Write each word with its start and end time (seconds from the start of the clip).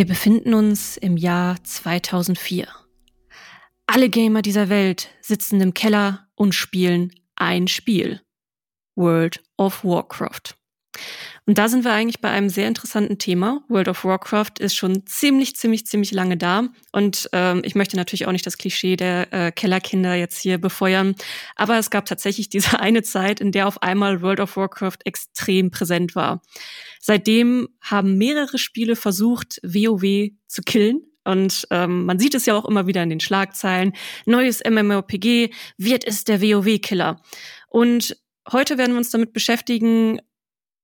Wir 0.00 0.06
befinden 0.06 0.54
uns 0.54 0.96
im 0.96 1.18
Jahr 1.18 1.62
2004. 1.62 2.66
Alle 3.86 4.08
Gamer 4.08 4.40
dieser 4.40 4.70
Welt 4.70 5.10
sitzen 5.20 5.60
im 5.60 5.74
Keller 5.74 6.26
und 6.36 6.54
spielen 6.54 7.12
ein 7.36 7.68
Spiel. 7.68 8.22
World 8.96 9.44
of 9.58 9.84
Warcraft. 9.84 10.56
Und 11.50 11.58
da 11.58 11.68
sind 11.68 11.82
wir 11.82 11.90
eigentlich 11.90 12.20
bei 12.20 12.30
einem 12.30 12.48
sehr 12.48 12.68
interessanten 12.68 13.18
Thema. 13.18 13.64
World 13.66 13.88
of 13.88 14.04
Warcraft 14.04 14.60
ist 14.60 14.76
schon 14.76 15.04
ziemlich, 15.06 15.56
ziemlich, 15.56 15.84
ziemlich 15.84 16.12
lange 16.12 16.36
da. 16.36 16.68
Und 16.92 17.28
ähm, 17.32 17.62
ich 17.64 17.74
möchte 17.74 17.96
natürlich 17.96 18.28
auch 18.28 18.30
nicht 18.30 18.46
das 18.46 18.56
Klischee 18.56 18.94
der 18.94 19.32
äh, 19.32 19.50
Kellerkinder 19.50 20.14
jetzt 20.14 20.40
hier 20.40 20.58
befeuern. 20.58 21.16
Aber 21.56 21.76
es 21.76 21.90
gab 21.90 22.04
tatsächlich 22.04 22.48
diese 22.50 22.78
eine 22.78 23.02
Zeit, 23.02 23.40
in 23.40 23.50
der 23.50 23.66
auf 23.66 23.82
einmal 23.82 24.22
World 24.22 24.38
of 24.38 24.56
Warcraft 24.56 24.98
extrem 25.04 25.72
präsent 25.72 26.14
war. 26.14 26.40
Seitdem 27.00 27.66
haben 27.80 28.16
mehrere 28.16 28.56
Spiele 28.56 28.94
versucht, 28.94 29.58
WoW 29.64 30.30
zu 30.46 30.62
killen. 30.62 31.00
Und 31.24 31.66
ähm, 31.72 32.04
man 32.04 32.20
sieht 32.20 32.36
es 32.36 32.46
ja 32.46 32.54
auch 32.54 32.64
immer 32.64 32.86
wieder 32.86 33.02
in 33.02 33.10
den 33.10 33.18
Schlagzeilen. 33.18 33.94
Neues 34.24 34.62
MMORPG, 34.64 35.50
wird 35.78 36.06
es 36.06 36.22
der 36.22 36.40
WoW-Killer? 36.40 37.20
Und 37.66 38.16
heute 38.52 38.78
werden 38.78 38.92
wir 38.92 38.98
uns 38.98 39.10
damit 39.10 39.32
beschäftigen, 39.32 40.20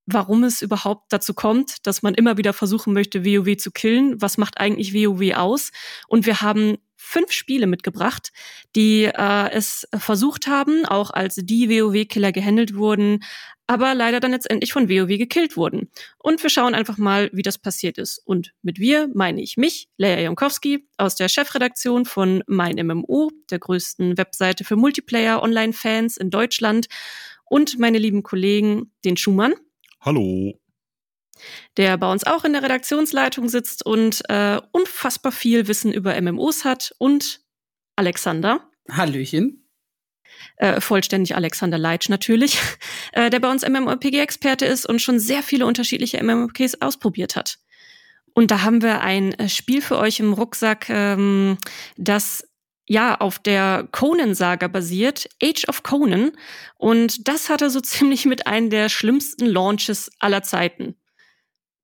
warum 0.07 0.45
es 0.45 0.63
überhaupt 0.63 1.13
dazu 1.13 1.35
kommt, 1.35 1.87
dass 1.87 2.03
man 2.03 2.15
immer 2.15 2.37
wieder 2.37 2.53
versuchen 2.53 2.93
möchte, 2.93 3.25
WoW 3.25 3.57
zu 3.57 3.71
killen. 3.71 4.21
Was 4.21 4.39
macht 4.39 4.59
eigentlich 4.59 4.95
WoW 4.95 5.35
aus? 5.35 5.73
Und 6.09 6.27
wir 6.27 6.41
haben 6.41 6.79
fünf 6.97 7.31
Spiele 7.31 7.67
mitgebracht, 7.67 8.33
die 8.75 9.05
äh, 9.05 9.51
es 9.53 9.87
versucht 9.97 10.49
haben, 10.49 10.85
auch 10.87 11.11
als 11.11 11.37
die 11.37 11.69
WoW-Killer 11.71 12.33
gehandelt 12.33 12.75
wurden, 12.75 13.23
aber 13.69 13.95
leider 13.95 14.19
dann 14.19 14.33
letztendlich 14.33 14.73
von 14.73 14.89
WoW 14.89 15.17
gekillt 15.19 15.57
wurden. 15.57 15.91
Und 16.19 16.43
wir 16.43 16.51
schauen 16.51 16.75
einfach 16.75 16.99
mal, 16.99 17.31
wie 17.33 17.43
das 17.43 17.59
passiert 17.59 17.99
ist. 17.99 18.21
Und 18.25 18.53
mit 18.63 18.79
wir 18.81 19.09
meine 19.15 19.41
ich 19.41 19.57
mich, 19.57 19.89
Leia 19.97 20.21
Jankowski, 20.21 20.89
aus 20.99 21.15
der 21.15 21.29
Chefredaktion 21.29 22.05
von 22.07 22.43
Mein 22.47 22.75
MMO, 22.85 23.31
der 23.51 23.61
größten 23.61 24.19
Webseite 24.19 24.65
für 24.65 24.77
Multiplayer-Online-Fans 24.77 26.17
in 26.17 26.31
Deutschland, 26.31 26.87
und 27.49 27.79
meine 27.79 27.99
lieben 27.99 28.25
Kollegen, 28.25 28.93
den 29.05 29.17
Schumann. 29.17 29.55
Hallo. 30.07 30.55
Der 31.77 31.99
bei 31.99 32.11
uns 32.11 32.25
auch 32.25 32.45
in 32.45 32.53
der 32.53 32.63
Redaktionsleitung 32.63 33.49
sitzt 33.49 33.85
und 33.85 34.23
äh, 34.29 34.61
unfassbar 34.71 35.33
viel 35.33 35.67
Wissen 35.67 35.93
über 35.93 36.19
MMOs 36.21 36.65
hat. 36.65 36.95
Und 36.99 37.41
Alexander. 37.97 38.71
Hallöchen. 38.89 39.69
Äh, 40.59 40.81
vollständig 40.81 41.35
Alexander 41.35 41.77
Leitsch 41.77 42.09
natürlich, 42.09 42.59
äh, 43.13 43.31
der 43.31 43.41
bei 43.41 43.51
uns 43.51 43.69
MMORPG-Experte 43.69 44.65
ist 44.65 44.87
und 44.87 45.03
schon 45.03 45.19
sehr 45.19 45.43
viele 45.43 45.67
unterschiedliche 45.67 46.23
MMORPGs 46.23 46.81
ausprobiert 46.81 47.35
hat. 47.35 47.59
Und 48.33 48.53
da 48.53 48.63
haben 48.63 48.83
wir 48.83 49.01
ein 49.01 49.33
äh, 49.35 49.49
Spiel 49.49 49.83
für 49.83 49.99
euch 49.99 50.21
im 50.21 50.35
Rucksack, 50.35 50.89
ähm, 50.89 51.59
das 51.97 52.47
ja 52.87 53.21
auf 53.21 53.39
der 53.39 53.89
Conan-Saga 53.91 54.69
basiert, 54.69 55.29
Age 55.43 55.69
of 55.69 55.83
Conan. 55.83 56.33
Und 56.77 57.29
das 57.29 57.49
hatte 57.49 57.71
so 57.71 57.81
ziemlich 57.83 58.25
mit 58.25 58.47
einem 58.47 58.71
der 58.71 58.89
schlimmsten 58.89 59.47
Launches 59.47 60.11
aller 60.19 60.43
Zeiten. 60.43 60.97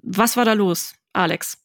Was 0.03 0.36
war 0.36 0.44
da 0.44 0.53
los, 0.53 0.94
Alex? 1.12 1.59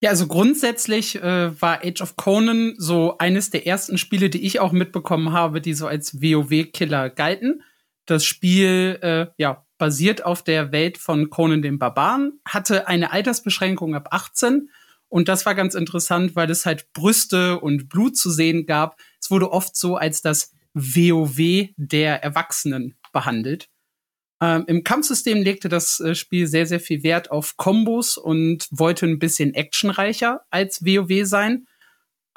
Ja, 0.00 0.10
also 0.10 0.28
grundsätzlich 0.28 1.16
äh, 1.16 1.60
war 1.60 1.84
Age 1.84 2.02
of 2.02 2.16
Conan 2.16 2.74
so 2.78 3.18
eines 3.18 3.50
der 3.50 3.66
ersten 3.66 3.98
Spiele, 3.98 4.30
die 4.30 4.46
ich 4.46 4.60
auch 4.60 4.70
mitbekommen 4.70 5.32
habe, 5.32 5.60
die 5.60 5.74
so 5.74 5.88
als 5.88 6.22
WoW-Killer 6.22 7.10
galten. 7.10 7.62
Das 8.06 8.24
Spiel 8.24 8.98
äh, 9.02 9.26
ja, 9.38 9.66
basiert 9.76 10.24
auf 10.24 10.42
der 10.42 10.70
Welt 10.70 10.98
von 10.98 11.30
Conan 11.30 11.62
dem 11.62 11.80
Barbaren, 11.80 12.40
hatte 12.44 12.86
eine 12.86 13.10
Altersbeschränkung 13.10 13.96
ab 13.96 14.08
18 14.12 14.70
und 15.08 15.28
das 15.28 15.46
war 15.46 15.54
ganz 15.54 15.74
interessant, 15.74 16.36
weil 16.36 16.50
es 16.50 16.66
halt 16.66 16.92
Brüste 16.92 17.60
und 17.60 17.88
Blut 17.88 18.16
zu 18.16 18.30
sehen 18.30 18.66
gab. 18.66 18.96
Es 19.20 19.30
wurde 19.30 19.50
oft 19.50 19.76
so 19.76 19.96
als 19.96 20.20
das 20.22 20.52
WoW 20.74 21.68
der 21.76 22.22
Erwachsenen 22.22 22.96
behandelt. 23.12 23.68
Ähm, 24.40 24.64
Im 24.68 24.84
Kampfsystem 24.84 25.42
legte 25.42 25.68
das 25.68 25.98
äh, 26.00 26.14
Spiel 26.14 26.46
sehr, 26.46 26.66
sehr 26.66 26.78
viel 26.78 27.02
Wert 27.02 27.30
auf 27.30 27.56
Kombos 27.56 28.16
und 28.16 28.68
wollte 28.70 29.06
ein 29.06 29.18
bisschen 29.18 29.54
actionreicher 29.54 30.42
als 30.50 30.84
WoW 30.84 31.26
sein. 31.26 31.66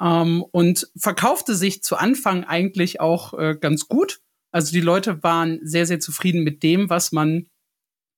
Ähm, 0.00 0.42
und 0.50 0.90
verkaufte 0.96 1.54
sich 1.54 1.82
zu 1.82 1.96
Anfang 1.96 2.44
eigentlich 2.44 3.00
auch 3.00 3.34
äh, 3.34 3.56
ganz 3.60 3.86
gut. 3.86 4.20
Also 4.50 4.72
die 4.72 4.80
Leute 4.80 5.22
waren 5.22 5.60
sehr, 5.62 5.86
sehr 5.86 6.00
zufrieden 6.00 6.42
mit 6.42 6.62
dem, 6.62 6.90
was 6.90 7.12
man 7.12 7.46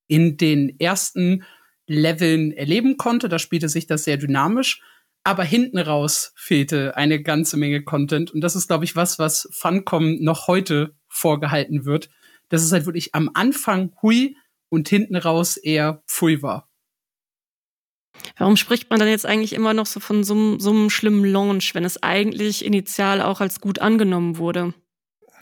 in 0.06 0.36
den 0.36 0.78
ersten 0.80 1.44
Leveln 1.86 2.52
erleben 2.52 2.96
konnte. 2.96 3.28
Da 3.28 3.38
spielte 3.38 3.68
sich 3.68 3.86
das 3.86 4.04
sehr 4.04 4.16
dynamisch. 4.16 4.82
Aber 5.24 5.42
hinten 5.42 5.78
raus 5.78 6.32
fehlte 6.36 6.96
eine 6.96 7.22
ganze 7.22 7.56
Menge 7.56 7.82
Content. 7.82 8.30
Und 8.30 8.42
das 8.42 8.56
ist, 8.56 8.66
glaube 8.66 8.84
ich, 8.84 8.94
was, 8.94 9.18
was 9.18 9.48
Funcom 9.52 10.22
noch 10.22 10.48
heute 10.48 10.94
vorgehalten 11.08 11.86
wird. 11.86 12.10
Dass 12.50 12.62
es 12.62 12.72
halt 12.72 12.84
wirklich 12.84 13.14
am 13.14 13.30
Anfang 13.32 13.92
hui 14.02 14.36
und 14.68 14.88
hinten 14.88 15.16
raus 15.16 15.56
eher 15.56 16.02
pfui 16.06 16.42
war. 16.42 16.68
Warum 18.36 18.56
spricht 18.56 18.90
man 18.90 18.98
dann 18.98 19.08
jetzt 19.08 19.26
eigentlich 19.26 19.52
immer 19.52 19.74
noch 19.74 19.86
so 19.86 20.00
von 20.00 20.24
so, 20.24 20.58
so 20.58 20.70
einem 20.70 20.90
schlimmen 20.90 21.24
Launch, 21.24 21.74
wenn 21.74 21.84
es 21.84 22.02
eigentlich 22.02 22.64
initial 22.64 23.20
auch 23.20 23.40
als 23.40 23.60
gut 23.60 23.78
angenommen 23.78 24.38
wurde? 24.38 24.74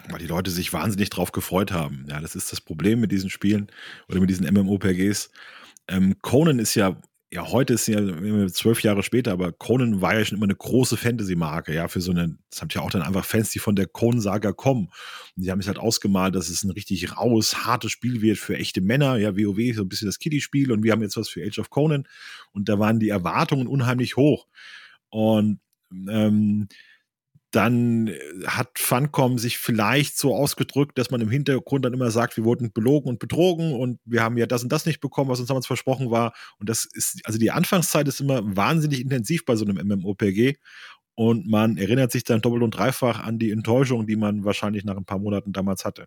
Weil 0.08 0.18
die 0.18 0.26
Leute 0.26 0.50
sich 0.50 0.72
wahnsinnig 0.72 1.10
drauf 1.10 1.32
gefreut 1.32 1.72
haben. 1.72 2.06
Ja, 2.08 2.20
das 2.20 2.34
ist 2.34 2.50
das 2.52 2.60
Problem 2.60 3.00
mit 3.00 3.12
diesen 3.12 3.30
Spielen 3.30 3.70
oder 4.08 4.20
mit 4.20 4.30
diesen 4.30 4.52
MMOPGs. 4.52 5.30
Ähm, 5.92 6.16
Conan 6.22 6.58
ist 6.58 6.74
ja, 6.74 6.98
ja, 7.30 7.50
heute 7.50 7.74
ist 7.74 7.86
ja 7.86 7.98
zwölf 8.48 8.82
Jahre 8.82 9.02
später, 9.02 9.32
aber 9.32 9.52
Conan 9.52 10.00
war 10.00 10.18
ja 10.18 10.24
schon 10.24 10.38
immer 10.38 10.46
eine 10.46 10.54
große 10.54 10.96
Fantasy-Marke, 10.96 11.74
ja, 11.74 11.88
für 11.88 12.00
so 12.00 12.12
eine, 12.12 12.36
das 12.50 12.60
haben 12.60 12.68
ja 12.72 12.80
auch 12.80 12.90
dann 12.90 13.02
einfach 13.02 13.24
Fans, 13.24 13.50
die 13.50 13.58
von 13.58 13.76
der 13.76 13.86
Conan-Saga 13.86 14.52
kommen. 14.52 14.88
Und 15.36 15.44
die 15.44 15.50
haben 15.50 15.60
sich 15.60 15.68
halt 15.68 15.78
ausgemalt, 15.78 16.34
dass 16.34 16.48
es 16.48 16.62
ein 16.62 16.70
richtig 16.70 17.16
raues, 17.16 17.64
hartes 17.66 17.92
Spiel 17.92 18.22
wird 18.22 18.38
für 18.38 18.56
echte 18.56 18.80
Männer, 18.80 19.16
ja, 19.16 19.36
WoW, 19.36 19.74
so 19.74 19.82
ein 19.82 19.88
bisschen 19.88 20.08
das 20.08 20.18
Kiddie-Spiel 20.18 20.72
und 20.72 20.82
wir 20.82 20.92
haben 20.92 21.02
jetzt 21.02 21.16
was 21.16 21.28
für 21.28 21.44
Age 21.44 21.58
of 21.58 21.70
Conan. 21.70 22.06
Und 22.52 22.68
da 22.68 22.78
waren 22.78 22.98
die 22.98 23.10
Erwartungen 23.10 23.66
unheimlich 23.66 24.16
hoch. 24.16 24.46
Und 25.10 25.60
ähm, 26.08 26.68
dann 27.52 28.08
äh, 28.08 28.18
hat 28.46 28.78
Funcom 28.78 29.38
sich 29.38 29.58
vielleicht 29.58 30.18
so 30.18 30.34
ausgedrückt, 30.34 30.98
dass 30.98 31.10
man 31.10 31.20
im 31.20 31.30
Hintergrund 31.30 31.84
dann 31.84 31.92
immer 31.92 32.10
sagt, 32.10 32.36
wir 32.36 32.44
wurden 32.44 32.72
belogen 32.72 33.08
und 33.08 33.18
betrogen 33.18 33.72
und 33.74 34.00
wir 34.04 34.22
haben 34.22 34.36
ja 34.36 34.46
das 34.46 34.62
und 34.62 34.72
das 34.72 34.86
nicht 34.86 35.00
bekommen, 35.00 35.30
was 35.30 35.38
uns 35.38 35.48
damals 35.48 35.66
versprochen 35.66 36.10
war. 36.10 36.32
Und 36.58 36.68
das 36.68 36.84
ist, 36.84 37.20
also 37.24 37.38
die 37.38 37.50
Anfangszeit 37.50 38.08
ist 38.08 38.20
immer 38.20 38.40
wahnsinnig 38.56 39.00
intensiv 39.00 39.44
bei 39.44 39.54
so 39.54 39.64
einem 39.64 39.86
MMOPG. 39.86 40.54
Und 41.14 41.46
man 41.46 41.76
erinnert 41.76 42.10
sich 42.10 42.24
dann 42.24 42.40
doppelt 42.40 42.62
und 42.62 42.70
dreifach 42.70 43.20
an 43.20 43.38
die 43.38 43.50
Enttäuschung, 43.50 44.06
die 44.06 44.16
man 44.16 44.44
wahrscheinlich 44.44 44.84
nach 44.84 44.96
ein 44.96 45.04
paar 45.04 45.18
Monaten 45.18 45.52
damals 45.52 45.84
hatte. 45.84 46.06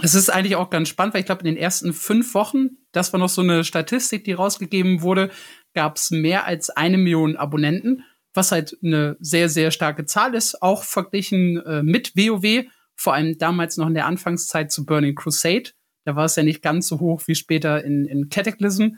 Es 0.00 0.14
ist 0.14 0.30
eigentlich 0.30 0.54
auch 0.54 0.70
ganz 0.70 0.88
spannend, 0.88 1.14
weil 1.14 1.20
ich 1.20 1.26
glaube, 1.26 1.40
in 1.40 1.46
den 1.46 1.56
ersten 1.56 1.92
fünf 1.92 2.34
Wochen, 2.34 2.68
das 2.92 3.12
war 3.12 3.18
noch 3.18 3.28
so 3.28 3.42
eine 3.42 3.64
Statistik, 3.64 4.22
die 4.22 4.32
rausgegeben 4.32 5.02
wurde, 5.02 5.30
gab 5.74 5.96
es 5.96 6.12
mehr 6.12 6.46
als 6.46 6.70
eine 6.70 6.98
Million 6.98 7.36
Abonnenten 7.36 8.04
was 8.34 8.52
halt 8.52 8.76
eine 8.82 9.16
sehr, 9.20 9.48
sehr 9.48 9.70
starke 9.70 10.06
Zahl 10.06 10.34
ist, 10.34 10.62
auch 10.62 10.84
verglichen 10.84 11.58
äh, 11.64 11.82
mit 11.82 12.16
WoW, 12.16 12.66
vor 12.94 13.14
allem 13.14 13.38
damals 13.38 13.76
noch 13.76 13.86
in 13.86 13.94
der 13.94 14.06
Anfangszeit 14.06 14.72
zu 14.72 14.84
Burning 14.84 15.14
Crusade. 15.14 15.70
Da 16.04 16.16
war 16.16 16.24
es 16.24 16.36
ja 16.36 16.42
nicht 16.42 16.62
ganz 16.62 16.88
so 16.88 17.00
hoch 17.00 17.22
wie 17.26 17.34
später 17.34 17.84
in, 17.84 18.06
in 18.06 18.28
Cataclysm. 18.28 18.96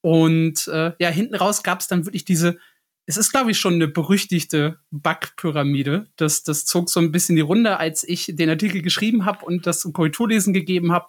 Und 0.00 0.68
äh, 0.68 0.92
ja, 0.98 1.08
hinten 1.08 1.36
raus 1.36 1.62
gab 1.62 1.80
es 1.80 1.86
dann 1.86 2.04
wirklich 2.04 2.24
diese, 2.24 2.58
es 3.06 3.16
ist, 3.16 3.30
glaube 3.30 3.50
ich, 3.50 3.58
schon 3.58 3.74
eine 3.74 3.88
berüchtigte 3.88 4.78
Bug-Pyramide. 4.90 6.08
Das, 6.16 6.42
das 6.42 6.66
zog 6.66 6.90
so 6.90 7.00
ein 7.00 7.12
bisschen 7.12 7.36
die 7.36 7.42
Runde, 7.42 7.78
als 7.78 8.04
ich 8.04 8.32
den 8.34 8.50
Artikel 8.50 8.82
geschrieben 8.82 9.24
habe 9.24 9.44
und 9.44 9.66
das 9.66 9.88
Korrekturlesen 9.92 10.52
gegeben 10.52 10.92
habe 10.92 11.06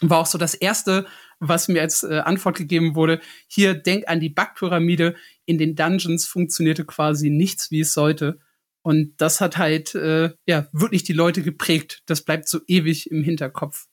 war 0.00 0.18
auch 0.18 0.26
so 0.26 0.38
das 0.38 0.54
erste, 0.54 1.06
was 1.40 1.68
mir 1.68 1.82
als 1.82 2.02
äh, 2.02 2.20
Antwort 2.24 2.56
gegeben 2.56 2.94
wurde. 2.94 3.20
Hier, 3.46 3.74
denk 3.74 4.08
an 4.08 4.20
die 4.20 4.30
Backpyramide. 4.30 5.14
In 5.44 5.58
den 5.58 5.76
Dungeons 5.76 6.26
funktionierte 6.26 6.84
quasi 6.84 7.30
nichts, 7.30 7.70
wie 7.70 7.80
es 7.80 7.92
sollte. 7.92 8.40
Und 8.82 9.14
das 9.18 9.40
hat 9.40 9.56
halt, 9.56 9.94
äh, 9.94 10.30
ja, 10.46 10.68
wirklich 10.72 11.04
die 11.04 11.12
Leute 11.12 11.42
geprägt. 11.42 12.02
Das 12.06 12.22
bleibt 12.22 12.48
so 12.48 12.60
ewig 12.66 13.10
im 13.10 13.22
Hinterkopf. 13.22 13.86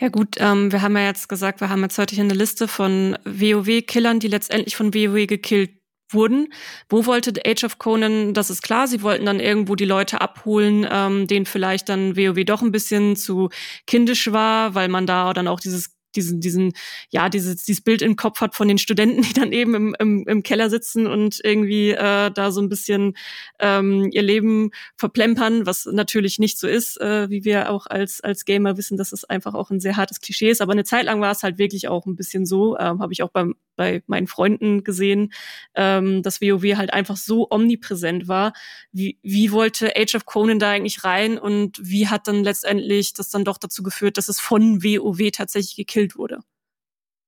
Ja 0.00 0.08
gut, 0.08 0.36
ähm, 0.38 0.70
wir 0.70 0.82
haben 0.82 0.96
ja 0.96 1.06
jetzt 1.06 1.28
gesagt, 1.28 1.60
wir 1.60 1.68
haben 1.68 1.82
jetzt 1.82 1.98
heute 1.98 2.14
hier 2.14 2.24
eine 2.24 2.34
Liste 2.34 2.68
von 2.68 3.16
WoW-Killern, 3.24 4.20
die 4.20 4.28
letztendlich 4.28 4.76
von 4.76 4.94
WoW 4.94 5.26
gekillt 5.26 5.77
wurden. 6.10 6.52
Wo 6.88 7.06
wollte 7.06 7.32
Age 7.44 7.64
of 7.64 7.78
Conan, 7.78 8.34
das 8.34 8.50
ist 8.50 8.62
klar, 8.62 8.88
sie 8.88 9.02
wollten 9.02 9.26
dann 9.26 9.40
irgendwo 9.40 9.74
die 9.74 9.84
Leute 9.84 10.20
abholen, 10.20 10.86
ähm, 10.90 11.26
denen 11.26 11.46
vielleicht 11.46 11.88
dann 11.88 12.16
WoW 12.16 12.44
doch 12.44 12.62
ein 12.62 12.72
bisschen 12.72 13.16
zu 13.16 13.50
kindisch 13.86 14.32
war, 14.32 14.74
weil 14.74 14.88
man 14.88 15.06
da 15.06 15.32
dann 15.32 15.48
auch 15.48 15.60
dieses 15.60 15.97
diesen, 16.18 16.40
diesen, 16.40 16.72
ja, 17.10 17.28
dieses, 17.28 17.64
dieses 17.64 17.80
Bild 17.80 18.02
im 18.02 18.16
Kopf 18.16 18.40
hat 18.40 18.54
von 18.54 18.68
den 18.68 18.78
Studenten, 18.78 19.22
die 19.22 19.32
dann 19.32 19.52
eben 19.52 19.74
im, 19.74 19.96
im, 19.98 20.24
im 20.26 20.42
Keller 20.42 20.68
sitzen 20.70 21.06
und 21.06 21.40
irgendwie 21.42 21.90
äh, 21.90 22.30
da 22.30 22.50
so 22.50 22.60
ein 22.60 22.68
bisschen 22.68 23.16
ähm, 23.60 24.08
ihr 24.10 24.22
Leben 24.22 24.70
verplempern, 24.96 25.66
was 25.66 25.86
natürlich 25.86 26.38
nicht 26.38 26.58
so 26.58 26.66
ist, 26.66 27.00
äh, 27.00 27.30
wie 27.30 27.44
wir 27.44 27.70
auch 27.70 27.86
als, 27.86 28.20
als 28.20 28.44
Gamer 28.44 28.76
wissen, 28.76 28.96
dass 28.96 29.12
es 29.12 29.24
einfach 29.24 29.54
auch 29.54 29.70
ein 29.70 29.80
sehr 29.80 29.96
hartes 29.96 30.20
Klischee 30.20 30.50
ist. 30.50 30.60
Aber 30.60 30.72
eine 30.72 30.84
Zeit 30.84 31.04
lang 31.04 31.20
war 31.20 31.30
es 31.30 31.42
halt 31.42 31.58
wirklich 31.58 31.88
auch 31.88 32.06
ein 32.06 32.16
bisschen 32.16 32.46
so, 32.46 32.76
ähm, 32.78 33.00
habe 33.00 33.12
ich 33.12 33.22
auch 33.22 33.30
beim, 33.30 33.54
bei 33.76 34.02
meinen 34.06 34.26
Freunden 34.26 34.84
gesehen, 34.84 35.32
ähm, 35.74 36.22
dass 36.22 36.40
WoW 36.42 36.76
halt 36.76 36.92
einfach 36.92 37.16
so 37.16 37.46
omnipräsent 37.50 38.28
war. 38.28 38.52
Wie, 38.92 39.18
wie 39.22 39.52
wollte 39.52 39.94
Age 39.96 40.16
of 40.16 40.26
Conan 40.26 40.58
da 40.58 40.70
eigentlich 40.70 41.04
rein 41.04 41.38
und 41.38 41.78
wie 41.80 42.08
hat 42.08 42.26
dann 42.28 42.42
letztendlich 42.42 43.14
das 43.14 43.30
dann 43.30 43.44
doch 43.44 43.56
dazu 43.56 43.82
geführt, 43.82 44.18
dass 44.18 44.28
es 44.28 44.40
von 44.40 44.82
WoW 44.82 45.30
tatsächlich 45.30 45.76
gekillt 45.76 46.07
wurde? 46.16 46.40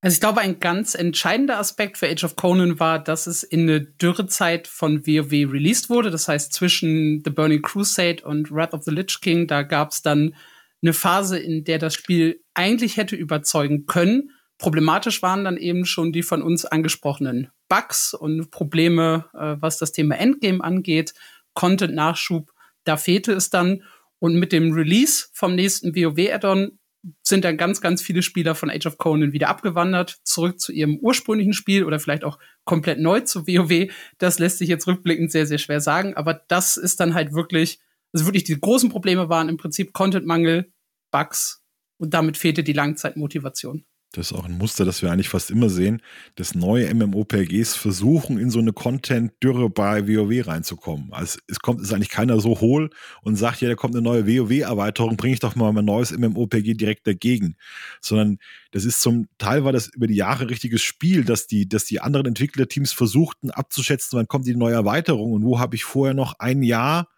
Also 0.02 0.14
ich 0.14 0.20
glaube, 0.20 0.40
ein 0.40 0.60
ganz 0.60 0.94
entscheidender 0.94 1.58
Aspekt 1.58 1.98
für 1.98 2.08
Age 2.08 2.24
of 2.24 2.36
Conan 2.36 2.80
war, 2.80 2.98
dass 2.98 3.26
es 3.26 3.42
in 3.42 3.62
eine 3.62 3.82
Dürrezeit 3.82 4.66
von 4.66 5.06
WoW 5.06 5.52
released 5.52 5.90
wurde. 5.90 6.10
Das 6.10 6.26
heißt, 6.26 6.54
zwischen 6.54 7.22
The 7.22 7.30
Burning 7.30 7.60
Crusade 7.60 8.24
und 8.24 8.50
Wrath 8.50 8.72
of 8.72 8.82
the 8.84 8.90
Lich 8.90 9.20
King, 9.20 9.46
da 9.46 9.62
gab 9.62 9.90
es 9.90 10.00
dann 10.00 10.34
eine 10.82 10.94
Phase, 10.94 11.38
in 11.38 11.64
der 11.64 11.78
das 11.78 11.94
Spiel 11.94 12.42
eigentlich 12.54 12.96
hätte 12.96 13.14
überzeugen 13.14 13.84
können. 13.84 14.30
Problematisch 14.56 15.20
waren 15.22 15.44
dann 15.44 15.58
eben 15.58 15.84
schon 15.84 16.12
die 16.12 16.22
von 16.22 16.40
uns 16.40 16.64
angesprochenen 16.64 17.50
Bugs 17.68 18.14
und 18.14 18.50
Probleme, 18.50 19.26
äh, 19.34 19.56
was 19.60 19.76
das 19.76 19.92
Thema 19.92 20.16
Endgame 20.16 20.64
angeht, 20.64 21.12
Content-Nachschub, 21.54 22.50
da 22.84 22.96
fehlte 22.96 23.32
es 23.32 23.50
dann. 23.50 23.82
Und 24.18 24.34
mit 24.34 24.52
dem 24.52 24.72
Release 24.72 25.28
vom 25.32 25.54
nächsten 25.54 25.94
WoW-Add-on 25.94 26.78
sind 27.22 27.44
dann 27.44 27.56
ganz, 27.56 27.80
ganz 27.80 28.02
viele 28.02 28.22
Spieler 28.22 28.54
von 28.54 28.70
Age 28.70 28.86
of 28.86 28.98
Conan 28.98 29.32
wieder 29.32 29.48
abgewandert, 29.48 30.18
zurück 30.24 30.60
zu 30.60 30.72
ihrem 30.72 30.98
ursprünglichen 30.98 31.52
Spiel 31.52 31.84
oder 31.84 31.98
vielleicht 31.98 32.24
auch 32.24 32.38
komplett 32.64 33.00
neu 33.00 33.20
zu 33.20 33.46
WoW. 33.46 33.92
Das 34.18 34.38
lässt 34.38 34.58
sich 34.58 34.68
jetzt 34.68 34.86
rückblickend 34.86 35.32
sehr, 35.32 35.46
sehr 35.46 35.58
schwer 35.58 35.80
sagen, 35.80 36.14
aber 36.14 36.34
das 36.48 36.76
ist 36.76 37.00
dann 37.00 37.14
halt 37.14 37.32
wirklich, 37.32 37.80
also 38.12 38.26
wirklich 38.26 38.44
die 38.44 38.60
großen 38.60 38.90
Probleme 38.90 39.28
waren 39.28 39.48
im 39.48 39.56
Prinzip 39.56 39.92
Contentmangel, 39.92 40.72
Bugs 41.10 41.64
und 41.98 42.12
damit 42.14 42.36
fehlte 42.36 42.62
die 42.62 42.72
Langzeitmotivation. 42.72 43.84
Das 44.12 44.32
ist 44.32 44.36
auch 44.36 44.44
ein 44.44 44.58
Muster, 44.58 44.84
das 44.84 45.02
wir 45.02 45.12
eigentlich 45.12 45.28
fast 45.28 45.52
immer 45.52 45.70
sehen, 45.70 46.02
dass 46.34 46.56
neue 46.56 46.92
MMOPGs 46.92 47.76
versuchen, 47.76 48.38
in 48.38 48.50
so 48.50 48.58
eine 48.58 48.72
Content-Dürre 48.72 49.70
bei 49.70 50.08
WoW 50.08 50.48
reinzukommen. 50.48 51.12
Also 51.12 51.38
es 51.46 51.60
kommt, 51.60 51.80
ist 51.80 51.92
eigentlich 51.92 52.08
keiner 52.08 52.40
so 52.40 52.60
hohl 52.60 52.90
und 53.22 53.36
sagt, 53.36 53.60
ja, 53.60 53.68
da 53.68 53.76
kommt 53.76 53.94
eine 53.94 54.02
neue 54.02 54.26
WoW-Erweiterung, 54.26 55.16
bringe 55.16 55.34
ich 55.34 55.40
doch 55.40 55.54
mal 55.54 55.72
mein 55.72 55.84
neues 55.84 56.10
MMOPG 56.10 56.74
direkt 56.74 57.06
dagegen. 57.06 57.54
Sondern 58.00 58.38
das 58.72 58.84
ist 58.84 59.00
zum 59.00 59.28
Teil 59.38 59.62
war 59.62 59.72
das 59.72 59.86
über 59.86 60.08
die 60.08 60.16
Jahre 60.16 60.50
richtiges 60.50 60.82
Spiel, 60.82 61.24
dass 61.24 61.46
die, 61.46 61.68
dass 61.68 61.84
die 61.84 62.00
anderen 62.00 62.26
Entwicklerteams 62.26 62.90
versuchten 62.90 63.52
abzuschätzen, 63.52 64.18
wann 64.18 64.26
kommt 64.26 64.46
die 64.48 64.56
neue 64.56 64.74
Erweiterung 64.74 65.32
und 65.34 65.44
wo 65.44 65.60
habe 65.60 65.76
ich 65.76 65.84
vorher 65.84 66.14
noch 66.14 66.34
ein 66.40 66.64
Jahr, 66.64 67.08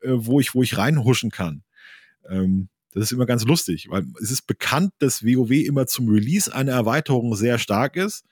äh, 0.00 0.12
wo 0.12 0.40
ich, 0.40 0.54
wo 0.54 0.62
ich 0.62 0.78
reinhuschen 0.78 1.30
kann. 1.30 1.62
Ähm, 2.26 2.70
das 2.92 3.04
ist 3.04 3.12
immer 3.12 3.26
ganz 3.26 3.44
lustig, 3.44 3.88
weil 3.90 4.06
es 4.20 4.30
ist 4.30 4.46
bekannt, 4.46 4.92
dass 4.98 5.24
WoW 5.24 5.50
immer 5.50 5.86
zum 5.86 6.08
Release 6.08 6.52
einer 6.52 6.72
Erweiterung 6.72 7.34
sehr 7.34 7.58
stark 7.58 7.96
ist. 7.96 8.24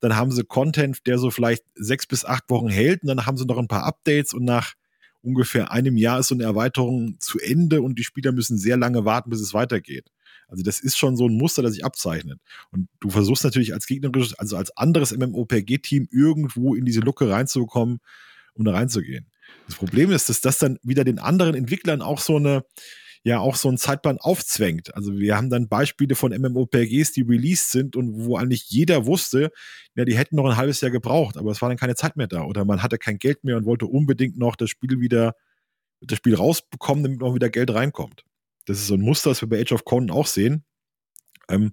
Dann 0.00 0.16
haben 0.16 0.30
sie 0.30 0.44
Content, 0.44 1.06
der 1.06 1.18
so 1.18 1.30
vielleicht 1.30 1.64
sechs 1.74 2.06
bis 2.06 2.24
acht 2.24 2.48
Wochen 2.50 2.68
hält 2.68 3.02
und 3.02 3.08
dann 3.08 3.26
haben 3.26 3.36
sie 3.36 3.46
noch 3.46 3.58
ein 3.58 3.68
paar 3.68 3.84
Updates 3.84 4.34
und 4.34 4.44
nach 4.44 4.74
ungefähr 5.22 5.70
einem 5.72 5.96
Jahr 5.96 6.20
ist 6.20 6.28
so 6.28 6.34
eine 6.34 6.44
Erweiterung 6.44 7.16
zu 7.18 7.38
Ende 7.40 7.82
und 7.82 7.98
die 7.98 8.04
Spieler 8.04 8.32
müssen 8.32 8.58
sehr 8.58 8.76
lange 8.76 9.04
warten, 9.04 9.30
bis 9.30 9.40
es 9.40 9.54
weitergeht. 9.54 10.10
Also 10.48 10.62
das 10.62 10.78
ist 10.80 10.98
schon 10.98 11.16
so 11.16 11.26
ein 11.26 11.36
Muster, 11.36 11.62
das 11.62 11.72
sich 11.72 11.84
abzeichnet. 11.84 12.38
Und 12.70 12.88
du 13.00 13.10
versuchst 13.10 13.44
natürlich 13.44 13.72
als 13.72 13.86
gegnerisches, 13.86 14.34
also 14.34 14.56
als 14.56 14.76
anderes 14.76 15.16
MMOPG-Team 15.16 16.08
irgendwo 16.10 16.74
in 16.74 16.84
diese 16.84 17.00
Lucke 17.00 17.28
reinzukommen, 17.30 18.00
um 18.52 18.64
da 18.64 18.72
reinzugehen. 18.72 19.26
Das 19.66 19.76
Problem 19.76 20.10
ist, 20.10 20.28
dass 20.28 20.40
das 20.40 20.58
dann 20.58 20.78
wieder 20.82 21.04
den 21.04 21.18
anderen 21.18 21.54
Entwicklern 21.54 22.02
auch 22.02 22.20
so 22.20 22.36
eine, 22.36 22.64
ja 23.24 23.40
auch 23.40 23.56
so 23.56 23.68
einen 23.68 23.78
Zeitplan 23.78 24.18
aufzwängt. 24.18 24.94
Also 24.94 25.16
wir 25.16 25.36
haben 25.36 25.48
dann 25.48 25.68
Beispiele 25.68 26.14
von 26.14 26.32
MMOPGs, 26.32 27.12
die 27.12 27.22
released 27.22 27.70
sind 27.70 27.96
und 27.96 28.24
wo 28.24 28.36
eigentlich 28.36 28.68
jeder 28.68 29.06
wusste, 29.06 29.50
ja, 29.96 30.04
die 30.04 30.16
hätten 30.16 30.36
noch 30.36 30.44
ein 30.44 30.58
halbes 30.58 30.82
Jahr 30.82 30.90
gebraucht, 30.90 31.38
aber 31.38 31.50
es 31.50 31.62
war 31.62 31.70
dann 31.70 31.78
keine 31.78 31.94
Zeit 31.94 32.16
mehr 32.16 32.26
da 32.26 32.44
oder 32.44 32.66
man 32.66 32.82
hatte 32.82 32.98
kein 32.98 33.18
Geld 33.18 33.42
mehr 33.42 33.56
und 33.56 33.64
wollte 33.64 33.86
unbedingt 33.86 34.36
noch 34.36 34.56
das 34.56 34.68
Spiel 34.68 35.00
wieder, 35.00 35.34
das 36.02 36.18
Spiel 36.18 36.34
rausbekommen, 36.34 37.02
damit 37.02 37.20
noch 37.20 37.34
wieder 37.34 37.48
Geld 37.48 37.72
reinkommt. 37.72 38.24
Das 38.66 38.78
ist 38.78 38.88
so 38.88 38.94
ein 38.94 39.00
Muster, 39.00 39.30
das 39.30 39.40
wir 39.40 39.48
bei 39.48 39.60
Age 39.60 39.72
of 39.72 39.84
Conan 39.84 40.10
auch 40.10 40.26
sehen. 40.26 40.64
Ähm, 41.48 41.72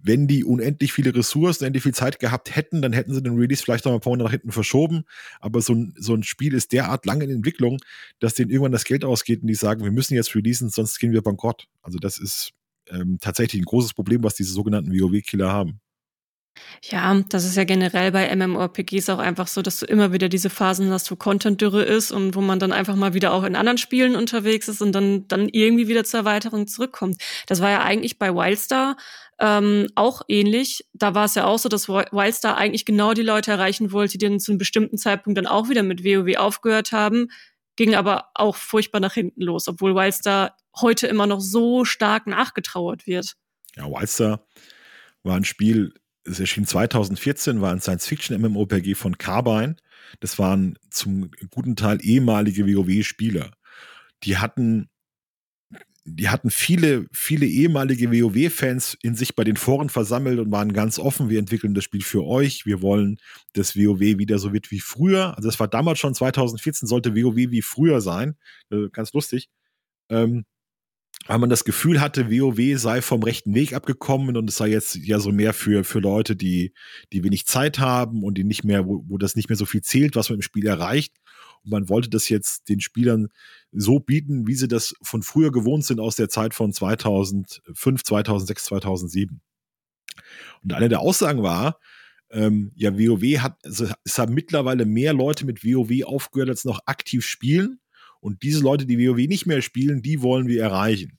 wenn 0.00 0.28
die 0.28 0.44
unendlich 0.44 0.92
viele 0.92 1.14
Ressourcen, 1.14 1.64
unendlich 1.64 1.82
viel 1.82 1.94
Zeit 1.94 2.18
gehabt 2.18 2.54
hätten, 2.54 2.82
dann 2.82 2.92
hätten 2.92 3.12
sie 3.12 3.22
den 3.22 3.36
Release 3.36 3.62
vielleicht 3.62 3.84
noch 3.84 3.92
ein 3.92 4.00
paar 4.00 4.10
Monate 4.10 4.24
nach 4.24 4.30
hinten 4.30 4.52
verschoben. 4.52 5.04
Aber 5.40 5.60
so 5.60 5.74
ein, 5.74 5.94
so 5.98 6.14
ein 6.14 6.22
Spiel 6.22 6.54
ist 6.54 6.72
derart 6.72 7.04
lange 7.04 7.24
in 7.24 7.30
Entwicklung, 7.30 7.78
dass 8.20 8.34
denen 8.34 8.50
irgendwann 8.50 8.72
das 8.72 8.84
Geld 8.84 9.04
ausgeht 9.04 9.42
und 9.42 9.48
die 9.48 9.54
sagen, 9.54 9.82
wir 9.82 9.90
müssen 9.90 10.14
jetzt 10.14 10.34
releasen, 10.34 10.70
sonst 10.70 10.98
gehen 10.98 11.12
wir 11.12 11.22
bankrott. 11.22 11.66
Also 11.82 11.98
das 11.98 12.18
ist 12.18 12.52
ähm, 12.90 13.18
tatsächlich 13.20 13.60
ein 13.60 13.66
großes 13.66 13.94
Problem, 13.94 14.22
was 14.22 14.34
diese 14.34 14.52
sogenannten 14.52 14.92
WoW-Killer 14.92 15.50
haben. 15.50 15.80
Ja, 16.82 17.22
das 17.28 17.44
ist 17.44 17.56
ja 17.56 17.64
generell 17.64 18.12
bei 18.12 18.34
MMORPGs 18.34 19.08
auch 19.10 19.18
einfach 19.18 19.48
so, 19.48 19.62
dass 19.62 19.80
du 19.80 19.86
immer 19.86 20.12
wieder 20.12 20.28
diese 20.28 20.50
Phasen 20.50 20.90
hast, 20.90 21.10
wo 21.10 21.16
Content-Dürre 21.16 21.82
ist 21.82 22.12
und 22.12 22.34
wo 22.34 22.40
man 22.40 22.58
dann 22.58 22.72
einfach 22.72 22.94
mal 22.94 23.14
wieder 23.14 23.32
auch 23.32 23.42
in 23.44 23.56
anderen 23.56 23.78
Spielen 23.78 24.16
unterwegs 24.16 24.68
ist 24.68 24.80
und 24.80 24.92
dann, 24.92 25.26
dann 25.28 25.48
irgendwie 25.48 25.88
wieder 25.88 26.04
zur 26.04 26.20
Erweiterung 26.20 26.66
zurückkommt. 26.66 27.20
Das 27.46 27.60
war 27.60 27.70
ja 27.70 27.82
eigentlich 27.82 28.18
bei 28.18 28.34
Wildstar 28.34 28.96
ähm, 29.40 29.88
auch 29.94 30.22
ähnlich. 30.28 30.84
Da 30.92 31.14
war 31.14 31.24
es 31.24 31.34
ja 31.34 31.46
auch 31.46 31.58
so, 31.58 31.68
dass 31.68 31.88
Wildstar 31.88 32.56
eigentlich 32.56 32.84
genau 32.84 33.12
die 33.14 33.22
Leute 33.22 33.50
erreichen 33.50 33.92
wollte, 33.92 34.18
die 34.18 34.26
dann 34.26 34.40
zu 34.40 34.52
einem 34.52 34.58
bestimmten 34.58 34.98
Zeitpunkt 34.98 35.36
dann 35.36 35.46
auch 35.46 35.68
wieder 35.68 35.82
mit 35.82 36.04
WoW 36.04 36.36
aufgehört 36.36 36.92
haben, 36.92 37.28
ging 37.76 37.94
aber 37.94 38.30
auch 38.34 38.56
furchtbar 38.56 39.00
nach 39.00 39.14
hinten 39.14 39.42
los, 39.42 39.68
obwohl 39.68 39.94
Wildstar 39.94 40.56
heute 40.80 41.06
immer 41.06 41.26
noch 41.26 41.40
so 41.40 41.84
stark 41.84 42.26
nachgetrauert 42.26 43.06
wird. 43.06 43.36
Ja, 43.76 43.84
Wildstar 43.84 44.44
war 45.22 45.36
ein 45.36 45.44
Spiel, 45.44 45.94
es 46.24 46.40
erschien 46.40 46.66
2014, 46.66 47.60
war 47.60 47.72
ein 47.72 47.80
Science-Fiction-MMOPG 47.80 48.94
von 48.94 49.18
Carbine. 49.18 49.76
Das 50.20 50.38
waren 50.38 50.78
zum 50.90 51.30
guten 51.50 51.76
Teil 51.76 51.98
ehemalige 52.02 52.66
WoW-Spieler. 52.66 53.52
Die 54.24 54.36
hatten, 54.38 54.88
die 56.04 56.28
hatten 56.28 56.50
viele, 56.50 57.06
viele 57.12 57.46
ehemalige 57.46 58.10
WoW-Fans 58.10 58.96
in 59.02 59.14
sich 59.14 59.36
bei 59.36 59.44
den 59.44 59.56
Foren 59.56 59.88
versammelt 59.90 60.38
und 60.38 60.50
waren 60.50 60.72
ganz 60.72 60.98
offen. 60.98 61.28
Wir 61.28 61.38
entwickeln 61.38 61.74
das 61.74 61.84
Spiel 61.84 62.02
für 62.02 62.24
euch. 62.24 62.66
Wir 62.66 62.82
wollen, 62.82 63.18
dass 63.52 63.76
WoW 63.76 64.00
wieder 64.00 64.38
so 64.38 64.52
wird 64.52 64.70
wie 64.70 64.80
früher. 64.80 65.36
Also 65.36 65.48
das 65.48 65.60
war 65.60 65.68
damals 65.68 65.98
schon 65.98 66.14
2014, 66.14 66.88
sollte 66.88 67.14
WoW 67.14 67.36
wie 67.36 67.62
früher 67.62 68.00
sein. 68.00 68.36
Äh, 68.70 68.88
ganz 68.90 69.12
lustig. 69.12 69.48
Ähm, 70.10 70.44
weil 71.28 71.38
man 71.38 71.50
das 71.50 71.64
Gefühl 71.64 72.00
hatte, 72.00 72.30
WoW 72.30 72.78
sei 72.78 73.02
vom 73.02 73.22
rechten 73.22 73.54
Weg 73.54 73.74
abgekommen 73.74 74.38
und 74.38 74.48
es 74.48 74.56
sei 74.56 74.68
jetzt 74.68 74.96
ja 74.96 75.20
so 75.20 75.30
mehr 75.30 75.52
für, 75.52 75.84
für 75.84 75.98
Leute, 75.98 76.34
die, 76.34 76.72
die 77.12 77.22
wenig 77.22 77.44
Zeit 77.44 77.78
haben 77.78 78.24
und 78.24 78.38
die 78.38 78.44
nicht 78.44 78.64
mehr, 78.64 78.86
wo, 78.86 79.04
wo 79.06 79.18
das 79.18 79.36
nicht 79.36 79.50
mehr 79.50 79.56
so 79.56 79.66
viel 79.66 79.82
zählt, 79.82 80.16
was 80.16 80.30
man 80.30 80.38
im 80.38 80.42
Spiel 80.42 80.66
erreicht. 80.66 81.14
Und 81.62 81.70
man 81.70 81.88
wollte 81.90 82.08
das 82.08 82.30
jetzt 82.30 82.70
den 82.70 82.80
Spielern 82.80 83.28
so 83.72 84.00
bieten, 84.00 84.46
wie 84.46 84.54
sie 84.54 84.68
das 84.68 84.94
von 85.02 85.22
früher 85.22 85.52
gewohnt 85.52 85.84
sind 85.84 86.00
aus 86.00 86.16
der 86.16 86.30
Zeit 86.30 86.54
von 86.54 86.72
2005, 86.72 88.02
2006, 88.02 88.64
2007. 88.64 89.42
Und 90.62 90.72
eine 90.72 90.88
der 90.88 91.00
Aussagen 91.00 91.42
war, 91.42 91.78
ähm, 92.30 92.72
ja, 92.74 92.98
WoW 92.98 93.38
hat, 93.40 93.58
also 93.64 93.86
es 94.02 94.18
haben 94.18 94.32
mittlerweile 94.32 94.86
mehr 94.86 95.12
Leute 95.12 95.44
mit 95.44 95.62
WoW 95.62 96.04
aufgehört, 96.04 96.48
als 96.48 96.64
noch 96.64 96.80
aktiv 96.86 97.26
spielen. 97.26 97.80
Und 98.20 98.42
diese 98.42 98.62
Leute, 98.62 98.86
die 98.86 98.98
WoW 98.98 99.26
nicht 99.28 99.46
mehr 99.46 99.62
spielen, 99.62 100.02
die 100.02 100.22
wollen 100.22 100.48
wir 100.48 100.62
erreichen. 100.62 101.18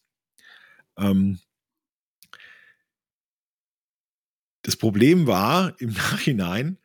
Ähm 0.97 1.39
das 4.63 4.75
Problem 4.75 5.27
war 5.27 5.79
im 5.79 5.89
Nachhinein, 5.93 6.77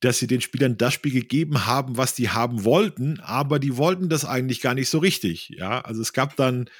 dass 0.00 0.18
sie 0.18 0.26
den 0.26 0.40
Spielern 0.40 0.76
das 0.76 0.94
Spiel 0.94 1.12
gegeben 1.12 1.66
haben, 1.66 1.96
was 1.96 2.14
die 2.14 2.30
haben 2.30 2.64
wollten, 2.64 3.20
aber 3.20 3.58
die 3.58 3.76
wollten 3.76 4.08
das 4.08 4.24
eigentlich 4.24 4.60
gar 4.60 4.74
nicht 4.74 4.88
so 4.88 4.98
richtig. 4.98 5.48
Ja, 5.50 5.80
also 5.80 6.00
es 6.00 6.12
gab 6.12 6.36
dann 6.36 6.70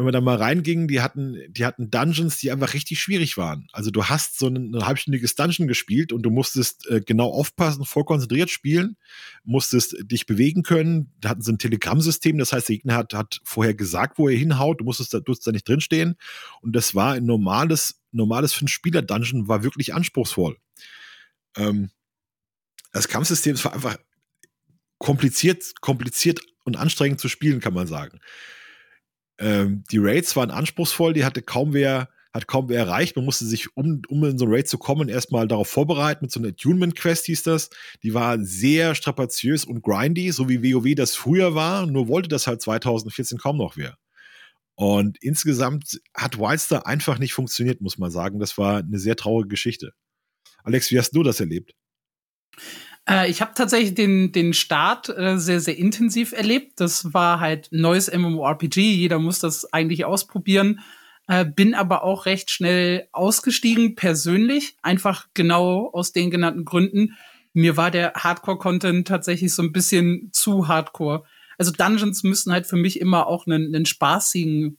wenn 0.00 0.06
wir 0.06 0.12
da 0.12 0.22
mal 0.22 0.36
reingingen, 0.36 0.88
die 0.88 1.02
hatten, 1.02 1.36
die 1.48 1.66
hatten 1.66 1.90
Dungeons, 1.90 2.38
die 2.38 2.50
einfach 2.50 2.72
richtig 2.72 3.00
schwierig 3.00 3.36
waren. 3.36 3.68
Also 3.72 3.90
du 3.90 4.06
hast 4.06 4.38
so 4.38 4.46
ein, 4.46 4.74
ein 4.74 4.86
halbstündiges 4.86 5.34
Dungeon 5.34 5.68
gespielt 5.68 6.10
und 6.10 6.22
du 6.22 6.30
musstest 6.30 6.88
äh, 6.88 7.02
genau 7.02 7.30
aufpassen, 7.30 7.84
voll 7.84 8.04
konzentriert 8.04 8.48
spielen, 8.48 8.96
musstest 9.44 9.96
dich 10.02 10.24
bewegen 10.24 10.62
können. 10.62 11.12
Da 11.20 11.28
hatten 11.28 11.42
sie 11.42 11.52
ein 11.52 11.58
Telegrammsystem, 11.58 12.38
das 12.38 12.54
heißt, 12.54 12.70
der 12.70 12.76
Gegner 12.76 12.94
hat, 12.94 13.12
hat 13.12 13.40
vorher 13.44 13.74
gesagt, 13.74 14.18
wo 14.18 14.28
er 14.28 14.36
hinhaut, 14.36 14.80
du 14.80 14.84
musstest 14.84 15.12
da, 15.12 15.20
durfst 15.20 15.46
da 15.46 15.52
nicht 15.52 15.68
drinstehen. 15.68 16.16
Und 16.62 16.74
das 16.74 16.94
war 16.94 17.12
ein 17.12 17.26
normales, 17.26 18.00
normales 18.10 18.54
Fünf-Spieler-Dungeon, 18.54 19.48
war 19.48 19.62
wirklich 19.62 19.92
anspruchsvoll. 19.92 20.56
Ähm, 21.56 21.90
das 22.92 23.06
Kampfsystem 23.06 23.62
war 23.62 23.74
einfach 23.74 23.98
kompliziert, 24.98 25.74
kompliziert 25.82 26.40
und 26.64 26.76
anstrengend 26.76 27.20
zu 27.20 27.28
spielen, 27.28 27.60
kann 27.60 27.74
man 27.74 27.86
sagen. 27.86 28.20
Ähm, 29.40 29.84
die 29.90 29.98
Raids 29.98 30.36
waren 30.36 30.50
anspruchsvoll, 30.50 31.14
die 31.14 31.24
hatte 31.24 31.40
kaum 31.42 31.72
wer, 31.72 32.10
hat 32.32 32.46
kaum 32.46 32.68
wer 32.68 32.78
erreicht. 32.78 33.16
Man 33.16 33.24
musste 33.24 33.46
sich, 33.46 33.74
um, 33.76 34.02
um 34.08 34.24
in 34.24 34.38
so 34.38 34.44
ein 34.44 34.52
Raid 34.52 34.68
zu 34.68 34.78
kommen, 34.78 35.08
erstmal 35.08 35.48
darauf 35.48 35.68
vorbereiten. 35.68 36.26
Mit 36.26 36.30
so 36.30 36.40
einer 36.40 36.50
Attunement-Quest 36.50 37.26
hieß 37.26 37.42
das. 37.42 37.70
Die 38.02 38.14
war 38.14 38.38
sehr 38.38 38.94
strapaziös 38.94 39.64
und 39.64 39.82
grindy, 39.82 40.30
so 40.30 40.48
wie 40.48 40.62
WoW 40.62 40.94
das 40.94 41.16
früher 41.16 41.54
war. 41.54 41.86
Nur 41.86 42.06
wollte 42.06 42.28
das 42.28 42.46
halt 42.46 42.60
2014 42.60 43.38
kaum 43.38 43.56
noch 43.56 43.76
wer. 43.76 43.96
Und 44.74 45.18
insgesamt 45.22 46.00
hat 46.14 46.38
Wildstar 46.38 46.86
einfach 46.86 47.18
nicht 47.18 47.32
funktioniert, 47.32 47.80
muss 47.80 47.98
man 47.98 48.10
sagen. 48.10 48.38
Das 48.38 48.56
war 48.58 48.78
eine 48.78 48.98
sehr 48.98 49.16
traurige 49.16 49.48
Geschichte. 49.48 49.92
Alex, 50.62 50.90
wie 50.90 50.98
hast 50.98 51.12
du 51.12 51.22
das 51.22 51.40
erlebt? 51.40 51.74
Äh, 53.08 53.30
ich 53.30 53.40
habe 53.40 53.52
tatsächlich 53.54 53.94
den, 53.94 54.32
den 54.32 54.52
Start 54.52 55.08
äh, 55.08 55.38
sehr, 55.38 55.60
sehr 55.60 55.76
intensiv 55.76 56.32
erlebt. 56.32 56.80
Das 56.80 57.12
war 57.12 57.40
halt 57.40 57.68
neues 57.70 58.12
MMORPG. 58.12 58.80
Jeder 58.80 59.18
muss 59.18 59.38
das 59.38 59.72
eigentlich 59.72 60.04
ausprobieren. 60.04 60.80
Äh, 61.28 61.44
bin 61.44 61.74
aber 61.74 62.02
auch 62.02 62.26
recht 62.26 62.50
schnell 62.50 63.08
ausgestiegen, 63.12 63.94
persönlich. 63.94 64.76
Einfach 64.82 65.28
genau 65.34 65.90
aus 65.92 66.12
den 66.12 66.30
genannten 66.30 66.64
Gründen. 66.64 67.16
Mir 67.52 67.76
war 67.76 67.90
der 67.90 68.14
Hardcore-Content 68.14 69.06
tatsächlich 69.08 69.54
so 69.54 69.62
ein 69.62 69.72
bisschen 69.72 70.30
zu 70.32 70.68
hardcore. 70.68 71.24
Also 71.58 71.72
Dungeons 71.72 72.22
müssen 72.22 72.52
halt 72.52 72.66
für 72.66 72.76
mich 72.76 73.00
immer 73.00 73.26
auch 73.26 73.46
einen, 73.46 73.74
einen 73.74 73.86
spaßigen 73.86 74.78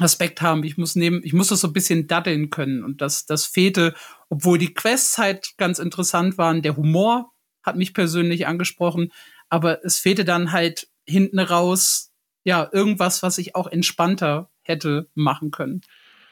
Aspekt 0.00 0.40
haben. 0.40 0.64
Ich 0.64 0.78
muss 0.78 0.94
neben, 0.94 1.20
ich 1.24 1.32
muss 1.32 1.48
das 1.48 1.60
so 1.60 1.68
ein 1.68 1.72
bisschen 1.72 2.06
daddeln 2.06 2.50
können. 2.50 2.82
Und 2.82 3.00
das, 3.00 3.26
das 3.26 3.46
fehlte, 3.46 3.94
obwohl 4.28 4.58
die 4.58 4.74
Quests 4.74 5.18
halt 5.18 5.54
ganz 5.58 5.78
interessant 5.78 6.38
waren. 6.38 6.62
Der 6.62 6.76
Humor 6.76 7.31
hat 7.62 7.76
mich 7.76 7.94
persönlich 7.94 8.46
angesprochen. 8.46 9.12
Aber 9.48 9.84
es 9.84 9.98
fehlte 9.98 10.24
dann 10.24 10.52
halt 10.52 10.88
hinten 11.06 11.38
raus, 11.38 12.10
ja, 12.44 12.68
irgendwas, 12.72 13.22
was 13.22 13.38
ich 13.38 13.54
auch 13.54 13.66
entspannter 13.66 14.50
hätte 14.62 15.08
machen 15.14 15.50
können. 15.50 15.82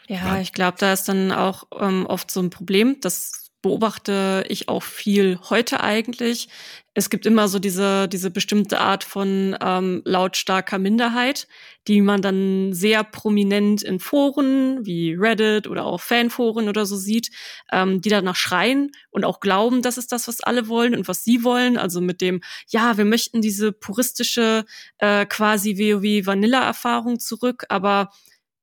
Ja, 0.08 0.40
ich 0.40 0.52
glaube, 0.52 0.76
da 0.78 0.92
ist 0.92 1.08
dann 1.08 1.30
auch 1.30 1.64
ähm, 1.78 2.04
oft 2.06 2.32
so 2.32 2.40
ein 2.40 2.50
Problem, 2.50 3.00
dass 3.00 3.39
beobachte 3.62 4.44
ich 4.48 4.68
auch 4.68 4.82
viel 4.82 5.38
heute 5.50 5.80
eigentlich. 5.80 6.48
Es 6.92 7.08
gibt 7.08 7.24
immer 7.24 7.46
so 7.46 7.58
diese, 7.58 8.08
diese 8.08 8.30
bestimmte 8.30 8.80
Art 8.80 9.04
von 9.04 9.56
ähm, 9.60 10.02
lautstarker 10.04 10.78
Minderheit, 10.78 11.46
die 11.86 12.00
man 12.00 12.20
dann 12.20 12.72
sehr 12.72 13.04
prominent 13.04 13.82
in 13.82 14.00
Foren 14.00 14.84
wie 14.84 15.14
Reddit 15.14 15.68
oder 15.68 15.84
auch 15.84 16.00
Fanforen 16.00 16.68
oder 16.68 16.86
so 16.86 16.96
sieht, 16.96 17.30
ähm, 17.70 18.00
die 18.00 18.08
danach 18.08 18.34
schreien 18.34 18.90
und 19.10 19.24
auch 19.24 19.40
glauben, 19.40 19.82
das 19.82 19.98
ist 19.98 20.10
das, 20.10 20.26
was 20.26 20.40
alle 20.40 20.68
wollen 20.68 20.96
und 20.96 21.06
was 21.06 21.22
sie 21.22 21.44
wollen. 21.44 21.76
Also 21.78 22.00
mit 22.00 22.20
dem, 22.20 22.40
ja, 22.68 22.96
wir 22.96 23.04
möchten 23.04 23.40
diese 23.40 23.72
puristische 23.72 24.64
äh, 24.98 25.26
quasi 25.26 25.78
WoW-Vanilla-Erfahrung 25.78 27.20
zurück, 27.20 27.66
aber 27.68 28.10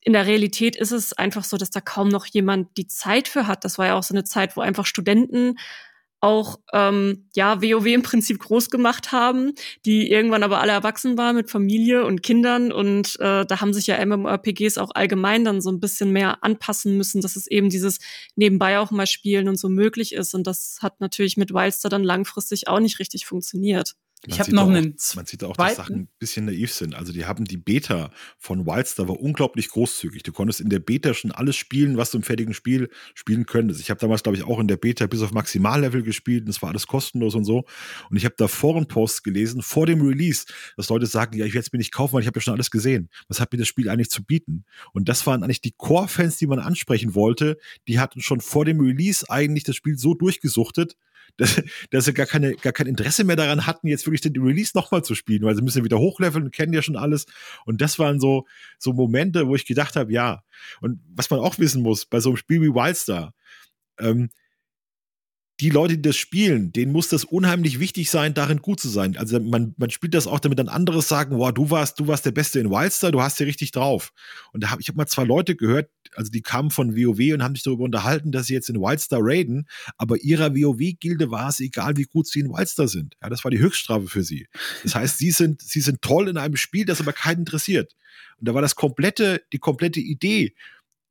in 0.07 0.13
der 0.13 0.25
Realität 0.25 0.77
ist 0.77 0.91
es 0.91 1.11
einfach 1.11 1.43
so, 1.43 1.57
dass 1.57 1.69
da 1.69 1.81
kaum 1.81 2.07
noch 2.07 2.25
jemand 2.27 2.77
die 2.77 2.87
Zeit 2.87 3.27
für 3.27 3.45
hat. 3.45 3.65
Das 3.65 3.77
war 3.77 3.87
ja 3.87 3.95
auch 3.95 4.03
so 4.03 4.13
eine 4.13 4.23
Zeit, 4.23 4.55
wo 4.55 4.61
einfach 4.61 4.85
Studenten 4.85 5.59
auch 6.21 6.59
ähm, 6.71 7.27
ja 7.35 7.61
WoW 7.61 7.85
im 7.87 8.03
Prinzip 8.03 8.39
groß 8.39 8.69
gemacht 8.69 9.11
haben, 9.11 9.51
die 9.85 10.09
irgendwann 10.09 10.43
aber 10.43 10.61
alle 10.61 10.71
erwachsen 10.71 11.17
waren 11.17 11.35
mit 11.35 11.51
Familie 11.51 12.05
und 12.05 12.23
Kindern 12.23 12.71
und 12.71 13.19
äh, 13.19 13.45
da 13.45 13.59
haben 13.59 13.73
sich 13.73 13.85
ja 13.87 14.03
MMORPGs 14.03 14.77
auch 14.77 14.91
allgemein 14.95 15.43
dann 15.43 15.59
so 15.59 15.69
ein 15.69 15.81
bisschen 15.81 16.11
mehr 16.13 16.41
anpassen 16.41 16.95
müssen, 16.95 17.19
dass 17.19 17.35
es 17.35 17.45
eben 17.45 17.69
dieses 17.69 17.99
nebenbei 18.37 18.79
auch 18.79 18.91
mal 18.91 19.07
spielen 19.07 19.49
und 19.49 19.59
so 19.59 19.67
möglich 19.67 20.13
ist 20.13 20.33
und 20.33 20.47
das 20.47 20.77
hat 20.81 21.01
natürlich 21.01 21.35
mit 21.35 21.53
Wildstar 21.53 21.89
dann 21.89 22.05
langfristig 22.05 22.69
auch 22.69 22.79
nicht 22.79 22.99
richtig 22.99 23.25
funktioniert. 23.25 23.97
Ich 24.25 24.39
habe 24.39 24.53
noch 24.53 24.63
auch, 24.63 24.69
einen. 24.69 24.95
Man 25.15 25.25
sieht 25.25 25.43
auch, 25.43 25.55
dass 25.55 25.75
Sachen 25.75 25.95
ein 25.95 26.09
bisschen 26.17 26.45
naiv 26.45 26.73
sind. 26.73 26.95
Also 26.95 27.13
die 27.13 27.25
haben 27.25 27.45
die 27.45 27.57
Beta 27.57 28.11
von 28.37 28.65
Wildstar 28.65 29.07
war 29.07 29.19
unglaublich 29.19 29.69
großzügig. 29.69 30.23
Du 30.23 30.31
konntest 30.31 30.59
in 30.59 30.69
der 30.69 30.79
Beta 30.79 31.13
schon 31.13 31.31
alles 31.31 31.55
spielen, 31.55 31.97
was 31.97 32.11
du 32.11 32.17
im 32.17 32.23
fertigen 32.23 32.53
Spiel 32.53 32.89
spielen 33.13 33.45
könntest. 33.45 33.79
Ich 33.79 33.89
habe 33.89 33.99
damals, 33.99 34.23
glaube 34.23 34.37
ich, 34.37 34.43
auch 34.43 34.59
in 34.59 34.67
der 34.67 34.77
Beta 34.77 35.05
bis 35.05 35.21
auf 35.21 35.31
Maximallevel 35.31 36.01
gespielt 36.01 36.43
und 36.43 36.49
es 36.49 36.61
war 36.61 36.69
alles 36.69 36.87
kostenlos 36.87 37.35
und 37.35 37.45
so. 37.45 37.65
Und 38.09 38.17
ich 38.17 38.25
habe 38.25 38.35
da 38.37 38.47
Forenposts 38.47 39.21
gelesen 39.21 39.61
vor 39.61 39.85
dem 39.85 40.01
Release, 40.01 40.45
dass 40.75 40.89
Leute 40.89 41.05
sagen, 41.05 41.37
ja, 41.37 41.45
ich 41.45 41.53
werde 41.53 41.65
es 41.67 41.71
mir 41.71 41.79
nicht 41.79 41.93
kaufen, 41.93 42.13
weil 42.13 42.21
ich 42.21 42.27
habe 42.27 42.37
ja 42.37 42.41
schon 42.41 42.55
alles 42.55 42.71
gesehen. 42.71 43.09
Was 43.27 43.39
hat 43.39 43.51
mir 43.51 43.59
das 43.59 43.67
Spiel 43.67 43.87
eigentlich 43.87 44.09
zu 44.09 44.23
bieten? 44.23 44.65
Und 44.93 45.09
das 45.09 45.27
waren 45.27 45.43
eigentlich 45.43 45.61
die 45.61 45.73
Core-Fans, 45.77 46.37
die 46.37 46.47
man 46.47 46.59
ansprechen 46.59 47.13
wollte. 47.13 47.57
Die 47.87 47.99
hatten 47.99 48.21
schon 48.21 48.41
vor 48.41 48.65
dem 48.65 48.79
Release 48.79 49.29
eigentlich 49.29 49.63
das 49.63 49.75
Spiel 49.75 49.97
so 49.97 50.15
durchgesuchtet, 50.15 50.97
dass, 51.37 51.61
dass 51.91 52.05
sie 52.05 52.13
gar, 52.13 52.25
keine, 52.25 52.55
gar 52.55 52.73
kein 52.73 52.87
Interesse 52.87 53.23
mehr 53.23 53.35
daran 53.35 53.65
hatten, 53.65 53.87
jetzt 53.87 54.05
wirklich 54.05 54.21
den 54.21 54.41
Release 54.41 54.71
nochmal 54.75 55.03
zu 55.03 55.15
spielen, 55.15 55.43
weil 55.43 55.55
sie 55.55 55.61
müssen 55.61 55.83
wieder 55.83 55.99
hochleveln 55.99 56.51
kennen 56.51 56.73
ja 56.73 56.81
schon 56.81 56.95
alles. 56.95 57.25
Und 57.65 57.81
das 57.81 57.99
waren 57.99 58.19
so, 58.19 58.45
so 58.79 58.93
Momente, 58.93 59.47
wo 59.47 59.55
ich 59.55 59.65
gedacht 59.65 59.95
habe, 59.95 60.11
ja. 60.11 60.43
Und 60.81 61.01
was 61.09 61.29
man 61.29 61.39
auch 61.39 61.59
wissen 61.59 61.81
muss, 61.83 62.05
bei 62.05 62.19
so 62.19 62.29
einem 62.29 62.37
Spiel 62.37 62.61
wie 62.61 62.73
Wildstar, 62.73 63.33
ähm, 63.99 64.29
die 65.59 65.71
Leute, 65.71 65.95
die 65.95 66.03
das 66.03 66.15
spielen, 66.15 66.71
denen 66.71 66.91
muss 66.91 67.07
das 67.07 67.23
unheimlich 67.23 67.79
wichtig 67.79 68.11
sein, 68.11 68.35
darin 68.35 68.61
gut 68.61 68.79
zu 68.79 68.89
sein. 68.89 69.17
Also 69.17 69.39
man, 69.39 69.73
man 69.77 69.89
spielt 69.89 70.13
das 70.13 70.27
auch, 70.27 70.39
damit 70.39 70.59
dann 70.59 70.69
andere 70.69 71.01
sagen, 71.01 71.37
boah, 71.37 71.51
du 71.51 71.71
warst, 71.71 71.99
du 71.99 72.07
warst 72.07 72.27
der 72.27 72.31
Beste 72.31 72.59
in 72.59 72.69
Wildstar, 72.69 73.11
du 73.11 73.21
hast 73.21 73.39
ja 73.39 73.45
richtig 73.47 73.71
drauf. 73.71 74.13
Und 74.53 74.63
da 74.63 74.69
habe 74.69 74.81
ich 74.81 74.87
hab 74.87 74.95
mal 74.95 75.07
zwei 75.07 75.23
Leute 75.23 75.55
gehört, 75.55 75.89
also 76.15 76.31
die 76.31 76.43
kamen 76.43 76.69
von 76.69 76.95
WoW 76.95 77.33
und 77.33 77.43
haben 77.43 77.55
sich 77.55 77.63
darüber 77.63 77.85
unterhalten, 77.85 78.31
dass 78.31 78.47
sie 78.47 78.53
jetzt 78.53 78.69
in 78.69 78.79
Wildstar 78.79 79.19
raiden, 79.23 79.67
aber 79.97 80.17
ihrer 80.17 80.55
WoW-Gilde 80.55 81.31
war 81.31 81.49
es 81.49 81.59
egal, 81.59 81.97
wie 81.97 82.05
gut 82.05 82.27
sie 82.27 82.41
in 82.41 82.49
Wildstar 82.49 82.87
sind. 82.87 83.15
Ja, 83.23 83.29
das 83.29 83.43
war 83.43 83.49
die 83.49 83.59
Höchststrafe 83.59 84.07
für 84.07 84.23
sie. 84.23 84.47
Das 84.83 84.93
heißt, 84.93 85.17
sie 85.17 85.31
sind, 85.31 85.61
sie 85.63 85.81
sind 85.81 86.03
toll 86.03 86.27
in 86.27 86.37
einem 86.37 86.55
Spiel, 86.55 86.85
das 86.85 87.01
aber 87.01 87.13
keinen 87.13 87.39
interessiert. 87.39 87.95
Und 88.39 88.47
da 88.47 88.53
war 88.53 88.61
das 88.61 88.75
komplette, 88.75 89.41
die 89.51 89.59
komplette 89.59 89.99
Idee, 89.99 90.53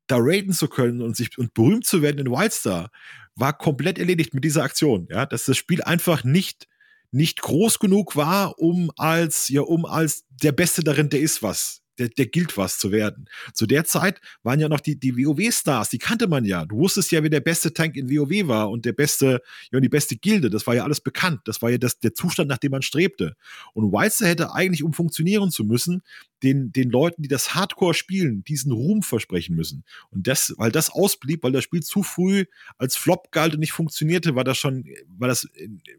da 0.07 0.19
raiden 0.21 0.53
zu 0.53 0.69
können 0.69 1.03
und 1.03 1.17
sich 1.17 1.37
und 1.37 1.53
berühmt 1.53 1.85
zu 1.85 2.01
werden 2.01 2.19
in 2.19 2.31
Wildstar 2.31 2.93
war 3.37 3.57
komplett 3.57 3.99
erledigt 3.99 4.35
mit 4.35 4.45
dieser 4.45 4.65
Aktion. 4.65 5.07
Ja, 5.11 5.27
dass 5.27 5.45
das 5.45 5.57
Spiel 5.57 5.83
einfach 5.83 6.25
nicht 6.25 6.67
nicht 7.13 7.41
groß 7.41 7.79
genug 7.79 8.17
war, 8.17 8.59
um 8.59 8.91
als 8.97 9.49
ja 9.49 9.63
um 9.63 9.85
als 9.85 10.25
der 10.29 10.53
Beste 10.53 10.83
darin, 10.83 11.09
der 11.09 11.21
ist 11.21 11.43
was 11.43 11.83
der, 11.99 12.09
der 12.09 12.27
gilt 12.27 12.57
was 12.57 12.79
zu 12.79 12.93
werden. 12.93 13.29
Zu 13.53 13.67
der 13.67 13.85
Zeit 13.85 14.21
waren 14.43 14.61
ja 14.61 14.69
noch 14.69 14.81
die, 14.81 14.99
die 14.99 15.17
WoW-Stars, 15.17 15.91
die 15.91 15.99
kannte 15.99 16.29
man 16.29 16.45
ja. 16.45 16.65
Du 16.65 16.77
wusstest 16.77 17.11
ja, 17.13 17.23
wer 17.23 17.31
der 17.31 17.41
beste 17.41 17.73
Tank 17.73 17.97
in 17.97 18.11
WoW 18.11 18.49
war 18.49 18.71
und 18.71 18.85
der 18.85 18.93
beste, 18.93 19.43
ja, 19.73 19.81
die 19.81 19.89
beste 19.89 20.17
Gilde. 20.17 20.51
Das 20.51 20.67
war 20.67 20.75
ja 20.75 20.85
alles 20.85 21.01
bekannt. 21.01 21.41
Das 21.45 21.63
war 21.63 21.71
ja 21.71 21.79
das, 21.79 21.99
der 21.99 22.15
Zustand, 22.15 22.49
nach 22.49 22.59
dem 22.59 22.73
man 22.73 22.83
strebte. 22.83 23.37
Und 23.73 23.93
Weizer 23.93 24.27
hätte 24.27 24.53
eigentlich, 24.53 24.83
um 24.83 24.93
funktionieren 24.93 25.51
zu 25.51 25.65
müssen, 25.65 26.03
den, 26.43 26.71
den 26.73 26.91
Leuten, 26.91 27.23
die 27.23 27.29
das 27.29 27.55
Hardcore 27.55 27.95
spielen, 27.95 28.45
diesen 28.45 28.73
Ruhm 28.73 29.03
versprechen 29.03 29.57
müssen. 29.57 29.85
Und 30.11 30.27
das, 30.27 30.55
weil 30.59 30.71
das 30.71 30.91
ausblieb, 30.91 31.43
weil 31.43 31.53
das 31.53 31.65
Spiel 31.65 31.83
zu 31.83 32.03
früh 32.03 32.45
als 32.79 32.97
Flop 32.97 33.33
galt 33.33 33.55
und 33.55 33.61
nicht 33.61 33.73
funktionierte, 33.73 34.35
war 34.35 34.45
das 34.45 34.59
schon, 34.59 34.85
war 35.17 35.29
das 35.29 35.49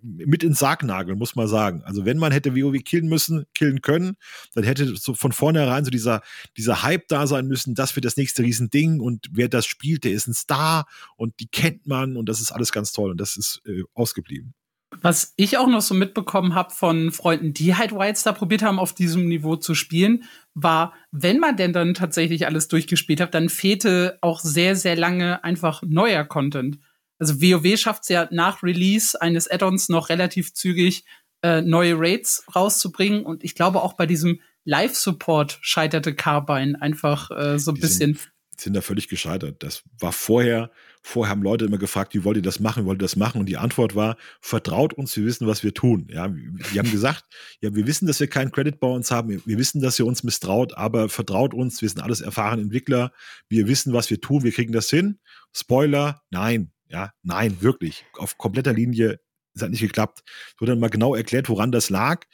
mit 0.02 0.44
ins 0.44 0.60
Sargnagel, 0.60 1.16
muss 1.16 1.36
man 1.36 1.48
sagen. 1.48 1.82
Also 1.84 2.06
wenn 2.06 2.18
man 2.18 2.32
hätte 2.32 2.56
WoW 2.56 2.78
killen 2.84 3.08
müssen, 3.08 3.46
killen 3.54 3.82
können, 3.82 4.16
dann 4.54 4.64
hätte 4.64 4.96
so 4.96 5.14
von 5.14 5.32
vornherein 5.32 5.86
so 5.88 5.92
dieser, 5.92 6.22
dieser 6.56 6.84
Hype 6.84 7.08
da 7.08 7.28
sein 7.28 7.48
müssen, 7.48 7.76
das 7.76 7.96
wird 7.96 8.06
das 8.06 8.18
nächste 8.18 8.44
Riesending 8.44 9.00
und 9.00 9.28
wer 9.32 9.50
das 9.50 9.66
spielt, 9.66 10.04
der 10.04 10.12
ist 10.12 10.28
ein 10.28 10.34
Star 10.34 10.86
und 11.16 11.40
die 11.40 11.48
kennt 11.48 11.88
man 11.88 12.18
und 12.18 12.28
das 12.30 12.42
ist 12.42 12.52
alles 12.52 12.72
ganz 12.72 12.92
toll 12.92 13.12
und 13.12 13.20
das 13.20 13.38
ist 13.38 13.62
äh, 13.66 13.84
ausgeblieben. 13.94 14.54
Was 15.02 15.34
ich 15.36 15.58
auch 15.58 15.68
noch 15.68 15.82
so 15.82 15.94
mitbekommen 15.94 16.56
habe 16.56 16.74
von 16.74 17.12
Freunden, 17.12 17.54
die 17.54 17.76
halt 17.76 17.92
Wildstar 17.92 18.34
probiert 18.34 18.64
haben, 18.64 18.80
auf 18.80 18.94
diesem 18.94 19.28
Niveau 19.28 19.58
zu 19.58 19.76
spielen, 19.76 20.24
war, 20.54 20.94
wenn 21.12 21.40
man 21.40 21.58
denn 21.58 21.74
dann 21.74 21.94
tatsächlich 21.94 22.48
alles 22.48 22.68
durchgespielt 22.68 23.20
hat, 23.20 23.34
dann 23.34 23.50
fehlte 23.50 24.18
auch 24.22 24.40
sehr, 24.40 24.76
sehr 24.76 24.96
lange 24.96 25.44
einfach 25.44 25.84
neuer 25.86 26.24
Content. 26.24 26.80
Also 27.20 27.42
WoW 27.42 27.78
schafft 27.78 28.04
es 28.04 28.10
ja 28.10 28.28
nach 28.32 28.64
Release 28.64 29.20
eines 29.20 29.50
Add-ons 29.50 29.90
noch 29.90 30.10
relativ 30.10 30.54
zügig, 30.54 31.04
äh, 31.44 31.62
neue 31.62 31.96
Raids 31.98 32.44
rauszubringen. 32.56 33.24
Und 33.26 33.44
ich 33.44 33.56
glaube 33.56 33.82
auch 33.82 33.94
bei 33.94 34.06
diesem 34.06 34.40
Live-Support 34.68 35.60
scheiterte 35.62 36.14
Carbine 36.14 36.80
einfach 36.82 37.32
äh, 37.32 37.58
so 37.58 37.72
ein 37.72 37.80
bisschen. 37.80 38.16
Sind, 38.16 38.32
sind 38.60 38.74
da 38.74 38.82
völlig 38.82 39.08
gescheitert. 39.08 39.64
Das 39.64 39.84
war 39.98 40.12
vorher, 40.12 40.72
vorher 41.02 41.32
haben 41.32 41.42
Leute 41.42 41.66
immer 41.66 41.78
gefragt, 41.78 42.14
wie 42.14 42.26
wollt 42.26 42.36
ihr 42.36 42.44
das 42.44 42.60
machen, 42.60 42.86
wollt 42.86 43.00
ihr 43.00 43.06
das 43.06 43.16
machen? 43.16 43.40
Und 43.40 43.46
die 43.46 43.56
Antwort 43.56 43.96
war, 43.96 44.18
vertraut 44.42 44.94
uns, 44.94 45.16
wir 45.16 45.24
wissen, 45.24 45.48
was 45.48 45.64
wir 45.64 45.74
tun. 45.74 46.10
Ja, 46.12 46.28
die 46.28 46.80
haben 46.80 46.92
gesagt, 46.92 47.24
ja, 47.62 47.74
wir 47.74 47.88
wissen, 47.88 48.08
dass 48.08 48.20
wir 48.20 48.28
keinen 48.28 48.52
Credit 48.52 48.78
bei 48.78 48.88
uns 48.88 49.10
haben, 49.10 49.42
wir 49.46 49.58
wissen, 49.58 49.82
dass 49.82 50.00
ihr 50.00 50.06
uns 50.06 50.24
misstraut, 50.24 50.76
aber 50.76 51.08
vertraut 51.08 51.54
uns, 51.54 51.82
wir 51.82 51.88
sind 51.88 52.02
alles 52.02 52.20
erfahrene 52.20 52.64
Entwickler, 52.64 53.14
wir 53.48 53.68
wissen, 53.68 53.94
was 53.94 54.10
wir 54.10 54.20
tun, 54.20 54.44
wir 54.44 54.52
kriegen 54.52 54.74
das 54.74 54.90
hin. 54.90 55.20
Spoiler, 55.54 56.22
nein, 56.30 56.74
ja, 56.90 57.14
nein, 57.24 57.62
wirklich. 57.62 58.06
Auf 58.18 58.38
kompletter 58.38 58.74
Linie, 58.74 59.22
es 59.54 59.62
hat 59.62 59.70
nicht 59.70 59.80
geklappt. 59.80 60.24
Es 60.26 60.62
wurde 60.62 60.74
dann 60.74 60.80
mal 60.80 60.90
genau 60.90 61.16
erklärt, 61.16 61.48
woran 61.48 61.72
das 61.72 61.90
lag. 61.90 62.26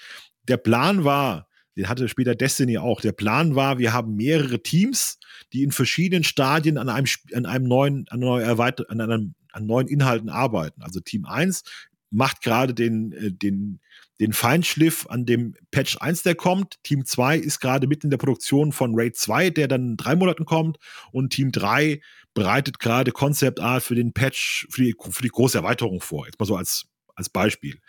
Der 0.47 0.57
Plan 0.57 1.03
war, 1.03 1.47
den 1.75 1.89
hatte 1.89 2.07
später 2.07 2.35
Destiny 2.35 2.77
auch. 2.77 3.01
Der 3.01 3.11
Plan 3.11 3.55
war, 3.55 3.79
wir 3.79 3.93
haben 3.93 4.15
mehrere 4.15 4.61
Teams, 4.61 5.19
die 5.53 5.63
in 5.63 5.71
verschiedenen 5.71 6.23
Stadien 6.23 6.77
an 6.77 6.89
einem, 6.89 7.07
an 7.33 7.45
einem 7.45 7.67
neuen, 7.67 8.05
an, 8.09 8.19
neue 8.19 8.47
an, 8.47 9.01
einem, 9.01 9.35
an 9.51 9.65
neuen 9.65 9.87
Inhalten 9.87 10.29
arbeiten. 10.29 10.81
Also 10.81 10.99
Team 10.99 11.25
1 11.25 11.63
macht 12.11 12.41
gerade 12.41 12.73
den, 12.73 13.11
äh, 13.13 13.31
den, 13.31 13.79
den 14.19 14.33
Feinschliff 14.33 15.07
an 15.07 15.25
dem 15.25 15.55
Patch 15.71 15.97
1, 15.99 16.23
der 16.23 16.35
kommt. 16.35 16.81
Team 16.83 17.05
2 17.05 17.37
ist 17.37 17.59
gerade 17.59 17.87
mitten 17.87 18.07
in 18.07 18.11
der 18.11 18.17
Produktion 18.17 18.71
von 18.71 18.93
Raid 18.95 19.17
2, 19.17 19.49
der 19.49 19.67
dann 19.67 19.91
in 19.91 19.97
drei 19.97 20.15
Monaten 20.15 20.45
kommt. 20.45 20.77
Und 21.11 21.33
Team 21.33 21.51
3 21.51 21.99
bereitet 22.33 22.79
gerade 22.79 23.11
Concept 23.11 23.59
Art 23.59 23.83
für 23.83 23.95
den 23.95 24.13
Patch, 24.13 24.67
für 24.69 24.83
die, 24.83 24.95
für 24.97 25.23
die 25.23 25.29
große 25.29 25.57
Erweiterung 25.57 26.01
vor. 26.01 26.25
Jetzt 26.25 26.39
mal 26.39 26.45
so 26.45 26.55
als, 26.55 26.85
als 27.15 27.29
Beispiel. 27.29 27.79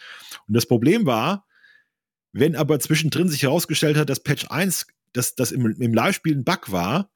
Und 0.48 0.54
das 0.54 0.66
Problem 0.66 1.06
war, 1.06 1.46
wenn 2.34 2.56
aber 2.56 2.80
zwischendrin 2.80 3.28
sich 3.28 3.44
herausgestellt 3.44 3.96
hat, 3.96 4.10
dass 4.10 4.20
Patch 4.20 4.46
1, 4.50 4.86
dass 5.12 5.36
das 5.36 5.52
im, 5.52 5.80
im 5.80 5.94
Live-Spiel 5.94 6.36
ein 6.36 6.44
Bug 6.44 6.72
war, 6.72 7.08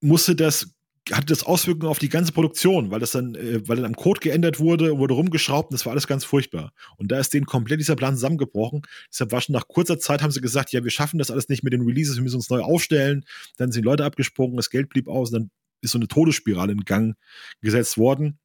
musste 0.00 0.34
das 0.34 0.74
hatte 1.12 1.26
das 1.26 1.44
Auswirkungen 1.44 1.88
auf 1.88 2.00
die 2.00 2.08
ganze 2.08 2.32
Produktion, 2.32 2.90
weil 2.90 2.98
das 2.98 3.12
dann, 3.12 3.36
äh, 3.36 3.60
weil 3.68 3.76
dann 3.76 3.84
am 3.84 3.94
Code 3.94 4.18
geändert 4.18 4.58
wurde, 4.58 4.98
wurde 4.98 5.14
rumgeschraubt 5.14 5.70
und 5.70 5.74
das 5.74 5.86
war 5.86 5.92
alles 5.92 6.08
ganz 6.08 6.24
furchtbar. 6.24 6.72
Und 6.96 7.12
da 7.12 7.20
ist 7.20 7.32
denen 7.32 7.46
komplett 7.46 7.78
dieser 7.78 7.94
Plan 7.94 8.14
zusammengebrochen. 8.14 8.82
Deshalb 9.12 9.30
war 9.30 9.40
schon 9.40 9.52
nach 9.52 9.68
kurzer 9.68 10.00
Zeit 10.00 10.22
haben 10.22 10.32
sie 10.32 10.40
gesagt, 10.40 10.72
ja, 10.72 10.82
wir 10.82 10.90
schaffen 10.90 11.18
das 11.18 11.30
alles 11.30 11.48
nicht 11.48 11.62
mit 11.62 11.72
den 11.72 11.82
Releases, 11.82 12.16
wir 12.16 12.24
müssen 12.24 12.36
uns 12.36 12.50
neu 12.50 12.60
aufstellen. 12.60 13.24
Dann 13.56 13.70
sind 13.70 13.84
Leute 13.84 14.04
abgesprungen, 14.04 14.56
das 14.56 14.70
Geld 14.70 14.88
blieb 14.88 15.06
aus 15.06 15.30
und 15.30 15.40
dann 15.40 15.50
ist 15.80 15.92
so 15.92 15.98
eine 15.98 16.08
Todesspirale 16.08 16.72
in 16.72 16.84
Gang 16.84 17.16
gesetzt 17.60 17.98
worden, 17.98 18.40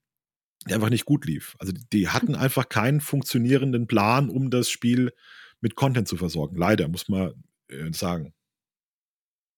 die 0.68 0.74
einfach 0.74 0.90
nicht 0.90 1.06
gut 1.06 1.26
lief. 1.26 1.56
Also 1.60 1.74
die 1.92 2.10
hatten 2.10 2.36
einfach 2.36 2.70
keinen 2.70 3.02
funktionierenden 3.02 3.88
Plan, 3.88 4.30
um 4.30 4.50
das 4.50 4.70
Spiel 4.70 5.12
mit 5.60 5.76
Content 5.76 6.08
zu 6.08 6.18
versorgen. 6.18 6.58
Leider, 6.58 6.88
muss 6.88 7.10
man 7.10 7.34
äh, 7.68 7.92
sagen. 7.92 8.34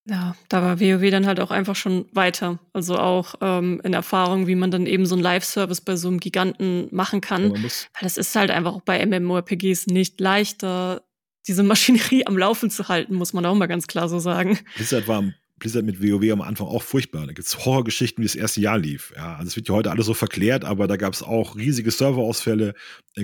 Ja, 0.06 0.36
da 0.50 0.60
war 0.60 0.80
WoW 0.80 1.10
dann 1.10 1.26
halt 1.26 1.40
auch 1.40 1.50
einfach 1.50 1.76
schon 1.76 2.06
weiter. 2.12 2.58
Also 2.74 2.98
auch 2.98 3.36
ähm, 3.40 3.80
in 3.84 3.94
Erfahrung, 3.94 4.46
wie 4.46 4.54
man 4.54 4.70
dann 4.70 4.86
eben 4.86 5.06
so 5.06 5.14
einen 5.14 5.22
Live-Service 5.22 5.80
bei 5.80 5.96
so 5.96 6.08
einem 6.08 6.20
Giganten 6.20 6.88
machen 6.90 7.22
kann. 7.22 7.52
Weil 7.52 8.02
das 8.02 8.18
ist 8.18 8.36
halt 8.36 8.50
einfach 8.50 8.74
auch 8.74 8.82
bei 8.82 9.04
MMORPGs 9.04 9.86
nicht 9.86 10.20
leichter, 10.20 11.02
diese 11.46 11.62
Maschinerie 11.62 12.26
am 12.26 12.36
Laufen 12.36 12.70
zu 12.70 12.88
halten, 12.88 13.14
muss 13.14 13.32
man 13.32 13.46
auch 13.46 13.54
mal 13.54 13.66
ganz 13.66 13.86
klar 13.86 14.08
so 14.08 14.18
sagen. 14.18 14.58
Blizzard 14.76 15.08
war 15.08 15.22
Blizzard 15.58 15.84
mit 15.84 16.02
WoW 16.02 16.32
am 16.32 16.40
Anfang 16.40 16.66
auch 16.66 16.82
furchtbar. 16.82 17.26
Da 17.26 17.32
gibt 17.32 17.46
es 17.46 17.64
Horrorgeschichten, 17.64 18.22
wie 18.22 18.26
das 18.26 18.34
erste 18.34 18.60
Jahr 18.60 18.76
lief. 18.76 19.12
Ja, 19.16 19.36
also 19.36 19.48
es 19.48 19.56
wird 19.56 19.68
ja 19.68 19.74
heute 19.74 19.90
alles 19.90 20.06
so 20.06 20.14
verklärt, 20.14 20.64
aber 20.64 20.88
da 20.88 20.96
gab 20.96 21.12
es 21.12 21.22
auch 21.22 21.56
riesige 21.56 21.90
Serverausfälle. 21.90 22.74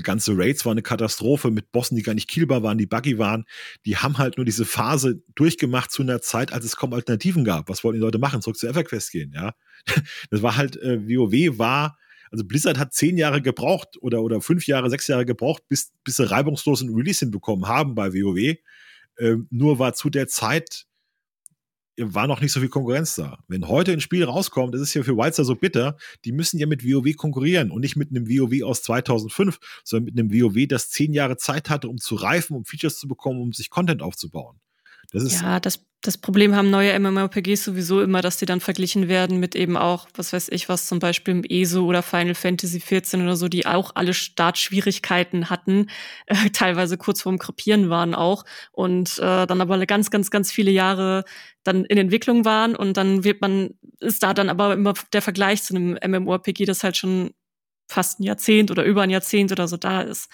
Ganze 0.03 0.37
Raids 0.37 0.65
war 0.65 0.73
eine 0.73 0.83
Katastrophe 0.83 1.51
mit 1.51 1.73
Bossen, 1.73 1.97
die 1.97 2.03
gar 2.03 2.15
nicht 2.15 2.29
killbar 2.29 2.63
waren, 2.63 2.79
die 2.79 2.87
buggy 2.87 3.19
waren. 3.19 3.45
Die 3.85 3.97
haben 3.97 4.19
halt 4.19 4.37
nur 4.37 4.45
diese 4.45 4.65
Phase 4.65 5.23
durchgemacht 5.35 5.91
zu 5.91 6.03
einer 6.03 6.21
Zeit, 6.21 6.53
als 6.53 6.65
es 6.65 6.77
kaum 6.77 6.95
Alternativen 6.95 7.45
gab. 7.45 7.69
Was 7.69 7.83
wollten 7.83 7.99
die 7.99 8.05
Leute 8.05 8.19
machen? 8.19 8.43
Zurück 8.43 8.59
zu 8.59 8.69
EverQuest 8.69 9.11
gehen, 9.11 9.33
ja. 9.35 9.53
Das 10.31 10.43
war 10.43 10.57
halt, 10.57 10.77
äh, 10.77 11.01
WoW 11.09 11.59
war, 11.59 11.97
also 12.31 12.45
Blizzard 12.45 12.79
hat 12.79 12.95
zehn 12.95 13.17
Jahre 13.17 13.43
gebraucht 13.43 13.97
oder, 14.01 14.23
oder 14.23 14.41
fünf 14.41 14.67
Jahre, 14.67 14.89
sechs 14.89 15.09
Jahre 15.09 15.27
gebraucht, 15.27 15.65
bis, 15.69 15.93
bis 16.05 16.17
sie 16.17 16.31
reibungslos 16.31 16.81
einen 16.81 16.95
Release 16.95 17.19
hinbekommen 17.19 17.67
haben 17.67 17.95
bei 17.95 18.13
WoW. 18.13 18.57
Ähm, 19.19 19.49
nur 19.51 19.79
war 19.79 19.95
zu 19.95 20.11
der 20.11 20.29
Zeit 20.29 20.87
war 22.01 22.27
noch 22.27 22.41
nicht 22.41 22.53
so 22.53 22.61
viel 22.61 22.69
Konkurrenz 22.69 23.15
da. 23.15 23.39
Wenn 23.49 23.69
heute 23.69 23.93
ein 23.93 24.01
Spiel 24.01 24.25
rauskommt, 24.25 24.75
das 24.75 24.81
ist 24.81 24.95
ja 24.95 25.03
für 25.03 25.17
Wildstar 25.17 25.45
so 25.45 25.55
bitter, 25.55 25.97
die 26.25 26.33
müssen 26.33 26.59
ja 26.59 26.67
mit 26.67 26.85
WoW 26.85 27.15
konkurrieren 27.17 27.71
und 27.71 27.81
nicht 27.81 27.97
mit 27.97 28.11
einem 28.11 28.29
WoW 28.29 28.63
aus 28.63 28.83
2005, 28.83 29.59
sondern 29.85 30.05
mit 30.07 30.19
einem 30.19 30.33
WoW, 30.33 30.67
das 30.67 30.91
zehn 30.91 31.13
Jahre 31.13 31.37
Zeit 31.37 31.71
hatte, 31.71 31.89
um 31.89 31.99
zu 31.99 32.15
reifen, 32.15 32.57
um 32.57 32.65
Features 32.65 32.99
zu 32.99 33.09
bekommen, 33.09 33.41
um 33.41 33.53
sich 33.53 33.71
Content 33.71 34.03
aufzubauen. 34.03 34.61
Das 35.13 35.25
ist 35.25 35.43
ja, 35.43 35.59
das, 35.59 35.85
das 36.03 36.17
Problem 36.17 36.55
haben 36.55 36.71
neue 36.71 36.99
MMORPGs 36.99 37.65
sowieso 37.65 38.01
immer, 38.01 38.23
dass 38.23 38.37
die 38.37 38.47
dann 38.47 38.61
verglichen 38.61 39.09
werden 39.09 39.41
mit 39.41 39.57
eben 39.57 39.77
auch, 39.77 40.09
was 40.15 40.33
weiß 40.33 40.49
ich, 40.51 40.69
was 40.69 40.87
zum 40.87 40.99
Beispiel 40.99 41.35
im 41.35 41.45
ESO 41.45 41.85
oder 41.85 42.03
Final 42.03 42.35
Fantasy 42.35 42.79
XIV 42.79 43.15
oder 43.15 43.37
so, 43.37 43.49
die 43.49 43.67
auch 43.67 43.93
alle 43.97 44.15
Startschwierigkeiten 44.15 45.51
hatten, 45.51 45.89
äh, 46.27 46.51
teilweise 46.51 46.97
kurz 46.97 47.23
vorm 47.23 47.39
Krepieren 47.39 47.91
waren 47.91 48.15
auch 48.15 48.45
und 48.73 49.19
äh, 49.19 49.47
dann 49.47 49.61
aber 49.61 49.85
ganz, 49.87 50.11
ganz, 50.11 50.31
ganz 50.31 50.53
viele 50.53 50.71
Jahre 50.71 51.25
dann 51.65 51.85
in 51.85 51.99
Entwicklung 51.99 52.45
waren 52.45 52.77
und 52.77 52.97
dann 52.97 53.25
wird 53.25 53.41
man, 53.41 53.75
ist 53.99 54.23
da 54.23 54.33
dann 54.33 54.49
aber 54.49 54.73
immer 54.73 54.95
der 55.13 55.23
Vergleich 55.23 55.63
zu 55.65 55.75
einem 55.75 55.99
MMORPG, 56.03 56.65
das 56.65 56.85
halt 56.85 56.97
schon 56.97 57.33
fast 57.89 58.21
ein 58.21 58.23
Jahrzehnt 58.23 58.71
oder 58.71 58.85
über 58.85 59.03
ein 59.03 59.11
Jahrzehnt 59.11 59.51
oder 59.53 59.67
so 59.67 59.77
da 59.77 60.03
ist. 60.03 60.31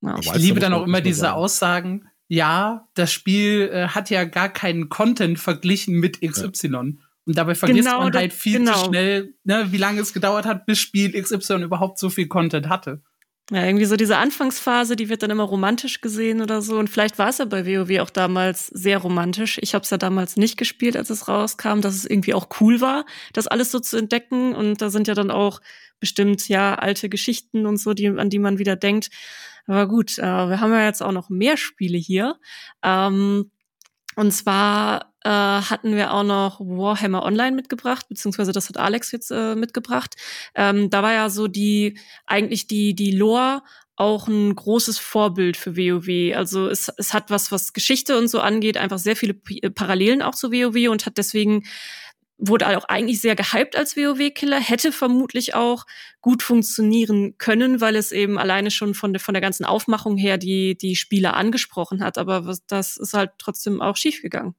Ja. 0.00 0.16
Ich 0.20 0.32
liebe 0.34 0.60
dann 0.60 0.72
auch 0.72 0.84
immer 0.84 1.00
diese 1.00 1.32
Aussagen, 1.34 2.08
ja, 2.32 2.88
das 2.94 3.12
Spiel 3.12 3.68
äh, 3.70 3.88
hat 3.88 4.08
ja 4.08 4.24
gar 4.24 4.48
keinen 4.48 4.88
Content 4.88 5.38
verglichen 5.38 6.00
mit 6.00 6.22
XY. 6.22 6.68
Ja. 6.68 6.80
Und 6.80 6.96
dabei 7.26 7.54
vergisst 7.54 7.86
genau, 7.86 8.00
man 8.00 8.14
halt 8.14 8.32
viel 8.32 8.56
genau. 8.56 8.72
zu 8.72 8.86
schnell, 8.86 9.34
ne, 9.44 9.66
wie 9.70 9.76
lange 9.76 10.00
es 10.00 10.14
gedauert 10.14 10.46
hat, 10.46 10.64
bis 10.64 10.78
Spiel 10.78 11.12
XY 11.12 11.62
überhaupt 11.62 11.98
so 11.98 12.08
viel 12.08 12.28
Content 12.28 12.70
hatte. 12.70 13.02
Ja, 13.50 13.66
irgendwie 13.66 13.84
so 13.84 13.96
diese 13.96 14.16
Anfangsphase, 14.16 14.96
die 14.96 15.10
wird 15.10 15.22
dann 15.22 15.28
immer 15.28 15.42
romantisch 15.42 16.00
gesehen 16.00 16.40
oder 16.40 16.62
so. 16.62 16.78
Und 16.78 16.88
vielleicht 16.88 17.18
war 17.18 17.28
es 17.28 17.36
ja 17.36 17.44
bei 17.44 17.66
WoW 17.66 18.00
auch 18.00 18.08
damals 18.08 18.68
sehr 18.68 18.96
romantisch. 18.96 19.58
Ich 19.60 19.74
habe 19.74 19.82
es 19.82 19.90
ja 19.90 19.98
damals 19.98 20.38
nicht 20.38 20.56
gespielt, 20.56 20.96
als 20.96 21.10
es 21.10 21.28
rauskam, 21.28 21.82
dass 21.82 21.94
es 21.94 22.06
irgendwie 22.06 22.32
auch 22.32 22.48
cool 22.60 22.80
war, 22.80 23.04
das 23.34 23.46
alles 23.46 23.70
so 23.70 23.78
zu 23.78 23.98
entdecken. 23.98 24.54
Und 24.54 24.80
da 24.80 24.88
sind 24.88 25.06
ja 25.06 25.12
dann 25.12 25.30
auch 25.30 25.60
bestimmt 26.00 26.48
ja 26.48 26.76
alte 26.76 27.10
Geschichten 27.10 27.66
und 27.66 27.76
so, 27.76 27.92
die, 27.92 28.08
an 28.08 28.30
die 28.30 28.38
man 28.38 28.58
wieder 28.58 28.74
denkt. 28.74 29.10
Aber 29.66 29.86
gut, 29.86 30.18
äh, 30.18 30.22
wir 30.22 30.60
haben 30.60 30.72
ja 30.72 30.84
jetzt 30.84 31.02
auch 31.02 31.12
noch 31.12 31.28
mehr 31.30 31.56
Spiele 31.56 31.98
hier. 31.98 32.36
Ähm, 32.82 33.50
und 34.16 34.32
zwar 34.32 35.12
äh, 35.24 35.30
hatten 35.30 35.96
wir 35.96 36.12
auch 36.12 36.24
noch 36.24 36.60
Warhammer 36.60 37.22
Online 37.22 37.56
mitgebracht, 37.56 38.06
beziehungsweise 38.08 38.52
das 38.52 38.68
hat 38.68 38.76
Alex 38.76 39.12
jetzt 39.12 39.30
äh, 39.30 39.54
mitgebracht. 39.54 40.16
Ähm, 40.54 40.90
da 40.90 41.02
war 41.02 41.12
ja 41.12 41.30
so 41.30 41.48
die 41.48 41.98
eigentlich 42.26 42.66
die 42.66 42.94
die 42.94 43.12
Lore 43.12 43.62
auch 43.96 44.26
ein 44.26 44.54
großes 44.54 44.98
Vorbild 44.98 45.56
für 45.56 45.76
WoW. 45.76 46.36
Also 46.36 46.68
es, 46.68 46.90
es 46.96 47.14
hat 47.14 47.30
was, 47.30 47.52
was 47.52 47.72
Geschichte 47.72 48.18
und 48.18 48.28
so 48.28 48.40
angeht, 48.40 48.76
einfach 48.76 48.98
sehr 48.98 49.16
viele 49.16 49.34
P 49.34 49.60
Parallelen 49.70 50.22
auch 50.22 50.34
zu 50.34 50.50
WoW 50.50 50.90
und 50.90 51.06
hat 51.06 51.18
deswegen 51.18 51.64
wurde 52.44 52.76
auch 52.76 52.84
eigentlich 52.84 53.20
sehr 53.20 53.36
gehypt 53.36 53.76
als 53.76 53.96
WoW-Killer, 53.96 54.58
hätte 54.60 54.90
vermutlich 54.90 55.54
auch 55.54 55.86
gut 56.20 56.42
funktionieren 56.42 57.36
können, 57.38 57.80
weil 57.80 57.94
es 57.94 58.10
eben 58.10 58.36
alleine 58.36 58.70
schon 58.70 58.94
von 58.94 59.12
der, 59.12 59.20
von 59.20 59.34
der 59.34 59.40
ganzen 59.40 59.64
Aufmachung 59.64 60.16
her 60.16 60.38
die, 60.38 60.76
die 60.76 60.96
Spieler 60.96 61.34
angesprochen 61.34 62.02
hat. 62.02 62.18
Aber 62.18 62.44
was, 62.44 62.66
das 62.66 62.96
ist 62.96 63.14
halt 63.14 63.30
trotzdem 63.38 63.80
auch 63.80 63.96
schiefgegangen. 63.96 64.54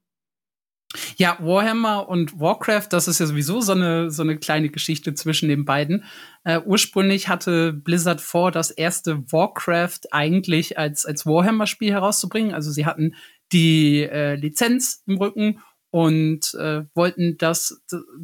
Ja, 1.18 1.38
Warhammer 1.42 2.08
und 2.08 2.40
Warcraft, 2.40 2.88
das 2.92 3.08
ist 3.08 3.20
ja 3.20 3.26
sowieso 3.26 3.62
so 3.62 3.72
eine, 3.72 4.12
so 4.12 4.22
eine 4.22 4.38
kleine 4.38 4.70
Geschichte 4.70 5.14
zwischen 5.16 5.50
den 5.50 5.66
beiden. 5.66 6.04
Äh, 6.44 6.60
ursprünglich 6.64 7.28
hatte 7.28 7.74
Blizzard 7.74 8.22
vor, 8.22 8.52
das 8.52 8.70
erste 8.70 9.24
Warcraft 9.32 10.02
eigentlich 10.12 10.78
als, 10.78 11.06
als 11.06 11.26
Warhammer-Spiel 11.26 11.92
herauszubringen. 11.92 12.54
Also 12.54 12.72
sie 12.72 12.86
hatten 12.86 13.16
die 13.52 14.04
äh, 14.04 14.36
Lizenz 14.36 15.04
im 15.08 15.18
Rücken 15.18 15.60
und 15.94 16.56
äh, 16.56 16.86
wollten 16.96 17.38
das 17.38 17.84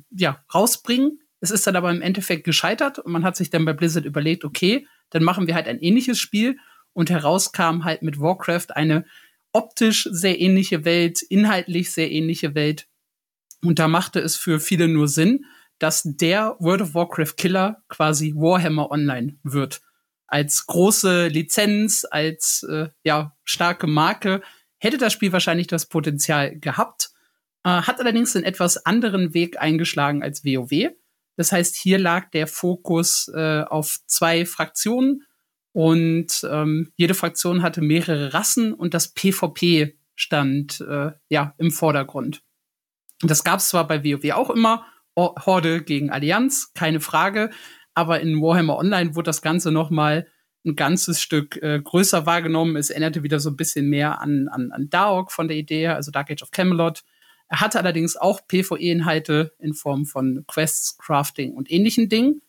ja 0.09 0.43
rausbringen. 0.51 1.19
Es 1.39 1.51
ist 1.51 1.67
dann 1.67 1.75
aber 1.75 1.91
im 1.91 2.01
Endeffekt 2.01 2.43
gescheitert 2.43 2.97
und 2.97 3.11
man 3.11 3.23
hat 3.23 3.35
sich 3.35 3.51
dann 3.51 3.63
bei 3.63 3.73
Blizzard 3.73 4.05
überlegt, 4.05 4.43
okay, 4.43 4.87
dann 5.11 5.23
machen 5.23 5.45
wir 5.45 5.53
halt 5.53 5.67
ein 5.67 5.77
ähnliches 5.77 6.17
Spiel 6.17 6.57
und 6.93 7.11
herauskam 7.11 7.83
halt 7.83 8.01
mit 8.01 8.19
Warcraft 8.19 8.75
eine 8.75 9.05
optisch 9.53 10.09
sehr 10.11 10.41
ähnliche 10.41 10.83
Welt, 10.83 11.21
inhaltlich 11.21 11.91
sehr 11.91 12.09
ähnliche 12.09 12.55
Welt. 12.55 12.87
Und 13.61 13.77
da 13.77 13.87
machte 13.87 14.19
es 14.19 14.35
für 14.35 14.59
viele 14.59 14.87
nur 14.87 15.07
Sinn, 15.07 15.45
dass 15.77 16.01
der 16.03 16.55
World 16.57 16.81
of 16.81 16.95
Warcraft 16.95 17.35
Killer 17.37 17.83
quasi 17.87 18.33
Warhammer 18.35 18.89
Online 18.89 19.37
wird. 19.43 19.81
Als 20.25 20.65
große 20.65 21.27
Lizenz, 21.27 22.03
als 22.09 22.63
äh, 22.63 22.89
ja 23.03 23.37
starke 23.43 23.85
Marke 23.85 24.41
hätte 24.79 24.97
das 24.97 25.13
Spiel 25.13 25.31
wahrscheinlich 25.31 25.67
das 25.67 25.85
Potenzial 25.85 26.57
gehabt 26.57 27.11
äh, 27.63 27.69
hat 27.69 27.99
allerdings 27.99 28.35
einen 28.35 28.45
etwas 28.45 28.85
anderen 28.85 29.33
Weg 29.33 29.61
eingeschlagen 29.61 30.23
als 30.23 30.43
WoW. 30.43 30.91
Das 31.35 31.51
heißt, 31.51 31.75
hier 31.75 31.99
lag 31.99 32.31
der 32.31 32.47
Fokus 32.47 33.31
äh, 33.33 33.61
auf 33.61 33.99
zwei 34.07 34.45
Fraktionen 34.45 35.23
und 35.71 36.45
ähm, 36.49 36.91
jede 36.95 37.13
Fraktion 37.13 37.61
hatte 37.61 37.81
mehrere 37.81 38.33
Rassen 38.33 38.73
und 38.73 38.93
das 38.93 39.13
PvP 39.13 39.97
stand 40.15 40.81
äh, 40.81 41.11
ja 41.29 41.53
im 41.57 41.71
Vordergrund. 41.71 42.43
Das 43.21 43.43
gab 43.43 43.59
es 43.59 43.69
zwar 43.69 43.87
bei 43.87 44.03
WoW 44.03 44.31
auch 44.33 44.49
immer, 44.49 44.85
Horde 45.15 45.81
gegen 45.81 46.09
Allianz, 46.09 46.71
keine 46.73 47.01
Frage, 47.01 47.49
aber 47.93 48.21
in 48.21 48.41
Warhammer 48.41 48.77
Online 48.77 49.15
wurde 49.15 49.25
das 49.25 49.41
Ganze 49.41 49.71
noch 49.71 49.89
mal 49.89 50.27
ein 50.65 50.75
ganzes 50.75 51.21
Stück 51.21 51.57
äh, 51.61 51.81
größer 51.81 52.25
wahrgenommen. 52.25 52.75
Es 52.75 52.89
erinnerte 52.89 53.23
wieder 53.23 53.39
so 53.39 53.49
ein 53.49 53.57
bisschen 53.57 53.89
mehr 53.89 54.21
an, 54.21 54.47
an, 54.49 54.71
an 54.71 54.89
Daog 54.89 55.31
von 55.31 55.47
der 55.47 55.57
Idee, 55.57 55.87
also 55.87 56.11
Dark 56.11 56.31
Age 56.31 56.43
of 56.43 56.51
Camelot. 56.51 57.03
Er 57.49 57.61
hatte 57.61 57.79
allerdings 57.79 58.15
auch 58.15 58.47
PvE-Inhalte 58.47 59.53
in 59.59 59.73
Form 59.73 60.05
von 60.05 60.45
Quests, 60.47 60.97
Crafting 60.97 61.53
und 61.53 61.71
ähnlichen 61.71 62.07
Dingen. 62.07 62.41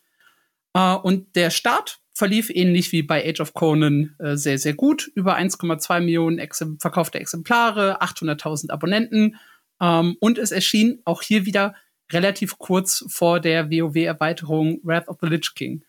Äh, 0.73 0.95
und 0.95 1.35
der 1.35 1.49
Start 1.49 1.99
verlief 2.13 2.49
ähnlich 2.49 2.91
wie 2.91 3.01
bei 3.01 3.27
Age 3.27 3.41
of 3.41 3.53
Conan 3.53 4.15
äh, 4.19 4.35
sehr, 4.35 4.57
sehr 4.57 4.73
gut. 4.73 5.11
Über 5.15 5.37
1,2 5.37 5.99
Millionen 6.01 6.39
Exem 6.39 6.79
verkaufte 6.79 7.19
Exemplare, 7.19 8.01
800.000 8.01 8.69
Abonnenten. 8.69 9.37
Ähm, 9.81 10.17
und 10.19 10.37
es 10.37 10.51
erschien 10.51 11.01
auch 11.03 11.21
hier 11.23 11.45
wieder 11.45 11.75
relativ 12.11 12.57
kurz 12.59 13.05
vor 13.07 13.39
der 13.39 13.71
WoW-Erweiterung 13.71 14.79
Wrath 14.83 15.07
of 15.07 15.17
the 15.21 15.27
Lich 15.27 15.55
King. 15.55 15.83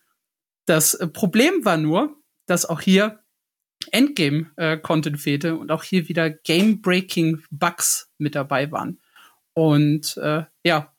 Das 0.64 0.94
äh, 0.94 1.06
Problem 1.06 1.64
war 1.64 1.76
nur, 1.76 2.16
dass 2.46 2.64
auch 2.64 2.80
hier 2.80 3.20
Endgame-Content 3.90 5.16
äh, 5.16 5.18
fehlte 5.18 5.56
und 5.56 5.70
auch 5.70 5.82
hier 5.82 6.08
wieder 6.08 6.30
Game-Breaking-Bugs 6.30 8.10
mit 8.18 8.34
dabei 8.36 8.70
waren. 8.70 9.00
Und 9.54 10.16
äh, 10.16 10.44
ja, 10.64 10.92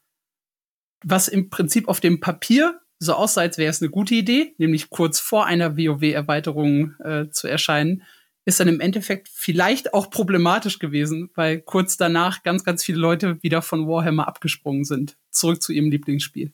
was 1.03 1.27
im 1.27 1.49
Prinzip 1.49 1.87
auf 1.87 1.99
dem 1.99 2.19
Papier 2.19 2.79
so 2.99 3.13
aussah, 3.13 3.41
als 3.41 3.57
wäre 3.57 3.69
es 3.69 3.81
eine 3.81 3.91
gute 3.91 4.15
Idee, 4.15 4.55
nämlich 4.57 4.89
kurz 4.89 5.19
vor 5.19 5.45
einer 5.45 5.77
WoW-Erweiterung 5.77 6.95
äh, 6.99 7.29
zu 7.29 7.47
erscheinen, 7.47 8.03
ist 8.45 8.59
dann 8.59 8.67
im 8.67 8.79
Endeffekt 8.79 9.29
vielleicht 9.29 9.93
auch 9.93 10.09
problematisch 10.09 10.79
gewesen, 10.79 11.29
weil 11.35 11.61
kurz 11.61 11.97
danach 11.97 12.43
ganz, 12.43 12.63
ganz 12.63 12.83
viele 12.83 12.99
Leute 12.99 13.41
wieder 13.41 13.61
von 13.61 13.87
Warhammer 13.87 14.27
abgesprungen 14.27 14.83
sind, 14.83 15.17
zurück 15.31 15.61
zu 15.61 15.71
ihrem 15.71 15.91
Lieblingsspiel. 15.91 16.53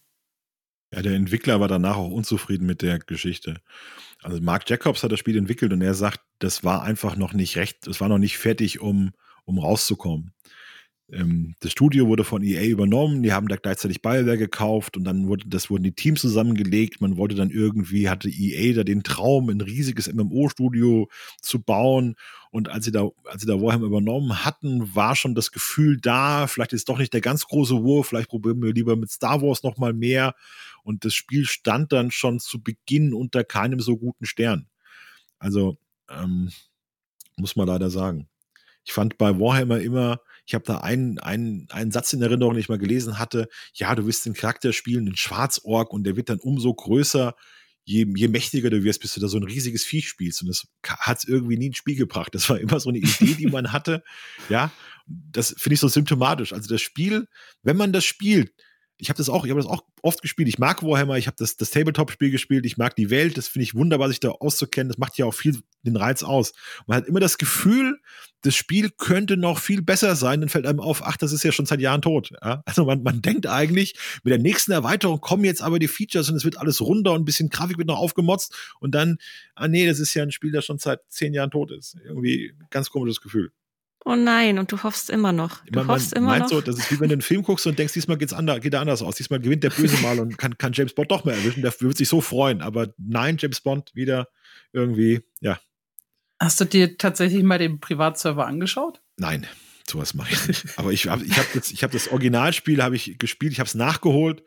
Ja, 0.94 1.02
der 1.02 1.14
Entwickler 1.14 1.60
war 1.60 1.68
danach 1.68 1.98
auch 1.98 2.12
unzufrieden 2.12 2.66
mit 2.66 2.82
der 2.82 3.00
Geschichte. 3.00 3.62
Also 4.22 4.42
Mark 4.42 4.68
Jacobs 4.70 5.04
hat 5.04 5.12
das 5.12 5.20
Spiel 5.20 5.38
entwickelt 5.38 5.72
und 5.72 5.82
er 5.82 5.94
sagt, 5.94 6.22
das 6.40 6.64
war 6.64 6.84
einfach 6.84 7.16
noch 7.16 7.34
nicht 7.34 7.58
recht, 7.58 7.88
es 7.88 8.02
war 8.02 8.10
noch 8.10 8.18
nicht 8.18 8.38
fertig, 8.38 8.80
um, 8.80 9.12
um 9.46 9.60
rauszukommen 9.60 10.34
ähm, 11.12 11.56
das 11.60 11.72
Studio 11.72 12.08
wurde 12.08 12.24
von 12.24 12.44
EA 12.44 12.66
übernommen, 12.66 13.24
die 13.24 13.34
haben 13.34 13.48
da 13.48 13.56
gleichzeitig 13.56 14.02
BioWare 14.02 14.38
gekauft 14.38 14.98
und 14.98 15.04
dann 15.04 15.28
wurde, 15.28 15.48
das 15.48 15.70
wurden 15.70 15.84
die 15.84 15.94
Teams 15.94 16.22
zusammengelegt. 16.22 17.02
Man 17.02 17.18
wollte 17.18 17.36
dann 17.36 17.50
irgendwie, 17.50 18.10
hatte 18.10 18.30
EA 18.30 18.74
da 18.74 18.84
den 18.84 19.04
Traum, 19.04 19.50
ein 19.50 19.62
riesiges 19.62 20.12
MMO-Studio 20.12 21.10
zu 21.42 21.62
bauen. 21.62 22.16
Und 22.52 22.70
als 22.70 22.86
sie 22.86 22.92
da, 22.92 23.08
als 23.26 23.42
sie 23.42 23.48
da 23.48 23.62
Warhammer 23.62 23.86
übernommen 23.86 24.44
hatten, 24.46 24.96
war 24.96 25.16
schon 25.16 25.36
das 25.36 25.52
Gefühl 25.52 25.98
da, 26.00 26.48
vielleicht 26.48 26.74
ist 26.74 26.90
doch 26.90 26.98
nicht 26.98 27.14
der 27.14 27.22
ganz 27.22 27.46
große 27.46 27.84
Wurf, 27.84 28.08
vielleicht 28.08 28.30
probieren 28.30 28.62
wir 28.62 28.74
lieber 28.74 28.96
mit 28.96 29.12
Star 29.12 29.42
Wars 29.42 29.64
noch 29.64 29.78
mal 29.78 29.94
mehr. 29.94 30.36
Und 30.84 31.06
das 31.06 31.14
Spiel 31.14 31.46
stand 31.46 31.92
dann 31.92 32.12
schon 32.12 32.40
zu 32.40 32.62
Beginn 32.62 33.14
unter 33.14 33.44
keinem 33.44 33.80
so 33.80 33.98
guten 33.98 34.26
Stern. 34.26 34.68
Also, 35.38 35.78
ähm, 36.10 36.52
muss 37.38 37.56
man 37.56 37.68
leider 37.68 37.90
sagen. 37.90 38.28
Ich 38.84 38.94
fand 38.94 39.18
bei 39.18 39.40
Warhammer 39.40 39.80
immer, 39.80 40.20
ich 40.50 40.56
habe 40.56 40.66
da 40.66 40.80
einen, 40.80 41.20
einen, 41.20 41.68
einen 41.70 41.92
Satz 41.92 42.12
in 42.12 42.24
Erinnerung, 42.24 42.56
den 42.56 42.60
ich 42.60 42.70
mal 42.70 42.80
gelesen 42.80 43.20
hatte. 43.20 43.48
Ja, 43.76 43.94
du 43.94 44.08
wirst 44.08 44.26
den 44.26 44.34
Charakter 44.34 44.74
spielen, 44.74 45.06
den 45.06 45.16
Schwarzorg, 45.16 45.94
und 45.94 46.06
der 46.06 46.16
wird 46.16 46.30
dann 46.30 46.40
umso 46.40 46.74
größer, 46.74 47.36
je, 47.84 48.08
je 48.16 48.28
mächtiger 48.30 48.72
du 48.72 48.84
wirst, 48.84 49.00
bis 49.00 49.14
du 49.14 49.20
da 49.20 49.28
so 49.28 49.38
ein 49.38 49.44
riesiges 49.44 49.86
Viech 49.86 50.10
spielst. 50.10 50.42
Und 50.42 50.48
das 50.48 50.68
hat 50.84 51.20
es 51.20 51.26
irgendwie 51.26 51.56
nie 51.56 51.68
ins 51.68 51.78
Spiel 51.78 51.96
gebracht. 51.96 52.34
Das 52.34 52.50
war 52.50 52.60
immer 52.60 52.80
so 52.80 52.90
eine 52.90 52.98
Idee, 52.98 53.36
die 53.36 53.46
man 53.46 53.72
hatte. 53.72 54.02
Ja, 54.50 54.72
das 55.06 55.54
finde 55.56 55.76
ich 55.76 55.82
so 55.82 55.88
symptomatisch. 55.88 56.52
Also 56.52 56.68
das 56.68 56.82
Spiel, 56.82 57.28
wenn 57.62 57.78
man 57.78 57.94
das 57.94 58.06
spielt, 58.06 58.52
ich 59.00 59.10
habe 59.10 59.18
das 59.18 59.30
auch, 59.30 59.46
ich 59.46 59.52
habe 59.52 59.62
das 59.62 59.70
auch 59.70 59.84
oft 60.02 60.22
gespielt. 60.22 60.50
Ich 60.50 60.60
mag 60.60 60.84
Warhammer, 60.84 61.18
ich 61.18 61.28
habe 61.28 61.38
das, 61.40 61.56
das 61.56 61.72
Tabletop-Spiel 61.72 62.32
gespielt, 62.32 62.66
ich 62.66 62.78
mag 62.78 62.96
die 62.98 63.10
Welt, 63.10 63.38
das 63.38 63.48
finde 63.48 63.64
ich 63.64 63.74
wunderbar, 63.74 64.10
sich 64.10 64.20
da 64.20 64.30
auszukennen. 64.30 64.90
Das 64.90 64.98
macht 64.98 65.18
ja 65.18 65.26
auch 65.26 65.34
viel 65.34 65.62
den 65.84 65.96
Reiz 65.96 66.22
aus. 66.22 66.54
Man 66.86 66.98
hat 66.98 67.08
immer 67.08 67.22
das 67.22 67.38
Gefühl, 67.38 68.00
das 68.42 68.56
Spiel 68.56 68.90
könnte 68.90 69.38
noch 69.38 69.60
viel 69.60 69.82
besser 69.82 70.18
sein, 70.18 70.42
dann 70.42 70.50
fällt 70.50 70.66
einem 70.66 70.82
auf, 70.82 71.02
ach, 71.06 71.16
das 71.16 71.32
ist 71.32 71.44
ja 71.44 71.54
schon 71.54 71.66
seit 71.66 71.80
Jahren 71.80 72.02
tot. 72.02 72.32
Ja? 72.44 72.62
Also 72.66 72.84
man, 72.84 73.02
man 73.02 73.22
denkt 73.22 73.48
eigentlich, 73.48 73.96
mit 74.24 74.32
der 74.32 74.40
nächsten 74.40 74.74
Erweiterung 74.74 75.22
kommen 75.22 75.46
jetzt 75.46 75.62
aber 75.62 75.80
die 75.80 75.88
Features 75.88 76.30
und 76.30 76.36
es 76.36 76.44
wird 76.44 76.58
alles 76.58 76.82
runter 76.82 77.14
und 77.14 77.22
ein 77.22 77.26
bisschen 77.26 77.50
Grafik 77.50 77.78
wird 77.78 77.88
noch 77.88 78.00
aufgemotzt 78.00 78.54
und 78.82 78.94
dann, 78.94 79.18
ah 79.56 79.70
nee, 79.70 79.86
das 79.86 80.00
ist 80.00 80.14
ja 80.14 80.24
ein 80.24 80.32
Spiel, 80.32 80.52
das 80.52 80.66
schon 80.66 80.78
seit 80.78 81.00
zehn 81.08 81.34
Jahren 81.34 81.52
tot 81.52 81.72
ist. 81.72 81.96
Irgendwie 82.04 82.54
ganz 82.70 82.90
komisches 82.90 83.22
Gefühl. 83.22 83.52
Oh 84.06 84.16
nein, 84.16 84.60
und 84.60 84.72
du 84.72 84.82
hoffst 84.82 85.10
immer 85.10 85.32
noch. 85.32 85.64
Du 85.66 85.80
man, 85.80 85.88
hoffst 85.88 86.16
man 86.16 86.24
immer 86.24 86.32
meint 86.32 86.44
noch. 86.44 86.50
so, 86.50 86.62
das 86.62 86.78
ist 86.78 86.92
wie 86.92 87.00
wenn 87.00 87.10
du 87.10 87.14
einen 87.14 87.22
Film 87.22 87.44
guckst 87.44 87.68
und 87.68 87.78
denkst, 87.78 87.94
diesmal 87.94 88.18
geht's 88.18 88.34
anders, 88.34 88.62
geht 88.62 88.74
er 88.74 88.82
anders 88.82 89.02
aus. 89.02 89.16
Diesmal 89.16 89.40
gewinnt 89.40 89.64
der 89.64 89.70
Böse 89.72 89.98
mal 90.02 90.20
und 90.20 90.38
kann, 90.38 90.58
kann 90.58 90.74
James 90.74 90.94
Bond 90.94 91.12
doch 91.12 91.26
mehr 91.26 91.36
erwischen. 91.36 91.62
Der 91.62 91.74
wird 91.80 91.98
sich 91.98 92.08
so 92.08 92.22
freuen. 92.22 92.62
Aber 92.62 92.94
nein, 92.98 93.38
James 93.38 93.62
Bond 93.62 93.92
wieder 93.94 94.30
irgendwie, 94.72 95.22
ja. 95.42 95.60
Hast 96.40 96.62
du 96.62 96.66
dir 96.66 96.98
tatsächlich 96.98 97.44
mal 97.44 97.60
den 97.60 97.82
Privatserver 97.82 98.48
angeschaut? 98.48 99.02
Nein, 99.18 99.46
sowas 99.86 100.14
mache 100.14 100.32
ich 100.32 100.48
nicht. 100.48 100.66
Aber 100.78 100.92
ich 100.92 101.08
habe 101.08 101.24
ich 101.26 101.38
hab 101.38 101.52
das, 101.54 101.70
ich 101.70 101.84
hab 101.84 101.92
das 101.92 102.08
Originalspiel 102.08 102.82
hab 102.82 102.94
ich 102.94 103.20
gespielt, 103.20 103.52
ich 103.52 103.60
habe 103.60 103.68
es 103.68 103.76
nachgeholt 103.76 104.44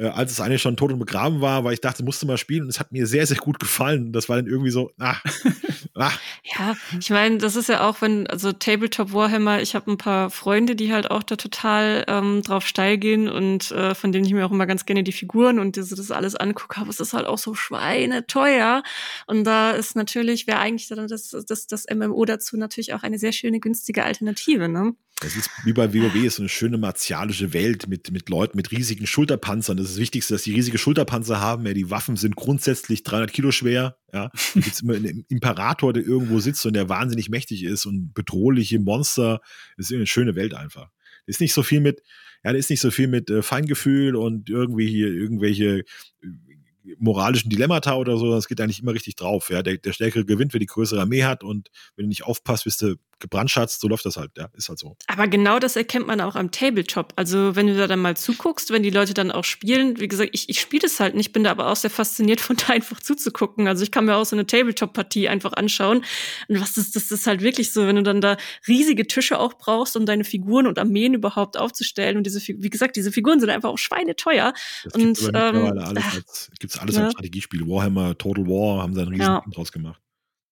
äh, 0.00 0.06
als 0.06 0.32
es 0.32 0.40
eigentlich 0.40 0.62
schon 0.62 0.76
tot 0.76 0.92
und 0.92 0.98
begraben 0.98 1.40
war, 1.42 1.62
weil 1.64 1.74
ich 1.74 1.80
dachte, 1.80 2.02
musste 2.02 2.26
mal 2.26 2.38
spielen 2.38 2.62
und 2.62 2.70
es 2.70 2.80
hat 2.80 2.90
mir 2.90 3.06
sehr, 3.06 3.26
sehr 3.26 3.36
gut 3.36 3.58
gefallen. 3.60 4.12
Das 4.12 4.28
war 4.28 4.36
dann 4.36 4.46
irgendwie 4.46 4.70
so, 4.70 4.90
ah, 4.98 5.16
ah. 5.94 6.10
Ja, 6.42 6.74
ich 6.98 7.10
meine, 7.10 7.36
das 7.36 7.54
ist 7.54 7.68
ja 7.68 7.86
auch, 7.86 8.00
wenn, 8.00 8.26
also 8.26 8.52
Tabletop 8.52 9.12
Warhammer, 9.12 9.60
ich 9.60 9.74
habe 9.74 9.90
ein 9.90 9.98
paar 9.98 10.30
Freunde, 10.30 10.74
die 10.74 10.92
halt 10.92 11.10
auch 11.10 11.22
da 11.22 11.36
total 11.36 12.04
ähm, 12.08 12.42
drauf 12.42 12.66
steil 12.66 12.96
gehen 12.96 13.28
und 13.28 13.70
äh, 13.72 13.94
von 13.94 14.10
denen 14.10 14.24
ich 14.24 14.32
mir 14.32 14.46
auch 14.46 14.50
immer 14.50 14.66
ganz 14.66 14.86
gerne 14.86 15.02
die 15.02 15.12
Figuren 15.12 15.58
und 15.58 15.76
das, 15.76 15.90
das 15.90 16.10
alles 16.10 16.34
angucke, 16.34 16.80
aber 16.80 16.88
es 16.88 17.00
ist 17.00 17.12
halt 17.12 17.26
auch 17.26 17.38
so 17.38 17.54
schweineteuer. 17.54 18.82
Und 19.26 19.44
da 19.44 19.72
ist 19.72 19.96
natürlich, 19.96 20.46
wäre 20.46 20.60
eigentlich 20.60 20.88
das, 20.88 21.36
das, 21.46 21.66
das 21.66 21.86
MMO 21.94 22.24
dazu 22.24 22.56
natürlich 22.56 22.94
auch 22.94 23.02
eine 23.02 23.18
sehr 23.18 23.32
schöne, 23.32 23.60
günstige 23.60 24.04
Alternative, 24.04 24.68
ne? 24.68 24.94
Das 25.20 25.36
ist 25.36 25.50
wie 25.64 25.74
bei 25.74 25.92
WoW, 25.92 26.32
so 26.32 26.42
eine 26.42 26.48
schöne 26.48 26.78
martialische 26.78 27.52
Welt 27.52 27.86
mit, 27.88 28.10
mit 28.10 28.30
Leuten 28.30 28.56
mit 28.56 28.70
riesigen 28.70 29.06
Schulterpanzern. 29.06 29.76
Das 29.76 29.86
ist 29.86 29.96
das 29.96 30.00
Wichtigste, 30.00 30.34
dass 30.34 30.44
die 30.44 30.54
riesige 30.54 30.78
Schulterpanzer 30.78 31.40
haben. 31.40 31.66
Ja, 31.66 31.74
die 31.74 31.90
Waffen 31.90 32.16
sind 32.16 32.36
grundsätzlich 32.36 33.02
300 33.02 33.30
Kilo 33.30 33.50
schwer. 33.50 33.98
Ja, 34.12 34.30
da 34.54 34.60
gibt's 34.60 34.80
immer 34.80 34.94
einen 34.94 35.26
Imperator, 35.28 35.92
der 35.92 36.04
irgendwo 36.04 36.40
sitzt 36.40 36.64
und 36.64 36.72
der 36.72 36.88
wahnsinnig 36.88 37.28
mächtig 37.28 37.64
ist 37.64 37.84
und 37.84 38.14
bedrohliche 38.14 38.80
Monster. 38.80 39.40
Das 39.76 39.90
ist 39.90 39.96
eine 39.96 40.06
schöne 40.06 40.36
Welt 40.36 40.54
einfach. 40.54 40.88
Das 41.26 41.36
ist 41.36 41.40
nicht 41.40 41.52
so 41.52 41.62
viel 41.62 41.80
mit, 41.80 42.02
ja, 42.42 42.52
da 42.52 42.58
ist 42.58 42.70
nicht 42.70 42.80
so 42.80 42.90
viel 42.90 43.06
mit 43.06 43.28
äh, 43.28 43.42
Feingefühl 43.42 44.16
und 44.16 44.48
irgendwie 44.48 44.88
hier 44.88 45.08
irgendwelche 45.08 45.84
moralischen 46.98 47.50
Dilemmata 47.50 47.94
oder 47.94 48.16
so, 48.16 48.32
das 48.32 48.48
geht 48.48 48.60
eigentlich 48.60 48.80
immer 48.80 48.94
richtig 48.94 49.16
drauf. 49.16 49.50
Ja, 49.50 49.62
der, 49.62 49.76
der 49.76 49.92
Stärkere 49.92 50.24
gewinnt, 50.24 50.54
wer 50.54 50.60
die 50.60 50.66
größere 50.66 51.02
Armee 51.02 51.24
hat 51.24 51.44
und 51.44 51.70
wenn 51.94 52.04
du 52.04 52.08
nicht 52.08 52.24
aufpasst, 52.24 52.64
bist 52.64 52.82
du 52.82 52.96
gebrandschatzt, 53.20 53.80
so 53.80 53.88
läuft 53.88 54.04
das 54.06 54.16
halt, 54.16 54.32
ja, 54.36 54.48
ist 54.54 54.68
halt 54.68 54.78
so. 54.78 54.96
Aber 55.06 55.28
genau 55.28 55.58
das 55.58 55.76
erkennt 55.76 56.06
man 56.06 56.20
auch 56.20 56.36
am 56.36 56.50
Tabletop. 56.50 57.12
Also 57.16 57.56
wenn 57.56 57.66
du 57.66 57.76
da 57.76 57.86
dann 57.86 58.00
mal 58.00 58.16
zuguckst, 58.16 58.70
wenn 58.70 58.82
die 58.82 58.90
Leute 58.90 59.14
dann 59.14 59.30
auch 59.30 59.44
spielen, 59.44 60.00
wie 60.00 60.08
gesagt, 60.08 60.30
ich, 60.32 60.48
ich 60.48 60.60
spiele 60.60 60.82
das 60.82 61.00
halt 61.00 61.14
nicht, 61.14 61.32
bin 61.32 61.44
da 61.44 61.50
aber 61.50 61.68
auch 61.68 61.76
sehr 61.76 61.90
fasziniert 61.90 62.40
von 62.40 62.56
da 62.66 62.72
einfach 62.72 63.00
zuzugucken. 63.00 63.68
Also 63.68 63.82
ich 63.82 63.90
kann 63.90 64.04
mir 64.06 64.16
auch 64.16 64.24
so 64.24 64.36
eine 64.36 64.46
Tabletop-Partie 64.46 65.28
einfach 65.28 65.52
anschauen. 65.52 66.04
Und 66.48 66.60
was 66.60 66.76
ist, 66.76 66.96
das 66.96 67.10
ist 67.10 67.26
halt 67.26 67.42
wirklich 67.42 67.72
so, 67.72 67.86
wenn 67.86 67.96
du 67.96 68.02
dann 68.02 68.20
da 68.20 68.36
riesige 68.66 69.06
Tische 69.06 69.38
auch 69.38 69.54
brauchst, 69.54 69.96
um 69.96 70.06
deine 70.06 70.24
Figuren 70.24 70.66
und 70.66 70.78
Armeen 70.78 71.14
überhaupt 71.14 71.56
aufzustellen. 71.58 72.16
Und 72.16 72.24
diese, 72.24 72.40
wie 72.40 72.70
gesagt, 72.70 72.96
diese 72.96 73.12
Figuren 73.12 73.40
sind 73.40 73.50
einfach 73.50 73.68
auch 73.68 73.78
schweineteuer. 73.78 74.52
Das 74.84 74.94
und 74.94 75.22
mittlerweile 75.22 75.84
alles 75.84 76.04
als, 76.14 76.50
gibt's 76.58 76.78
alles 76.78 76.96
ja. 76.96 77.04
als 77.04 77.12
Strategiespiel. 77.12 77.66
Warhammer, 77.66 78.16
Total 78.16 78.46
War 78.46 78.82
haben 78.82 78.94
sie 78.94 79.00
einen 79.00 79.10
riesen 79.10 79.22
Ja. 79.22 79.44
Draus 79.52 79.72
gemacht. 79.72 80.00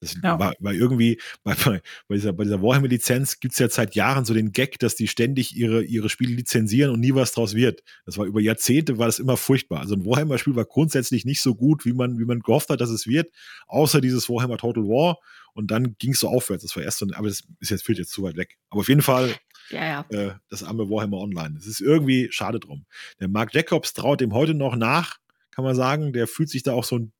Das 0.00 0.14
Ja. 0.22 0.38
war, 0.38 0.54
war 0.61 0.72
irgendwie, 0.72 1.20
bei, 1.42 1.54
bei, 1.64 1.80
dieser, 2.16 2.32
bei 2.32 2.44
dieser 2.44 2.62
Warhammer-Lizenz 2.62 3.40
gibt's 3.40 3.58
ja 3.58 3.68
seit 3.68 3.94
Jahren 3.94 4.24
so 4.24 4.32
den 4.34 4.52
Gag, 4.52 4.78
dass 4.78 4.94
die 4.94 5.08
ständig 5.08 5.56
ihre, 5.56 5.82
ihre 5.82 6.08
Spiele 6.08 6.34
lizenzieren 6.34 6.92
und 6.92 7.00
nie 7.00 7.14
was 7.14 7.32
draus 7.32 7.54
wird. 7.54 7.82
Das 8.06 8.16
war 8.18 8.26
über 8.26 8.40
Jahrzehnte 8.40 8.98
war 8.98 9.06
das 9.06 9.18
immer 9.18 9.37
furchtbar. 9.37 9.80
Also 9.80 9.94
ein 9.94 10.04
Warhammer-Spiel 10.06 10.54
war 10.56 10.64
grundsätzlich 10.66 11.24
nicht 11.24 11.40
so 11.40 11.54
gut, 11.54 11.84
wie 11.84 11.92
man, 11.92 12.18
wie 12.18 12.24
man 12.24 12.40
gehofft 12.40 12.68
hat, 12.68 12.80
dass 12.80 12.90
es 12.90 13.06
wird, 13.06 13.32
außer 13.66 14.00
dieses 14.00 14.28
Warhammer 14.28 14.56
Total 14.58 14.84
War. 14.84 15.18
Und 15.54 15.72
dann 15.72 15.96
ging's 15.98 16.20
so 16.20 16.28
aufwärts. 16.28 16.62
Das 16.62 16.76
war 16.76 16.84
erst 16.84 16.98
so, 16.98 17.06
ein- 17.06 17.14
aber 17.14 17.26
das 17.28 17.42
ist 17.58 17.70
jetzt, 17.70 17.84
führt 17.84 17.98
jetzt 17.98 18.12
zu 18.12 18.22
weit 18.22 18.37
weg. 18.37 18.56
Aber 18.70 18.80
auf 18.80 18.88
jeden 18.88 19.02
Fall 19.02 19.34
Ja, 19.70 20.04
ja. 20.11 20.16
äh, 20.16 20.34
das 20.48 20.62
arme 20.62 20.88
Warhammer 20.88 21.18
Online. 21.18 21.54
Das 21.56 21.66
ist 21.66 21.80
irgendwie 21.80 22.28
schade 22.30 22.61
drum. 22.61 22.87
Der 23.18 23.26
Mark 23.26 23.52
Jacobs 23.52 23.92
traut 23.94 24.20
dem 24.20 24.32
heute 24.32 24.54
noch 24.54 24.76
nach, 24.76 25.16
kann 25.50 25.64
man 25.64 25.74
sagen. 25.74 26.12
Der 26.12 26.28
fühlt 26.28 26.48
sich 26.50 26.62
da 26.62 26.72
auch 26.74 26.84
so 26.84 26.98
ein 26.98 27.12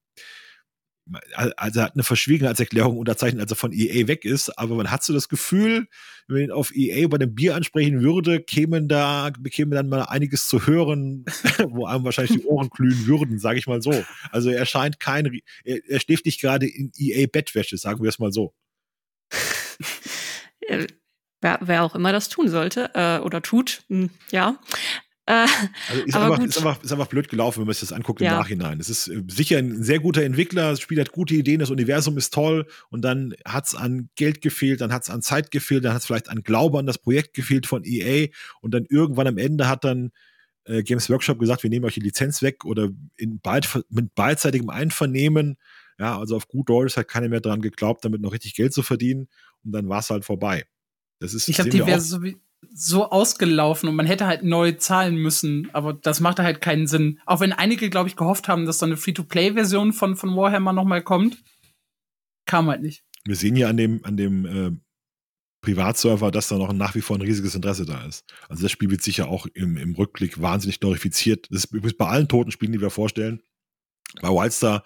also 1.57 1.81
er 1.81 1.85
hat 1.87 1.95
eine 1.95 2.03
Verschwiegenheitserklärung 2.03 2.97
unterzeichnet, 2.99 3.43
als 3.43 3.53
er 3.53 3.57
von 3.57 3.73
EA 3.73 4.07
weg 4.09 4.25
ist, 4.25 4.51
aber 4.59 4.75
man 4.75 4.91
hat 4.91 5.03
so 5.03 5.13
das 5.13 5.29
Gefühl, 5.29 5.87
wenn 6.27 6.35
man 6.35 6.43
ihn 6.45 6.51
auf 6.51 6.75
EA 6.75 7.09
bei 7.09 7.19
dem 7.19 7.35
Bier 7.35 7.55
ansprechen 7.55 8.03
würde, 8.03 8.41
kämen 8.41 8.89
da, 8.89 9.31
bekäme 9.39 9.75
dann 9.75 9.89
mal 9.89 10.03
einiges 10.03 10.49
zu 10.49 10.67
hören, 10.67 11.25
wo 11.71 11.87
einem 11.87 12.05
wahrscheinlich 12.05 12.41
die 12.41 12.47
Ohren 12.47 12.69
glühen 12.71 13.07
würden, 13.07 13.39
sage 13.39 13.59
ich 13.59 13.67
mal 13.67 13.83
so. 13.83 14.05
Also 14.31 14.51
er 14.51 14.67
scheint 14.67 15.01
kein, 15.01 15.41
er, 15.65 15.79
er 15.89 16.01
schläft 16.01 16.27
nicht 16.27 16.41
gerade 16.41 16.67
in 16.67 16.93
EA-Bettwäsche, 16.97 17.79
sagen 17.79 18.03
wir 18.03 18.09
es 18.09 18.19
mal 18.19 18.33
so. 18.33 18.53
Wer, 21.41 21.59
wer 21.63 21.85
auch 21.85 21.95
immer 21.95 22.11
das 22.11 22.29
tun 22.29 22.49
sollte 22.49 22.91
äh, 22.95 23.21
oder 23.21 23.41
tut, 23.43 23.85
hm, 23.89 24.11
ja. 24.33 24.59
Äh, 25.29 25.47
Also 25.89 26.03
ist, 26.05 26.15
Aber 26.15 26.35
einfach, 26.35 26.45
ist, 26.47 26.57
einfach, 26.57 26.83
ist 26.83 26.91
einfach 26.93 27.07
blöd 27.07 27.29
gelaufen, 27.29 27.61
wenn 27.61 27.67
man 27.67 27.75
sich 27.75 27.81
das 27.89 27.93
anguckt 27.93 28.21
im 28.23 28.27
Ja. 28.27 28.39
Nachhinein. 28.39 28.81
Es 28.81 28.89
ist 28.89 29.09
äh, 29.09 29.23
sicher 29.29 29.59
ein 29.59 29.83
sehr 29.83 29.99
guter 30.01 30.23
Entwickler, 30.23 30.71
das 30.71 30.81
Spiel 30.81 30.99
hat 30.99 31.13
gute 31.13 31.35
Ideen, 31.35 31.61
das 31.61 31.71
Universum 31.71 32.17
ist 32.17 32.33
toll 32.33 32.67
und 32.89 33.03
dann 33.03 33.35
hat 33.45 33.67
es 33.67 33.75
an 33.75 34.09
Geld 34.17 34.41
gefehlt, 34.41 34.81
dann 34.81 34.93
hat 34.93 35.03
es 35.03 35.11
an 35.11 35.21
Zeit 35.21 35.51
gefehlt, 35.51 35.85
dann 35.85 35.93
hat 35.93 36.01
es 36.01 36.07
vielleicht 36.07 36.31
an 36.31 36.43
Glaube 36.43 36.79
an 36.79 36.87
das 36.87 36.97
Projekt 36.99 37.35
gefehlt 37.35 37.67
von 37.67 37.83
EA 37.85 38.29
und 38.63 38.73
dann 38.73 38.87
irgendwann 38.89 39.27
am 39.27 39.37
Ende 39.39 39.69
hat 39.69 39.85
dann 39.85 40.13
äh, 40.65 40.83
Games 40.83 41.11
Workshop 41.11 41.39
gesagt, 41.39 41.63
wir 41.63 41.71
nehmen 41.71 41.85
euch 41.85 41.95
die 41.95 42.01
Lizenz 42.01 42.41
weg 42.41 42.65
oder 42.65 42.89
in 43.17 43.39
beid, 43.41 43.69
mit 43.91 44.15
beidseitigem 44.15 44.71
Einvernehmen. 44.71 45.57
Ja, 45.99 46.19
also 46.19 46.37
auf 46.37 46.49
gut 46.49 46.69
Deutsch 46.69 46.97
hat 46.97 47.09
keiner 47.09 47.29
mehr 47.29 47.41
dran 47.41 47.61
geglaubt, 47.61 48.05
damit 48.05 48.21
noch 48.23 48.33
richtig 48.33 48.55
Geld 48.55 48.73
zu 48.73 48.83
verdienen 48.83 49.29
und 49.65 49.73
dann 49.73 49.89
war 49.89 49.99
es 49.99 50.09
halt 50.11 50.25
vorbei. 50.25 50.65
Das 51.19 51.35
ist 51.35 51.49
Ich 51.49 51.57
glaube, 51.57 51.71
sehen 51.73 52.41
so, 52.75 53.11
ausgelaufen 53.11 53.89
und 53.89 53.97
man 53.97 54.07
hätte 54.07 54.27
halt 54.27 54.43
neu 54.43 54.73
zahlen 54.73 55.17
müssen, 55.17 55.69
aber 55.73 55.93
das 55.93 56.21
machte 56.21 56.43
halt 56.43 56.61
keinen 56.61 56.87
Sinn. 56.87 57.21
Auch 57.27 57.41
wenn 57.41 57.53
einige, 57.53 57.91
glaube 57.91 58.09
ich, 58.09 58.17
gehofft 58.17 58.49
haben, 58.49 58.67
dass 58.67 58.79
so 58.79 58.87
eine 58.87 58.97
Free-to-Play-Version 58.97 59.93
von, 59.93 60.17
von 60.17 60.37
Warhammer 60.37 60.73
nochmal 60.73 61.03
kommt, 61.03 61.43
kam 62.47 62.69
halt 62.69 62.83
nicht. 62.83 63.05
wir 63.25 63.37
sehen 63.37 63.57
ja 63.57 63.69
an 63.69 63.77
dem, 63.77 64.05
an 64.05 64.17
dem 64.17 64.47
äh, 64.47 64.71
Privatserver, 65.61 66.31
dass 66.31 66.49
da 66.49 66.57
noch 66.57 66.73
nach 66.73 66.95
wie 66.95 67.01
vor 67.01 67.17
ein 67.17 67.23
riesiges 67.23 67.55
Interesse 67.55 67.85
da 67.85 68.05
ist. 68.07 68.25
Also 68.49 68.63
das 68.63 68.73
Spiel 68.73 68.91
wird 68.91 69.03
sicher 69.03 69.29
auch 69.29 69.47
im, 69.55 69.77
im 69.77 69.95
Rückblick 69.95 70.41
wahnsinnig 70.41 70.81
glorifiziert. 70.81 71.47
Das 71.51 71.65
ist 71.65 71.73
übrigens 71.73 71.97
bei 71.97 72.07
allen 72.07 72.29
toten 72.29 72.51
Spielen, 72.51 72.73
die 72.73 72.81
wir 72.81 72.91
vorstellen. 72.91 73.43
Bei 74.23 74.29
Wildstar, 74.29 74.85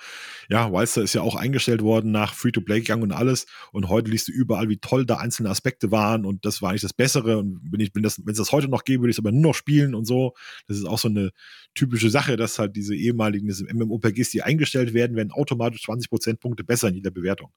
ja, 0.49 0.73
Wildstar 0.73 1.05
ist 1.05 1.15
ja 1.15 1.23
auch 1.23 1.37
eingestellt 1.37 1.83
worden 1.83 2.11
nach 2.11 2.35
Free-to-Play-Gang 2.35 3.03
und 3.03 3.13
alles. 3.13 3.47
Und 3.71 3.89
heute 3.89 4.11
liest 4.11 4.29
du 4.29 4.33
überall, 4.33 4.69
wie 4.69 4.79
toll 4.79 5.07
da 5.07 5.19
einzelne 5.19 5.49
Aspekte 5.49 5.93
waren 5.93 6.27
und 6.27 6.45
das 6.45 6.61
war 6.61 6.71
eigentlich 6.71 6.83
das 6.83 6.93
Bessere. 6.93 7.39
Und 7.39 7.61
wenn 7.71 7.81
ich, 7.81 7.95
wenn 7.95 8.03
das, 8.03 8.19
wenn 8.19 8.33
es 8.33 8.39
das 8.39 8.51
heute 8.53 8.69
noch 8.69 8.85
gäbe, 8.85 9.03
würde 9.03 9.11
ich 9.11 9.17
es 9.17 9.21
aber 9.21 9.31
nur 9.31 9.43
noch 9.43 9.55
spielen 9.55 9.95
und 9.95 10.07
so. 10.07 10.35
Das 10.67 10.77
ist 10.77 10.85
auch 10.87 10.99
so 10.99 11.09
eine 11.09 11.31
typische 11.75 12.11
Sache, 12.11 12.37
dass 12.37 12.59
halt 12.59 12.75
diese 12.75 12.97
ehemaligen 12.97 13.47
MMOPGs, 13.47 14.31
die 14.31 14.43
eingestellt 14.43 14.93
werden, 14.93 15.17
werden 15.17 15.31
automatisch 15.31 15.83
20 15.85 16.11
Prozentpunkte 16.11 16.65
besser 16.65 16.89
in 16.89 16.97
jeder 16.97 17.13
Bewertung. 17.13 17.53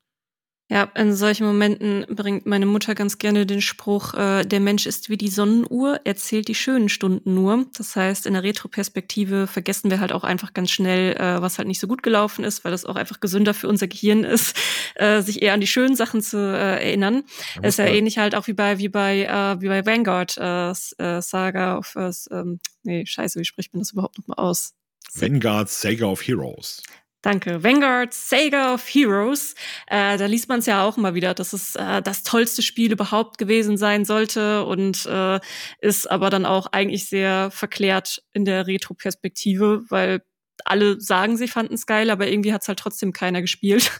Ja, 0.67 0.89
in 0.95 1.13
solchen 1.13 1.45
Momenten 1.45 2.07
bringt 2.09 2.47
meine 2.47 2.65
Mutter 2.65 2.95
ganz 2.95 3.19
gerne 3.19 3.45
den 3.45 3.61
Spruch, 3.61 4.15
äh, 4.15 4.43
der 4.43 4.59
Mensch 4.59 4.87
ist 4.87 5.11
wie 5.11 5.17
die 5.17 5.27
Sonnenuhr, 5.27 6.01
er 6.05 6.15
zählt 6.15 6.47
die 6.47 6.55
schönen 6.55 6.89
Stunden 6.89 7.35
nur. 7.35 7.67
Das 7.77 7.95
heißt, 7.95 8.25
in 8.25 8.33
der 8.33 8.41
Retroperspektive 8.41 9.45
vergessen 9.45 9.91
wir 9.91 9.99
halt 9.99 10.11
auch 10.11 10.23
einfach 10.23 10.53
ganz 10.55 10.71
schnell, 10.71 11.15
äh, 11.17 11.39
was 11.39 11.59
halt 11.59 11.67
nicht 11.67 11.79
so 11.79 11.85
gut 11.85 12.01
gelaufen 12.01 12.43
ist, 12.43 12.65
weil 12.65 12.71
das 12.71 12.83
auch 12.83 12.95
einfach 12.95 13.19
gesünder 13.19 13.53
für 13.53 13.67
unser 13.67 13.87
Gehirn 13.87 14.23
ist, 14.23 14.57
äh, 14.95 15.21
sich 15.21 15.43
eher 15.43 15.53
an 15.53 15.61
die 15.61 15.67
schönen 15.67 15.95
Sachen 15.95 16.23
zu 16.23 16.37
äh, 16.37 16.83
erinnern. 16.83 17.25
Das 17.61 17.75
ist 17.75 17.77
ja 17.77 17.85
ähnlich 17.85 18.17
halt 18.17 18.33
auch 18.33 18.47
wie 18.47 18.53
bei 18.53 18.79
wie 18.79 18.89
bei 18.89 19.25
äh, 19.25 19.61
wie 19.61 19.67
bei 19.67 19.85
Vanguard 19.85 20.35
äh, 20.37 20.71
äh 20.71 21.21
Saga 21.21 21.77
of 21.77 21.95
äh, 21.95 22.11
ähm, 22.31 22.59
nee, 22.81 23.05
scheiße, 23.05 23.39
wie 23.39 23.45
spricht 23.45 23.71
man 23.73 23.81
das 23.81 23.91
überhaupt 23.91 24.17
nochmal 24.17 24.43
aus? 24.43 24.73
Vanguard 25.13 25.69
Saga 25.69 26.07
of 26.07 26.27
Heroes. 26.27 26.81
Danke. 27.25 27.63
Vanguard, 27.63 28.13
Saga 28.13 28.75
of 28.75 28.87
Heroes. 28.87 29.55
Äh, 29.87 30.19
da 30.19 30.27
liest 30.27 30.47
man 30.47 30.59
es 30.59 30.67
ja 30.67 30.83
auch 30.83 30.95
immer 30.95 31.15
wieder, 31.15 31.33
dass 31.33 31.53
es 31.53 31.75
äh, 31.75 32.03
das 32.03 32.21
tollste 32.21 32.61
Spiel 32.61 32.91
überhaupt 32.91 33.39
gewesen 33.39 33.79
sein 33.79 34.05
sollte 34.05 34.63
und 34.63 35.07
äh, 35.07 35.39
ist 35.81 36.11
aber 36.11 36.29
dann 36.29 36.45
auch 36.45 36.67
eigentlich 36.67 37.09
sehr 37.09 37.49
verklärt 37.49 38.21
in 38.33 38.45
der 38.45 38.67
Retro-Perspektive, 38.67 39.85
weil 39.89 40.21
alle 40.65 41.01
sagen, 41.01 41.35
sie 41.35 41.47
fanden 41.47 41.73
es 41.73 41.87
geil, 41.87 42.11
aber 42.11 42.27
irgendwie 42.27 42.53
hat 42.53 42.61
es 42.61 42.67
halt 42.67 42.77
trotzdem 42.77 43.11
keiner 43.11 43.41
gespielt. 43.41 43.99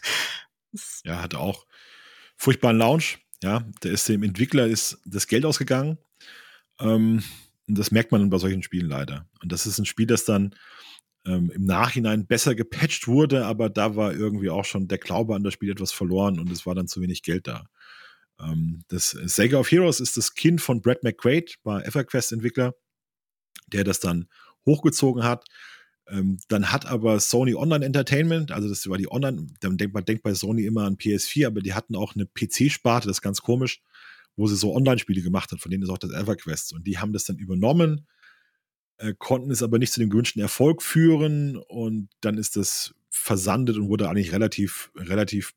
ja, 1.04 1.20
hatte 1.20 1.40
auch 1.40 1.66
furchtbaren 2.36 2.78
Launch. 2.78 3.18
Ja, 3.42 3.64
der 3.82 3.90
ist 3.90 4.08
dem 4.08 4.22
Entwickler 4.22 4.68
ist 4.68 4.98
das 5.04 5.26
Geld 5.26 5.44
ausgegangen. 5.44 5.98
Ähm, 6.78 7.24
und 7.66 7.76
das 7.76 7.90
merkt 7.90 8.12
man 8.12 8.30
bei 8.30 8.38
solchen 8.38 8.62
Spielen 8.62 8.86
leider. 8.86 9.28
Und 9.42 9.50
das 9.50 9.66
ist 9.66 9.80
ein 9.80 9.84
Spiel, 9.84 10.06
das 10.06 10.24
dann 10.24 10.54
ähm, 11.26 11.50
im 11.50 11.64
Nachhinein 11.64 12.26
besser 12.26 12.54
gepatcht 12.54 13.08
wurde, 13.08 13.46
aber 13.46 13.68
da 13.68 13.96
war 13.96 14.14
irgendwie 14.14 14.50
auch 14.50 14.64
schon 14.64 14.88
der 14.88 14.98
Glaube 14.98 15.34
an 15.34 15.42
das 15.42 15.54
Spiel 15.54 15.70
etwas 15.70 15.92
verloren 15.92 16.38
und 16.38 16.50
es 16.50 16.66
war 16.66 16.74
dann 16.74 16.88
zu 16.88 17.00
wenig 17.00 17.22
Geld 17.22 17.46
da. 17.46 17.66
Ähm, 18.40 18.84
das 18.88 19.10
Sega 19.10 19.58
of 19.58 19.70
Heroes 19.70 20.00
ist 20.00 20.16
das 20.16 20.34
Kind 20.34 20.60
von 20.60 20.80
Brad 20.80 21.02
McQuaid, 21.02 21.58
war 21.64 21.84
EverQuest-Entwickler, 21.84 22.74
der 23.66 23.84
das 23.84 24.00
dann 24.00 24.28
hochgezogen 24.64 25.24
hat. 25.24 25.44
Ähm, 26.08 26.38
dann 26.48 26.70
hat 26.70 26.86
aber 26.86 27.18
Sony 27.18 27.56
Online 27.56 27.84
Entertainment, 27.84 28.52
also 28.52 28.68
das 28.68 28.88
war 28.88 28.96
die 28.96 29.10
Online, 29.10 29.48
dann 29.60 29.76
denkt 29.76 29.94
man 29.94 30.04
denkt 30.04 30.22
bei 30.22 30.34
Sony 30.34 30.64
immer 30.64 30.84
an 30.84 30.96
PS4, 30.96 31.48
aber 31.48 31.60
die 31.60 31.74
hatten 31.74 31.96
auch 31.96 32.14
eine 32.14 32.26
PC-Sparte, 32.26 33.08
das 33.08 33.18
ist 33.18 33.22
ganz 33.22 33.42
komisch, 33.42 33.82
wo 34.36 34.46
sie 34.46 34.54
so 34.54 34.74
Online-Spiele 34.74 35.22
gemacht 35.22 35.50
hat, 35.50 35.60
von 35.60 35.70
denen 35.70 35.82
ist 35.82 35.88
auch 35.88 35.98
das 35.98 36.12
EverQuest. 36.12 36.74
Und 36.74 36.86
die 36.86 36.98
haben 36.98 37.12
das 37.12 37.24
dann 37.24 37.38
übernommen 37.38 38.00
äh, 38.00 38.15
konnten 39.18 39.50
es 39.50 39.62
aber 39.62 39.78
nicht 39.78 39.92
zu 39.92 40.00
dem 40.00 40.10
gewünschten 40.10 40.42
Erfolg 40.42 40.82
führen 40.82 41.56
und 41.56 42.08
dann 42.20 42.38
ist 42.38 42.56
das 42.56 42.94
versandet 43.10 43.76
und 43.76 43.88
wurde 43.88 44.08
eigentlich 44.08 44.32
relativ, 44.32 44.90
relativ 44.96 45.52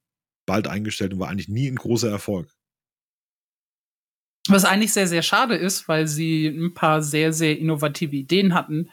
bald 0.45 0.67
eingestellt 0.67 1.13
und 1.13 1.19
war 1.19 1.29
eigentlich 1.29 1.49
nie 1.49 1.67
ein 1.67 1.75
großer 1.75 2.09
Erfolg. 2.09 2.49
Was 4.47 4.65
eigentlich 4.65 4.93
sehr, 4.93 5.07
sehr 5.07 5.21
schade 5.21 5.55
ist, 5.55 5.87
weil 5.87 6.07
sie 6.07 6.47
ein 6.47 6.73
paar 6.73 7.03
sehr, 7.03 7.33
sehr 7.33 7.57
innovative 7.57 8.15
Ideen 8.15 8.53
hatten. 8.53 8.89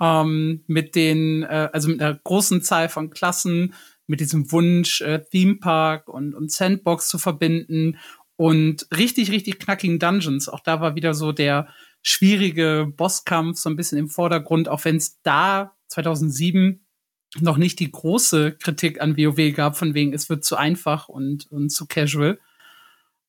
Ähm, 0.00 0.64
mit 0.66 0.94
den, 0.94 1.42
äh, 1.42 1.68
also 1.72 1.88
mit 1.88 2.02
einer 2.02 2.14
großen 2.22 2.62
Zahl 2.62 2.88
von 2.88 3.10
Klassen, 3.10 3.74
mit 4.06 4.20
diesem 4.20 4.50
Wunsch, 4.52 5.00
äh, 5.00 5.20
Theme 5.30 5.56
Park 5.56 6.08
und, 6.08 6.34
und 6.34 6.50
Sandbox 6.50 7.08
zu 7.08 7.18
verbinden 7.18 7.98
und 8.36 8.86
richtig, 8.96 9.30
richtig 9.30 9.58
knackigen 9.58 9.98
Dungeons. 9.98 10.48
Auch 10.48 10.60
da 10.60 10.80
war 10.80 10.96
wieder 10.96 11.14
so 11.14 11.32
der, 11.32 11.68
schwierige 12.02 12.92
Bosskampf 12.96 13.58
so 13.58 13.68
ein 13.68 13.76
bisschen 13.76 13.98
im 13.98 14.08
Vordergrund, 14.08 14.68
auch 14.68 14.84
wenn 14.84 14.96
es 14.96 15.20
da 15.22 15.76
2007 15.88 16.84
noch 17.38 17.56
nicht 17.56 17.78
die 17.78 17.90
große 17.90 18.52
Kritik 18.52 19.00
an 19.00 19.16
WoW 19.16 19.54
gab, 19.54 19.76
von 19.76 19.94
wegen 19.94 20.12
es 20.12 20.28
wird 20.28 20.44
zu 20.44 20.56
einfach 20.56 21.08
und, 21.08 21.50
und 21.50 21.70
zu 21.70 21.86
casual. 21.86 22.38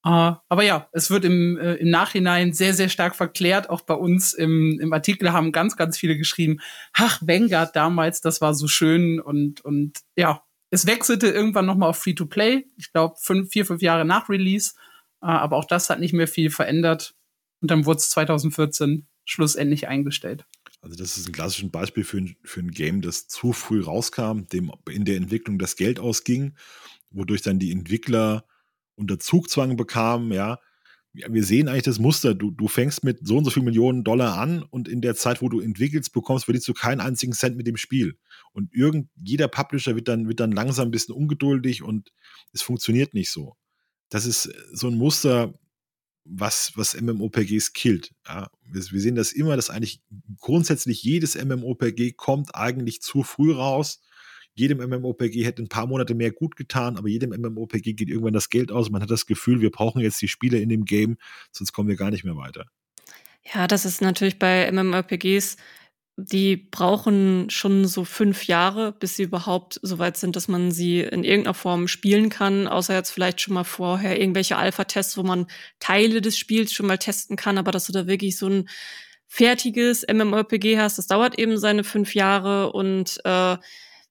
Uh, 0.03 0.33
aber 0.49 0.63
ja, 0.63 0.89
es 0.93 1.11
wird 1.11 1.25
im, 1.25 1.59
äh, 1.59 1.75
im 1.75 1.91
Nachhinein 1.91 2.53
sehr, 2.53 2.73
sehr 2.73 2.89
stark 2.89 3.15
verklärt. 3.15 3.69
Auch 3.69 3.81
bei 3.81 3.93
uns 3.93 4.33
im, 4.33 4.79
im 4.81 4.91
Artikel 4.93 5.31
haben 5.31 5.51
ganz, 5.51 5.77
ganz 5.77 5.95
viele 5.95 6.17
geschrieben, 6.17 6.59
ach, 6.93 7.21
Vanguard 7.21 7.75
damals, 7.75 8.19
das 8.19 8.41
war 8.41 8.55
so 8.55 8.67
schön 8.67 9.19
und, 9.19 9.61
und 9.61 9.99
ja, 10.15 10.41
es 10.71 10.87
wechselte 10.87 11.27
irgendwann 11.27 11.67
nochmal 11.67 11.89
auf 11.89 11.99
Free-to-Play. 11.99 12.65
Ich 12.77 12.91
glaube, 12.91 13.15
fünf, 13.19 13.51
vier, 13.51 13.63
fünf 13.65 13.83
Jahre 13.83 14.05
nach 14.05 14.27
Release. 14.27 14.73
Uh, 15.21 15.27
aber 15.27 15.57
auch 15.57 15.65
das 15.65 15.91
hat 15.91 15.99
nicht 15.99 16.13
mehr 16.13 16.27
viel 16.27 16.49
verändert. 16.49 17.13
Und 17.61 17.71
dann 17.71 17.85
wurde 17.85 17.99
es 17.99 18.09
2014 18.09 19.07
schlussendlich 19.23 19.87
eingestellt. 19.87 20.45
Also 20.81 20.95
das 20.95 21.17
ist 21.17 21.27
ein 21.27 21.31
klassisches 21.31 21.69
Beispiel 21.71 22.03
für 22.03 22.17
ein, 22.17 22.35
für 22.43 22.59
ein 22.59 22.71
Game, 22.71 23.01
das 23.01 23.27
zu 23.27 23.53
früh 23.53 23.81
rauskam, 23.81 24.47
dem 24.51 24.71
in 24.89 25.05
der 25.05 25.17
Entwicklung 25.17 25.59
das 25.59 25.75
Geld 25.75 25.99
ausging, 25.99 26.55
wodurch 27.11 27.43
dann 27.43 27.59
die 27.59 27.71
Entwickler 27.71 28.45
unter 28.95 29.19
Zugzwang 29.19 29.77
bekamen, 29.77 30.31
ja. 30.31 30.59
Wir 31.13 31.43
sehen 31.43 31.67
eigentlich 31.67 31.83
das 31.83 31.99
Muster. 31.99 32.33
Du, 32.33 32.51
du 32.51 32.69
fängst 32.69 33.03
mit 33.03 33.27
so 33.27 33.37
und 33.37 33.43
so 33.43 33.51
viel 33.51 33.63
Millionen 33.63 34.05
Dollar 34.05 34.37
an 34.37 34.63
und 34.63 34.87
in 34.87 35.01
der 35.01 35.13
Zeit, 35.13 35.41
wo 35.41 35.49
du 35.49 35.59
entwickelst, 35.59 36.13
bekommst, 36.13 36.45
verdienst 36.45 36.69
du 36.69 36.73
keinen 36.73 37.01
einzigen 37.01 37.33
Cent 37.33 37.57
mit 37.57 37.67
dem 37.67 37.75
Spiel. 37.75 38.17
Und 38.53 38.73
irgend, 38.73 39.09
jeder 39.17 39.49
Publisher 39.49 39.93
wird 39.95 40.07
dann, 40.07 40.29
wird 40.29 40.39
dann 40.39 40.53
langsam 40.53 40.87
ein 40.87 40.91
bisschen 40.91 41.13
ungeduldig 41.13 41.83
und 41.83 42.13
es 42.53 42.61
funktioniert 42.61 43.13
nicht 43.13 43.29
so. 43.29 43.57
Das 44.07 44.25
ist 44.25 44.53
so 44.71 44.87
ein 44.87 44.97
Muster, 44.97 45.53
was, 46.23 46.71
was 46.75 46.99
MMOPGs 46.99 47.73
killt. 47.73 48.13
Ja, 48.27 48.49
wir, 48.63 48.81
wir, 48.91 48.99
sehen 48.99 49.15
das 49.15 49.31
immer, 49.31 49.55
dass 49.55 49.69
eigentlich 49.69 50.01
grundsätzlich 50.39 51.03
jedes 51.03 51.35
MMOPG 51.35 52.13
kommt 52.13 52.55
eigentlich 52.55 53.01
zu 53.01 53.23
früh 53.23 53.53
raus. 53.53 54.01
Jedem 54.53 54.79
MMOPG 54.79 55.45
hätte 55.45 55.63
ein 55.63 55.69
paar 55.69 55.87
Monate 55.87 56.13
mehr 56.13 56.31
gut 56.31 56.55
getan, 56.55 56.97
aber 56.97 57.07
jedem 57.07 57.31
MMOPG 57.31 57.93
geht 57.93 58.09
irgendwann 58.09 58.33
das 58.33 58.49
Geld 58.49 58.71
aus. 58.71 58.89
Man 58.89 59.01
hat 59.01 59.09
das 59.09 59.25
Gefühl, 59.25 59.61
wir 59.61 59.71
brauchen 59.71 60.01
jetzt 60.01 60.21
die 60.21 60.27
Spieler 60.27 60.59
in 60.59 60.69
dem 60.69 60.85
Game, 60.85 61.17
sonst 61.51 61.71
kommen 61.71 61.89
wir 61.89 61.95
gar 61.95 62.11
nicht 62.11 62.25
mehr 62.25 62.35
weiter. 62.35 62.65
Ja, 63.53 63.67
das 63.67 63.85
ist 63.85 64.01
natürlich 64.01 64.37
bei 64.37 64.71
MMOPGs 64.71 65.57
die 66.23 66.57
brauchen 66.57 67.49
schon 67.49 67.85
so 67.85 68.05
fünf 68.05 68.47
Jahre, 68.47 68.91
bis 68.91 69.15
sie 69.15 69.23
überhaupt 69.23 69.79
so 69.81 69.99
weit 69.99 70.17
sind, 70.17 70.35
dass 70.35 70.47
man 70.47 70.71
sie 70.71 71.01
in 71.01 71.23
irgendeiner 71.23 71.53
Form 71.53 71.87
spielen 71.87 72.29
kann, 72.29 72.67
außer 72.67 72.93
jetzt 72.93 73.11
vielleicht 73.11 73.41
schon 73.41 73.53
mal 73.53 73.63
vorher 73.63 74.19
irgendwelche 74.19 74.57
Alpha-Tests, 74.57 75.17
wo 75.17 75.23
man 75.23 75.47
Teile 75.79 76.21
des 76.21 76.37
Spiels 76.37 76.71
schon 76.73 76.87
mal 76.87 76.97
testen 76.97 77.35
kann, 77.35 77.57
aber 77.57 77.71
dass 77.71 77.85
du 77.85 77.93
da 77.93 78.07
wirklich 78.07 78.37
so 78.37 78.47
ein 78.47 78.69
fertiges 79.27 80.05
MMORPG 80.11 80.77
hast, 80.77 80.97
das 80.97 81.07
dauert 81.07 81.39
eben 81.39 81.57
seine 81.57 81.83
fünf 81.83 82.15
Jahre. 82.15 82.73
Und 82.73 83.19
äh, 83.23 83.57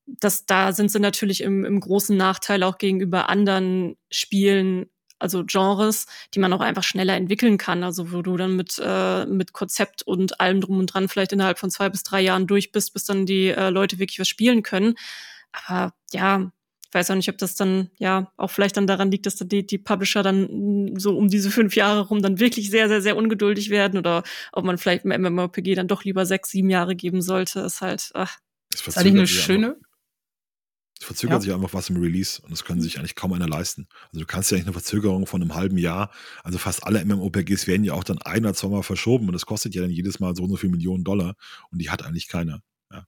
das, 0.07 0.46
da 0.46 0.73
sind 0.73 0.90
sie 0.90 0.99
natürlich 0.99 1.42
im, 1.42 1.64
im 1.64 1.79
großen 1.81 2.16
Nachteil 2.16 2.62
auch 2.62 2.79
gegenüber 2.79 3.29
anderen 3.29 3.96
Spielen, 4.11 4.87
also 5.20 5.44
Genres, 5.44 6.06
die 6.35 6.40
man 6.40 6.52
auch 6.52 6.61
einfach 6.61 6.83
schneller 6.83 7.14
entwickeln 7.14 7.59
kann. 7.59 7.85
Also 7.85 8.12
wo 8.12 8.22
du 8.22 8.37
dann 8.37 8.56
mit, 8.56 8.80
äh, 8.83 9.26
mit 9.26 9.52
Konzept 9.52 10.02
und 10.02 10.40
allem 10.40 10.61
drum 10.61 10.78
und 10.78 10.87
dran 10.87 11.09
vielleicht 11.09 11.33
innerhalb 11.33 11.59
von 11.59 11.70
zwei 11.70 11.88
bis 11.88 12.02
drei 12.02 12.20
Jahren 12.20 12.46
durch 12.46 12.72
bist, 12.72 12.92
bis 12.92 13.04
dann 13.04 13.26
die 13.26 13.48
äh, 13.48 13.70
Leute 13.70 13.98
wirklich 13.98 14.18
was 14.18 14.28
spielen 14.28 14.62
können. 14.62 14.94
Aber 15.52 15.92
ja, 16.12 16.50
ich 16.90 16.94
weiß 16.94 17.11
auch 17.12 17.14
nicht, 17.14 17.28
ob 17.28 17.38
das 17.38 17.54
dann 17.54 17.90
ja 17.98 18.33
auch 18.37 18.50
vielleicht 18.50 18.76
dann 18.76 18.88
daran 18.88 19.12
liegt, 19.12 19.26
dass 19.26 19.37
die, 19.37 19.64
die 19.64 19.78
Publisher 19.78 20.24
dann 20.24 20.94
so 20.98 21.16
um 21.16 21.28
diese 21.28 21.50
fünf 21.50 21.76
Jahre 21.76 22.00
rum 22.00 22.20
dann 22.20 22.40
wirklich 22.40 22.68
sehr, 22.68 22.88
sehr, 22.88 23.00
sehr 23.00 23.16
ungeduldig 23.16 23.70
werden 23.70 23.96
oder 23.96 24.24
ob 24.52 24.64
man 24.64 24.76
vielleicht 24.76 25.04
im 25.04 25.22
MMORPG 25.22 25.76
dann 25.76 25.87
doch 25.87 26.02
lieber 26.02 26.26
sechs, 26.26 26.50
sieben 26.50 26.68
Jahre 26.68 26.96
geben 26.96 27.22
sollte, 27.22 27.61
ist 27.61 27.80
halt, 27.80 28.11
ach. 28.14 28.38
Das 28.72 28.87
ist 28.87 28.98
eigentlich 28.98 29.14
eine 29.14 29.26
schöne, 29.26 29.76
verzögert 31.05 31.37
ja. 31.37 31.41
sich 31.41 31.55
einfach 31.55 31.73
was 31.73 31.91
im 31.91 31.97
Release 31.97 32.41
und 32.43 32.51
das 32.51 32.65
können 32.65 32.81
sich 32.81 32.99
eigentlich 32.99 33.15
kaum 33.15 33.33
einer 33.33 33.49
leisten. 33.49 33.89
Also 34.09 34.21
du 34.21 34.27
kannst 34.27 34.51
ja 34.51 34.57
nicht 34.57 34.67
eine 34.67 34.73
Verzögerung 34.73 35.27
von 35.27 35.41
einem 35.41 35.55
halben 35.55 35.79
Jahr, 35.79 36.11
also 36.45 36.59
fast 36.59 36.85
alle 36.85 37.05
MMOPGs 37.05 37.67
werden 37.67 37.85
ja 37.85 37.95
auch 37.95 38.05
dann 38.05 38.19
ein 38.19 38.45
oder 38.45 38.55
zweimal 38.55 38.83
verschoben 38.83 39.27
und 39.27 39.33
das 39.33 39.47
kostet 39.47 39.75
ja 39.75 39.83
dann 39.83 39.91
jedes 39.91 40.21
Mal 40.21 40.37
so 40.37 40.43
und 40.43 40.51
so 40.51 40.57
viel 40.57 40.71
Millionen 40.71 41.05
Dollar 41.05 41.35
und 41.71 41.81
die 41.81 41.91
hat 41.91 42.05
eigentlich 42.05 42.29
keiner. 42.29 42.63
Ja. 42.93 43.07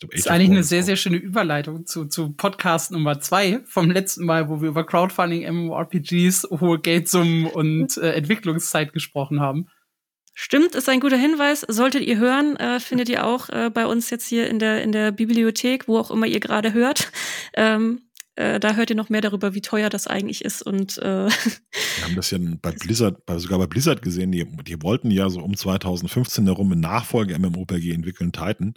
Glaub, 0.00 0.10
das 0.10 0.20
ist 0.20 0.28
eigentlich 0.28 0.50
eine 0.50 0.64
sehr, 0.64 0.82
sehr 0.82 0.96
schöne 0.96 1.16
Überleitung 1.16 1.86
zu, 1.86 2.06
zu 2.06 2.32
Podcast 2.32 2.90
Nummer 2.90 3.20
zwei 3.20 3.60
vom 3.66 3.90
letzten 3.90 4.24
Mal, 4.24 4.48
wo 4.48 4.62
wir 4.62 4.70
über 4.70 4.84
Crowdfunding, 4.84 5.46
MMORPGs, 5.52 6.48
hohe 6.50 6.80
Geldsummen 6.80 7.46
und 7.46 7.98
äh, 7.98 8.12
Entwicklungszeit 8.12 8.92
gesprochen 8.92 9.40
haben. 9.40 9.68
Stimmt, 10.34 10.74
ist 10.74 10.88
ein 10.88 11.00
guter 11.00 11.16
Hinweis. 11.16 11.60
Solltet 11.68 12.02
ihr 12.02 12.18
hören, 12.18 12.56
äh, 12.56 12.80
findet 12.80 13.08
ihr 13.08 13.26
auch 13.26 13.48
äh, 13.50 13.70
bei 13.72 13.86
uns 13.86 14.08
jetzt 14.10 14.26
hier 14.26 14.48
in 14.48 14.58
der, 14.58 14.82
in 14.82 14.92
der 14.92 15.12
Bibliothek, 15.12 15.88
wo 15.88 15.98
auch 15.98 16.10
immer 16.10 16.26
ihr 16.26 16.40
gerade 16.40 16.72
hört. 16.72 17.10
Ähm, 17.54 18.00
äh, 18.34 18.58
da 18.58 18.74
hört 18.74 18.88
ihr 18.88 18.96
noch 18.96 19.10
mehr 19.10 19.20
darüber, 19.20 19.54
wie 19.54 19.60
teuer 19.60 19.90
das 19.90 20.06
eigentlich 20.06 20.42
ist. 20.44 20.62
Und 20.62 20.96
äh, 20.98 21.26
wir 21.26 22.04
haben 22.04 22.16
das 22.16 22.30
ja 22.30 22.38
bei 22.40 22.72
Blizzard, 22.72 23.26
bei, 23.26 23.38
sogar 23.38 23.58
bei 23.58 23.66
Blizzard 23.66 24.00
gesehen, 24.00 24.32
die, 24.32 24.46
die 24.64 24.82
wollten 24.82 25.10
ja 25.10 25.28
so 25.28 25.40
um 25.40 25.54
2015 25.54 26.46
herum 26.46 26.72
eine 26.72 26.80
Nachfolge 26.80 27.38
MMORPG 27.38 27.92
entwickeln, 27.92 28.32
Titan, 28.32 28.72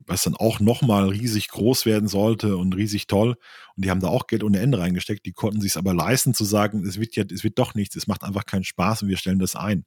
was 0.00 0.24
dann 0.24 0.36
auch 0.36 0.60
nochmal 0.60 1.08
riesig 1.08 1.48
groß 1.48 1.86
werden 1.86 2.08
sollte 2.08 2.58
und 2.58 2.76
riesig 2.76 3.06
toll. 3.06 3.36
Und 3.76 3.84
die 3.84 3.90
haben 3.90 4.00
da 4.00 4.08
auch 4.08 4.26
Geld 4.26 4.44
ohne 4.44 4.60
Ende 4.60 4.78
reingesteckt. 4.78 5.24
Die 5.24 5.32
konnten 5.32 5.62
sich 5.62 5.78
aber 5.78 5.94
leisten 5.94 6.34
zu 6.34 6.44
sagen, 6.44 6.84
es 6.86 7.00
wird 7.00 7.16
ja, 7.16 7.24
es 7.32 7.42
wird 7.42 7.58
doch 7.58 7.74
nichts, 7.74 7.96
es 7.96 8.06
macht 8.06 8.24
einfach 8.24 8.44
keinen 8.44 8.64
Spaß 8.64 9.02
und 9.02 9.08
wir 9.08 9.16
stellen 9.16 9.38
das 9.38 9.56
ein. 9.56 9.86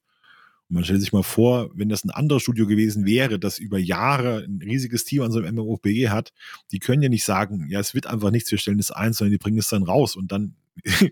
Und 0.69 0.75
man 0.75 0.83
stellt 0.83 1.01
sich 1.01 1.13
mal 1.13 1.23
vor, 1.23 1.69
wenn 1.73 1.89
das 1.89 2.03
ein 2.03 2.09
anderes 2.09 2.43
Studio 2.43 2.65
gewesen 2.67 3.05
wäre, 3.05 3.39
das 3.39 3.59
über 3.59 3.77
Jahre 3.77 4.43
ein 4.43 4.61
riesiges 4.63 5.05
Team 5.05 5.21
an 5.21 5.31
so 5.31 5.39
einem 5.39 5.55
MMORPG 5.55 6.09
hat, 6.09 6.31
die 6.71 6.79
können 6.79 7.01
ja 7.01 7.09
nicht 7.09 7.25
sagen, 7.25 7.67
ja, 7.69 7.79
es 7.79 7.93
wird 7.93 8.07
einfach 8.07 8.31
nichts, 8.31 8.51
wir 8.51 8.57
stellen 8.57 8.77
das 8.77 8.91
ein, 8.91 9.13
sondern 9.13 9.31
die 9.31 9.37
bringen 9.37 9.59
es 9.59 9.69
dann 9.69 9.83
raus 9.83 10.15
und 10.15 10.31
dann 10.31 10.55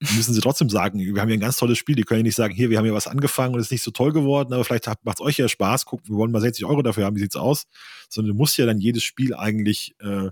müssen 0.00 0.34
sie 0.34 0.40
trotzdem 0.40 0.68
sagen, 0.68 0.98
wir 0.98 1.20
haben 1.20 1.28
ja 1.28 1.34
ein 1.34 1.40
ganz 1.40 1.58
tolles 1.58 1.78
Spiel, 1.78 1.94
die 1.94 2.02
können 2.02 2.20
ja 2.20 2.24
nicht 2.24 2.34
sagen, 2.34 2.54
hier, 2.54 2.70
wir 2.70 2.78
haben 2.78 2.86
ja 2.86 2.92
was 2.94 3.06
angefangen 3.06 3.54
und 3.54 3.60
es 3.60 3.66
ist 3.66 3.72
nicht 3.72 3.82
so 3.82 3.90
toll 3.90 4.12
geworden, 4.12 4.52
aber 4.52 4.64
vielleicht 4.64 4.86
macht 5.04 5.18
es 5.18 5.20
euch 5.20 5.38
ja 5.38 5.48
Spaß, 5.48 5.84
gucken, 5.84 6.08
wir 6.08 6.16
wollen 6.16 6.32
mal 6.32 6.40
60 6.40 6.64
Euro 6.64 6.82
dafür 6.82 7.04
haben, 7.04 7.16
wie 7.16 7.20
sieht's 7.20 7.36
aus? 7.36 7.66
Sondern 8.08 8.32
du 8.32 8.38
musst 8.38 8.56
ja 8.58 8.66
dann 8.66 8.80
jedes 8.80 9.04
Spiel 9.04 9.34
eigentlich, 9.34 9.94
äh, 10.00 10.30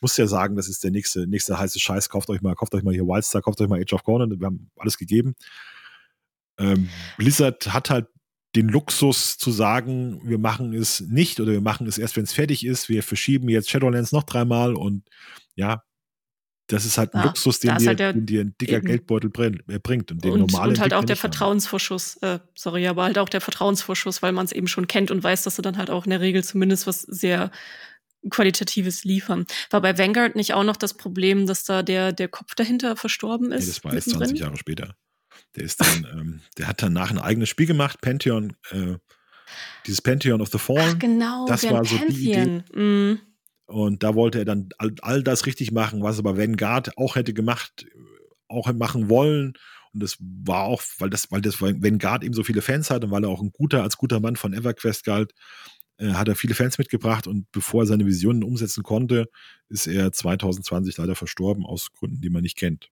musst 0.00 0.18
ja 0.18 0.26
sagen, 0.26 0.56
das 0.56 0.68
ist 0.68 0.82
der 0.84 0.90
nächste, 0.90 1.26
nächste 1.26 1.58
heiße 1.58 1.78
Scheiß, 1.78 2.08
kauft 2.08 2.30
euch 2.30 2.40
mal, 2.40 2.54
kauft 2.54 2.74
euch 2.74 2.82
mal 2.82 2.94
hier 2.94 3.06
Wildstar, 3.06 3.42
kauft 3.42 3.60
euch 3.60 3.68
mal 3.68 3.80
Age 3.80 3.92
of 3.92 4.04
Conan, 4.04 4.40
wir 4.40 4.46
haben 4.46 4.70
alles 4.76 4.98
gegeben. 4.98 5.34
Ähm, 6.58 6.88
Blizzard 7.16 7.72
hat 7.72 7.90
halt 7.90 8.06
den 8.56 8.68
Luxus 8.68 9.38
zu 9.38 9.50
sagen, 9.50 10.20
wir 10.24 10.38
machen 10.38 10.72
es 10.74 11.00
nicht 11.00 11.38
oder 11.40 11.52
wir 11.52 11.60
machen 11.60 11.86
es 11.86 11.98
erst, 11.98 12.16
wenn 12.16 12.24
es 12.24 12.32
fertig 12.32 12.64
ist. 12.64 12.88
Wir 12.88 13.02
verschieben 13.02 13.48
jetzt 13.48 13.70
Shadowlands 13.70 14.12
noch 14.12 14.24
dreimal 14.24 14.74
und 14.74 15.04
ja, 15.54 15.82
das 16.68 16.84
ist 16.84 16.98
halt 16.98 17.14
ein 17.14 17.20
ja, 17.20 17.26
Luxus, 17.26 17.60
den 17.60 17.76
dir, 17.78 17.86
halt 17.86 17.98
den 17.98 18.26
dir, 18.26 18.42
ein 18.42 18.54
dicker 18.60 18.76
eben. 18.76 18.86
Geldbeutel 18.86 19.30
äh, 19.68 19.78
bringt. 19.78 20.12
Und, 20.12 20.22
den 20.22 20.32
und, 20.32 20.54
und 20.54 20.80
halt 20.80 20.92
auch 20.92 21.04
der 21.04 21.16
Vertrauensvorschuss, 21.16 22.18
äh, 22.18 22.40
sorry, 22.54 22.86
aber 22.86 23.04
halt 23.04 23.18
auch 23.18 23.30
der 23.30 23.40
Vertrauensvorschuss, 23.40 24.22
weil 24.22 24.32
man 24.32 24.44
es 24.44 24.52
eben 24.52 24.68
schon 24.68 24.86
kennt 24.86 25.10
und 25.10 25.22
weiß, 25.22 25.44
dass 25.44 25.56
sie 25.56 25.62
dann 25.62 25.78
halt 25.78 25.90
auch 25.90 26.04
in 26.04 26.10
der 26.10 26.20
Regel 26.20 26.44
zumindest 26.44 26.86
was 26.86 27.00
sehr 27.02 27.50
Qualitatives 28.28 29.04
liefern. 29.04 29.46
War 29.70 29.80
bei 29.80 29.96
Vanguard 29.96 30.36
nicht 30.36 30.52
auch 30.52 30.64
noch 30.64 30.76
das 30.76 30.94
Problem, 30.94 31.46
dass 31.46 31.64
da 31.64 31.82
der, 31.82 32.12
der 32.12 32.28
Kopf 32.28 32.54
dahinter 32.54 32.96
verstorben 32.96 33.50
ist? 33.50 33.64
Nee, 33.64 33.72
das 33.72 33.84
war 33.84 33.94
jetzt 33.94 34.10
20 34.10 34.38
Jahre 34.38 34.56
später. 34.58 34.94
Der 35.56 35.64
ist 35.64 35.80
dann, 35.80 36.06
ähm, 36.12 36.40
der 36.56 36.68
hat 36.68 36.82
danach 36.82 37.10
ein 37.10 37.18
eigenes 37.18 37.48
Spiel 37.48 37.66
gemacht, 37.66 38.00
Pantheon, 38.00 38.54
äh, 38.70 38.96
dieses 39.86 40.02
Pantheon 40.02 40.40
of 40.40 40.50
the 40.50 40.58
Fallen. 40.58 40.94
Ach, 40.94 40.98
genau, 40.98 41.46
das 41.46 41.64
war 41.64 41.84
so 41.84 41.96
Pantheon. 41.96 42.14
die 42.14 42.30
Idee. 42.30 42.80
Mm. 42.80 43.20
Und 43.66 44.02
da 44.02 44.14
wollte 44.14 44.38
er 44.38 44.44
dann 44.44 44.70
all, 44.78 44.94
all, 45.02 45.22
das 45.22 45.46
richtig 45.46 45.72
machen, 45.72 46.02
was 46.02 46.18
aber 46.18 46.38
Vanguard 46.38 46.96
auch 46.96 47.16
hätte 47.16 47.34
gemacht, 47.34 47.86
auch 48.48 48.72
machen 48.72 49.10
wollen. 49.10 49.54
Und 49.92 50.02
das 50.02 50.16
war 50.20 50.64
auch, 50.64 50.82
weil 50.98 51.10
das, 51.10 51.30
weil 51.30 51.42
das 51.42 51.60
Vanguard 51.60 52.24
eben 52.24 52.34
so 52.34 52.44
viele 52.44 52.62
Fans 52.62 52.90
hat 52.90 53.04
und 53.04 53.10
weil 53.10 53.24
er 53.24 53.30
auch 53.30 53.42
ein 53.42 53.52
guter, 53.52 53.82
als 53.82 53.96
guter 53.96 54.20
Mann 54.20 54.36
von 54.36 54.54
EverQuest 54.54 55.04
galt, 55.04 55.32
äh, 55.98 56.12
hat 56.12 56.28
er 56.28 56.36
viele 56.36 56.54
Fans 56.54 56.78
mitgebracht 56.78 57.26
und 57.26 57.50
bevor 57.52 57.82
er 57.82 57.86
seine 57.86 58.06
Visionen 58.06 58.42
umsetzen 58.42 58.82
konnte, 58.82 59.28
ist 59.68 59.86
er 59.86 60.12
2020 60.12 60.96
leider 60.96 61.14
verstorben 61.14 61.66
aus 61.66 61.92
Gründen, 61.92 62.20
die 62.20 62.30
man 62.30 62.42
nicht 62.42 62.56
kennt. 62.56 62.90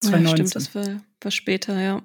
2019. 0.00 0.22
Ja, 0.22 0.30
stimmt, 0.30 0.54
das 0.54 0.74
war, 0.74 1.02
war 1.20 1.30
später, 1.30 1.80
ja. 1.80 2.02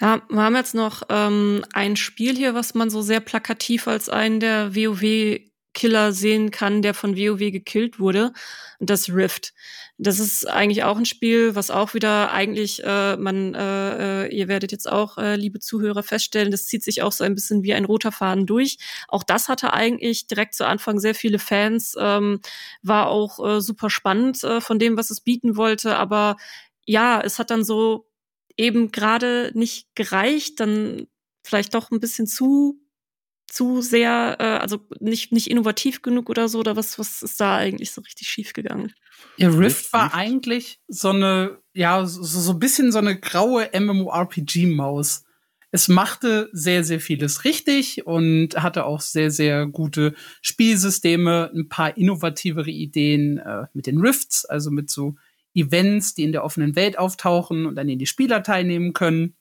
Ja, 0.00 0.22
wir 0.28 0.42
haben 0.42 0.54
jetzt 0.54 0.74
noch 0.74 1.02
ähm, 1.08 1.64
ein 1.72 1.96
Spiel 1.96 2.36
hier, 2.36 2.54
was 2.54 2.74
man 2.74 2.88
so 2.88 3.02
sehr 3.02 3.20
plakativ 3.20 3.88
als 3.88 4.08
einen 4.08 4.38
der 4.38 4.76
WoW-Killer 4.76 6.12
sehen 6.12 6.52
kann, 6.52 6.82
der 6.82 6.94
von 6.94 7.16
WoW 7.16 7.50
gekillt 7.50 7.98
wurde. 7.98 8.32
Das 8.78 9.08
Rift. 9.08 9.54
Das 10.00 10.20
ist 10.20 10.48
eigentlich 10.48 10.84
auch 10.84 10.96
ein 10.96 11.04
Spiel, 11.04 11.56
was 11.56 11.72
auch 11.72 11.92
wieder 11.92 12.30
eigentlich, 12.30 12.84
äh, 12.84 13.16
man, 13.16 13.56
äh, 13.56 14.26
äh, 14.26 14.28
ihr 14.32 14.46
werdet 14.46 14.70
jetzt 14.70 14.88
auch, 14.88 15.18
äh, 15.18 15.34
liebe 15.34 15.58
Zuhörer, 15.58 16.04
feststellen, 16.04 16.52
das 16.52 16.66
zieht 16.66 16.84
sich 16.84 17.02
auch 17.02 17.10
so 17.10 17.24
ein 17.24 17.34
bisschen 17.34 17.64
wie 17.64 17.74
ein 17.74 17.84
roter 17.84 18.12
Faden 18.12 18.46
durch. 18.46 18.78
Auch 19.08 19.24
das 19.24 19.48
hatte 19.48 19.72
eigentlich 19.72 20.28
direkt 20.28 20.54
zu 20.54 20.64
Anfang 20.64 21.00
sehr 21.00 21.16
viele 21.16 21.40
Fans, 21.40 21.96
ähm, 21.98 22.40
war 22.82 23.08
auch 23.08 23.44
äh, 23.44 23.60
super 23.60 23.90
spannend 23.90 24.44
äh, 24.44 24.60
von 24.60 24.78
dem, 24.78 24.96
was 24.96 25.10
es 25.10 25.20
bieten 25.20 25.56
wollte, 25.56 25.96
aber 25.96 26.36
ja, 26.88 27.20
es 27.20 27.38
hat 27.38 27.50
dann 27.50 27.64
so 27.64 28.08
eben 28.56 28.90
gerade 28.90 29.52
nicht 29.54 29.94
gereicht, 29.94 30.58
dann 30.58 31.06
vielleicht 31.44 31.74
doch 31.74 31.90
ein 31.90 32.00
bisschen 32.00 32.26
zu 32.26 32.80
zu 33.50 33.80
sehr, 33.80 34.36
äh, 34.40 34.44
also 34.44 34.86
nicht, 35.00 35.32
nicht 35.32 35.50
innovativ 35.50 36.02
genug 36.02 36.28
oder 36.28 36.48
so, 36.48 36.58
oder 36.58 36.76
was, 36.76 36.98
was 36.98 37.22
ist 37.22 37.40
da 37.40 37.56
eigentlich 37.56 37.92
so 37.92 38.02
richtig 38.02 38.28
schief 38.28 38.52
gegangen? 38.52 38.92
Ja, 39.38 39.48
Rift 39.48 39.90
war 39.94 40.12
eigentlich 40.12 40.80
so 40.86 41.08
eine, 41.10 41.58
ja, 41.72 42.04
so, 42.04 42.22
so 42.22 42.52
ein 42.52 42.58
bisschen 42.58 42.92
so 42.92 42.98
eine 42.98 43.18
graue 43.18 43.70
MMORPG-Maus. 43.72 45.24
Es 45.70 45.88
machte 45.88 46.50
sehr, 46.52 46.84
sehr 46.84 47.00
vieles 47.00 47.44
richtig 47.44 48.06
und 48.06 48.62
hatte 48.62 48.84
auch 48.84 49.00
sehr, 49.00 49.30
sehr 49.30 49.66
gute 49.66 50.14
Spielsysteme, 50.42 51.50
ein 51.54 51.70
paar 51.70 51.96
innovativere 51.96 52.70
Ideen 52.70 53.38
äh, 53.38 53.64
mit 53.72 53.86
den 53.86 53.98
Rifts, 53.98 54.44
also 54.44 54.70
mit 54.70 54.90
so 54.90 55.16
Events, 55.58 56.14
die 56.14 56.24
in 56.24 56.32
der 56.32 56.44
offenen 56.44 56.76
Welt 56.76 56.98
auftauchen 56.98 57.66
und 57.66 57.78
an 57.78 57.86
denen 57.86 57.98
die 57.98 58.06
Spieler 58.06 58.42
teilnehmen 58.42 58.92
können. 58.92 59.36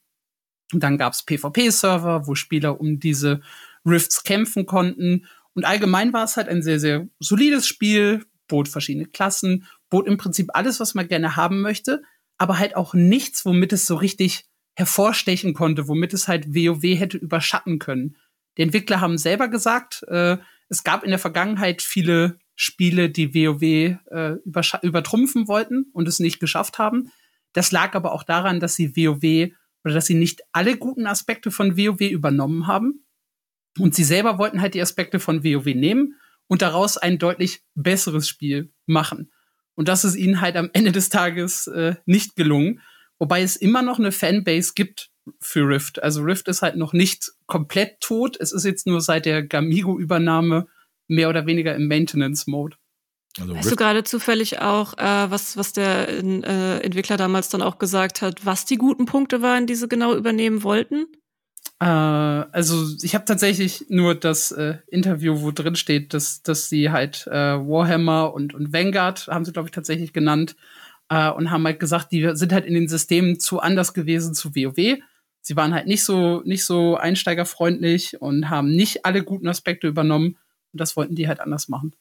Und 0.74 0.84
dann 0.84 0.98
gab 0.98 1.14
es 1.14 1.24
PvP-Server, 1.24 2.28
wo 2.28 2.36
Spieler 2.36 2.80
um 2.80 3.00
diese 3.00 3.42
Rifts 3.86 4.24
kämpfen 4.24 4.66
konnten. 4.66 5.26
Und 5.54 5.66
allgemein 5.66 6.14
war 6.14 6.24
es 6.24 6.38
halt 6.38 6.50
ein 6.50 6.62
sehr, 6.62 6.80
sehr 6.80 7.08
solides 7.20 7.68
Spiel, 7.68 8.26
bot 8.48 8.68
verschiedene 8.68 9.06
Klassen, 9.06 9.66
bot 9.90 10.08
im 10.08 10.18
Prinzip 10.18 10.50
alles, 10.54 10.80
was 10.80 10.94
man 10.94 11.08
gerne 11.08 11.36
haben 11.36 11.62
möchte, 11.62 12.04
aber 12.38 12.60
halt 12.60 12.76
auch 12.76 12.94
nichts, 12.94 13.46
womit 13.46 13.74
es 13.74 13.88
so 13.88 13.96
richtig 13.96 14.46
hervorstechen 14.76 15.54
konnte, 15.54 15.88
womit 15.88 16.14
es 16.14 16.28
halt 16.28 16.54
WoW 16.54 16.84
hätte 16.84 17.18
überschatten 17.18 17.80
können. 17.80 18.16
Die 18.58 18.62
Entwickler 18.62 19.02
haben 19.02 19.18
selber 19.18 19.48
gesagt, 19.48 20.04
äh, 20.08 20.38
es 20.70 20.84
gab 20.84 21.04
in 21.04 21.10
der 21.10 21.20
Vergangenheit 21.20 21.82
viele 21.82 22.38
Spiele, 22.60 23.12
die 23.12 23.36
WoW 23.36 23.62
äh, 23.62 24.36
übertrumpfen 24.82 25.48
wollten 25.48 25.86
und 25.94 26.08
es 26.08 26.20
nicht 26.20 26.40
geschafft 26.40 26.80
haben. 26.80 27.12
Das 27.54 27.72
lag 27.72 27.94
aber 27.94 28.12
auch 28.12 28.24
daran, 28.24 28.60
dass 28.60 28.74
sie 28.74 28.96
WoW 28.98 29.54
oder 29.84 29.94
dass 29.94 30.08
sie 30.08 30.16
nicht 30.16 30.42
alle 30.52 30.76
guten 30.76 31.06
Aspekte 31.06 31.52
von 31.52 31.78
WoW 31.78 32.02
übernommen 32.02 32.66
haben. 32.66 33.06
Und 33.78 33.94
sie 33.94 34.04
selber 34.04 34.40
wollten 34.40 34.60
halt 34.60 34.74
die 34.74 34.82
Aspekte 34.82 35.20
von 35.20 35.44
WoW 35.44 35.68
nehmen 35.68 36.16
und 36.48 36.64
daraus 36.64 36.98
ein 36.98 37.20
deutlich 37.20 37.62
besseres 37.76 38.28
Spiel 38.28 38.74
machen. 38.88 39.32
Und 39.76 39.88
das 39.88 40.04
ist 40.04 40.16
ihnen 40.16 40.42
halt 40.42 40.56
am 40.56 40.72
Ende 40.74 40.92
des 40.92 41.10
Tages 41.10 41.68
äh, 41.68 41.96
nicht 42.08 42.36
gelungen. 42.36 42.82
Wobei 43.20 43.44
es 43.44 43.56
immer 43.56 43.84
noch 43.84 44.00
eine 44.00 44.12
Fanbase 44.12 44.72
gibt 44.74 45.12
für 45.40 45.68
Rift. 45.68 46.02
Also 46.02 46.24
Rift 46.24 46.48
ist 46.48 46.64
halt 46.64 46.76
noch 46.76 46.94
nicht 46.94 47.34
komplett 47.46 48.00
tot. 48.02 48.36
Es 48.40 48.52
ist 48.52 48.66
jetzt 48.66 48.88
nur 48.88 49.00
seit 49.02 49.28
der 49.28 49.44
Gamigo-Übernahme 49.44 50.68
mehr 51.08 51.30
oder 51.30 51.46
weniger 51.46 51.76
im 51.76 51.88
Maintenance-Mode. 51.88 52.78
Also 53.40 53.56
weißt 53.56 53.72
du 53.72 53.76
gerade 53.76 54.04
zufällig 54.04 54.60
auch, 54.62 54.98
äh, 54.98 55.30
was, 55.30 55.58
was 55.58 55.74
der 55.74 56.10
äh, 56.10 56.80
Entwickler 56.80 57.18
damals 57.18 57.50
dann 57.50 57.62
auch 57.62 57.78
gesagt 57.78 58.22
hat, 58.22 58.46
was 58.46 58.66
die 58.66 58.78
guten 58.78 59.06
Punkte 59.06 59.42
waren, 59.42 59.68
die 59.68 59.76
sie 59.76 59.88
genau 59.88 60.16
übernehmen 60.16 60.64
wollten? 60.64 61.06
Äh, 61.80 61.86
also 61.86 62.88
ich 63.02 63.14
habe 63.14 63.26
tatsächlich 63.26 63.86
nur 63.90 64.16
das 64.16 64.52
äh, 64.52 64.78
Interview, 64.88 65.42
wo 65.42 65.52
drin 65.52 65.76
steht, 65.76 66.14
dass, 66.14 66.42
dass 66.42 66.70
sie 66.70 66.90
halt 66.90 67.28
äh, 67.28 67.32
Warhammer 67.32 68.34
und, 68.34 68.54
und 68.54 68.74
Vanguard, 68.74 69.28
haben 69.28 69.46
sie, 69.46 69.52
glaube 69.52 69.68
ich, 69.68 69.72
tatsächlich 69.72 70.14
genannt, 70.14 70.56
äh, 71.10 71.30
und 71.30 71.52
haben 71.52 71.66
halt 71.66 71.80
gesagt, 71.80 72.12
die 72.12 72.30
sind 72.34 72.52
halt 72.52 72.66
in 72.66 72.74
den 72.74 72.88
Systemen 72.88 73.40
zu 73.40 73.60
anders 73.60 73.94
gewesen 73.94 74.34
zu 74.34 74.56
WoW. 74.56 74.98
Sie 75.42 75.56
waren 75.56 75.74
halt 75.74 75.88
nicht 75.88 76.04
so, 76.04 76.42
nicht 76.44 76.66
so 76.66 76.98
einsteigerfreundlich 76.98 78.22
und 78.22 78.50
haben 78.50 78.76
nicht 78.76 79.06
alle 79.06 79.24
guten 79.24 79.48
Aspekte 79.48 79.88
übernommen. 79.88 80.38
Und 80.78 80.82
das 80.82 80.96
wollten 80.96 81.16
die 81.16 81.28
halt 81.28 81.40
anders 81.40 81.70
machen. 81.70 81.96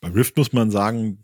Bei 0.00 0.08
Rift 0.08 0.38
muss 0.38 0.54
man 0.54 0.70
sagen, 0.70 1.22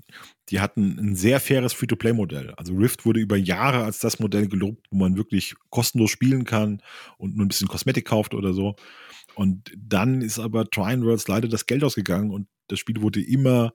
die 0.51 0.61
hatten 0.61 0.99
ein 0.99 1.17
sehr 1.17 1.41
faires 1.41 1.73
Free-to-Play-Modell. 1.73 2.53
Also 2.59 2.75
Rift 2.75 3.07
wurde 3.07 3.19
über 3.21 3.39
Jahre 3.39 3.83
als 3.83 3.99
das 3.99 4.19
Modell 4.19 4.47
gelobt, 4.47 4.87
wo 4.91 4.99
man 4.99 5.17
wirklich 5.17 5.55
kostenlos 5.71 6.11
spielen 6.11 6.45
kann 6.45 6.83
und 7.17 7.35
nur 7.35 7.47
ein 7.47 7.49
bisschen 7.49 7.69
Kosmetik 7.69 8.05
kauft 8.05 8.35
oder 8.35 8.53
so. 8.53 8.77
Und 9.35 9.73
dann 9.75 10.21
ist 10.21 10.39
aber 10.39 10.69
Trine 10.69 11.03
Worlds 11.07 11.29
leider 11.29 11.49
das 11.49 11.65
Geld 11.65 11.83
ausgegangen 11.83 12.31
und 12.31 12.47
das 12.69 12.79
Spiel 12.79 13.01
wurde 13.01 13.23
immer, 13.23 13.73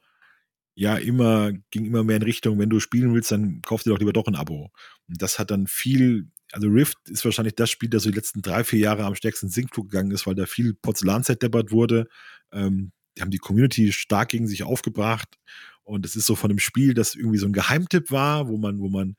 ja, 0.75 0.95
immer, 0.97 1.53
ging 1.71 1.85
immer 1.85 2.03
mehr 2.03 2.17
in 2.17 2.21
Richtung, 2.21 2.59
wenn 2.59 2.69
du 2.69 2.79
spielen 2.79 3.15
willst, 3.15 3.31
dann 3.31 3.63
kauf 3.63 3.81
dir 3.81 3.89
doch 3.89 3.99
lieber 3.99 4.13
doch 4.13 4.27
ein 4.27 4.35
Abo. 4.35 4.71
Und 5.07 5.21
das 5.23 5.39
hat 5.39 5.49
dann 5.49 5.65
viel 5.65 6.29
also 6.51 6.67
Rift 6.69 6.97
ist 7.09 7.25
wahrscheinlich 7.25 7.55
das 7.55 7.69
Spiel, 7.69 7.89
das 7.89 8.03
so 8.03 8.09
die 8.09 8.15
letzten 8.15 8.41
drei, 8.41 8.63
vier 8.63 8.79
Jahre 8.79 9.03
am 9.03 9.15
stärksten 9.15 9.49
Sinkflug 9.49 9.89
gegangen 9.89 10.11
ist, 10.11 10.27
weil 10.27 10.35
da 10.35 10.45
viel 10.45 10.73
Porzellan 10.73 11.23
zerdeppert 11.23 11.71
wurde. 11.71 12.07
Ähm, 12.51 12.91
die 13.17 13.21
haben 13.21 13.31
die 13.31 13.37
Community 13.37 13.91
stark 13.91 14.29
gegen 14.29 14.47
sich 14.47 14.63
aufgebracht. 14.63 15.37
Und 15.83 16.05
es 16.05 16.15
ist 16.15 16.25
so 16.25 16.35
von 16.35 16.49
einem 16.49 16.59
Spiel, 16.59 16.93
das 16.93 17.15
irgendwie 17.15 17.37
so 17.37 17.45
ein 17.45 17.53
Geheimtipp 17.53 18.11
war, 18.11 18.47
wo 18.47 18.57
man, 18.57 18.79
wo 18.79 18.89
man, 18.89 19.15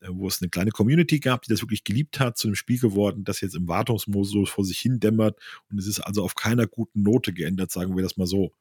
äh, 0.00 0.08
wo 0.10 0.28
es 0.28 0.40
eine 0.40 0.48
kleine 0.48 0.70
Community 0.70 1.18
gab, 1.20 1.42
die 1.42 1.50
das 1.50 1.60
wirklich 1.60 1.84
geliebt 1.84 2.20
hat, 2.20 2.38
zu 2.38 2.48
einem 2.48 2.54
Spiel 2.54 2.78
geworden, 2.78 3.24
das 3.24 3.40
jetzt 3.40 3.56
im 3.56 3.68
Wartungsmodus 3.68 4.48
vor 4.48 4.64
sich 4.64 4.78
hin 4.78 5.00
dämmert. 5.00 5.38
Und 5.70 5.78
es 5.78 5.86
ist 5.86 6.00
also 6.00 6.22
auf 6.22 6.34
keiner 6.34 6.66
guten 6.66 7.02
Note 7.02 7.32
geändert, 7.32 7.70
sagen 7.70 7.96
wir 7.96 8.02
das 8.02 8.16
mal 8.16 8.26
so. 8.26 8.52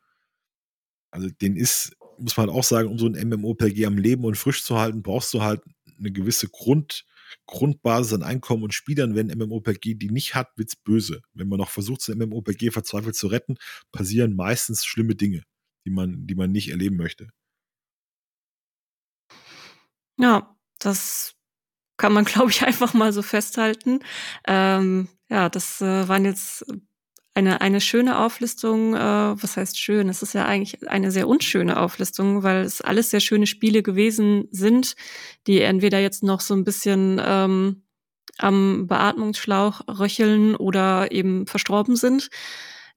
Also 1.13 1.29
den 1.29 1.55
ist, 1.55 1.95
muss 2.17 2.35
man 2.37 2.47
halt 2.47 2.57
auch 2.57 2.63
sagen, 2.63 2.89
um 2.89 2.97
so 2.97 3.05
ein 3.05 3.29
MMOPG 3.29 3.85
am 3.85 3.97
Leben 3.97 4.25
und 4.25 4.35
frisch 4.35 4.63
zu 4.63 4.79
halten, 4.79 5.03
brauchst 5.03 5.31
du 5.35 5.43
halt 5.43 5.61
eine 5.99 6.11
gewisse 6.11 6.49
Grund, 6.49 7.05
Grundbasis 7.45 8.13
an 8.13 8.23
Einkommen 8.23 8.63
und 8.63 8.73
Spielern. 8.73 9.13
Wenn 9.13 9.27
MMOPG 9.27 9.93
die 9.93 10.09
nicht 10.09 10.33
hat, 10.33 10.49
wird's 10.55 10.75
böse. 10.75 11.21
Wenn 11.33 11.49
man 11.49 11.59
noch 11.59 11.69
versucht, 11.69 12.01
so 12.01 12.11
ein 12.11 12.17
MMOPG 12.17 12.71
verzweifelt 12.71 13.15
zu 13.15 13.27
retten, 13.27 13.57
passieren 13.91 14.35
meistens 14.35 14.85
schlimme 14.85 15.13
Dinge, 15.13 15.43
die 15.85 15.91
man, 15.91 16.25
die 16.25 16.33
man 16.33 16.51
nicht 16.51 16.69
erleben 16.69 16.97
möchte. 16.97 17.29
Ja, 20.17 20.55
das 20.79 21.35
kann 21.97 22.11
man, 22.11 22.25
glaube 22.25 22.49
ich, 22.49 22.63
einfach 22.63 22.95
mal 22.95 23.13
so 23.13 23.21
festhalten. 23.21 23.99
Ähm, 24.47 25.09
ja, 25.29 25.47
das 25.49 25.79
äh, 25.79 26.07
waren 26.07 26.25
jetzt 26.25 26.65
eine, 27.33 27.61
eine 27.61 27.81
schöne 27.81 28.19
Auflistung. 28.19 28.95
Äh, 28.95 28.99
was 28.99 29.57
heißt 29.57 29.79
schön? 29.79 30.09
Es 30.09 30.21
ist 30.21 30.33
ja 30.33 30.45
eigentlich 30.45 30.87
eine 30.89 31.11
sehr 31.11 31.27
unschöne 31.27 31.79
Auflistung, 31.79 32.43
weil 32.43 32.61
es 32.63 32.81
alles 32.81 33.09
sehr 33.09 33.19
schöne 33.19 33.47
Spiele 33.47 33.83
gewesen 33.83 34.47
sind, 34.51 34.95
die 35.47 35.61
entweder 35.61 35.99
jetzt 35.99 36.23
noch 36.23 36.41
so 36.41 36.53
ein 36.53 36.63
bisschen 36.63 37.21
ähm, 37.25 37.83
am 38.37 38.87
Beatmungsschlauch 38.87 39.81
röcheln 39.87 40.55
oder 40.55 41.11
eben 41.11 41.47
verstorben 41.47 41.95
sind 41.95 42.29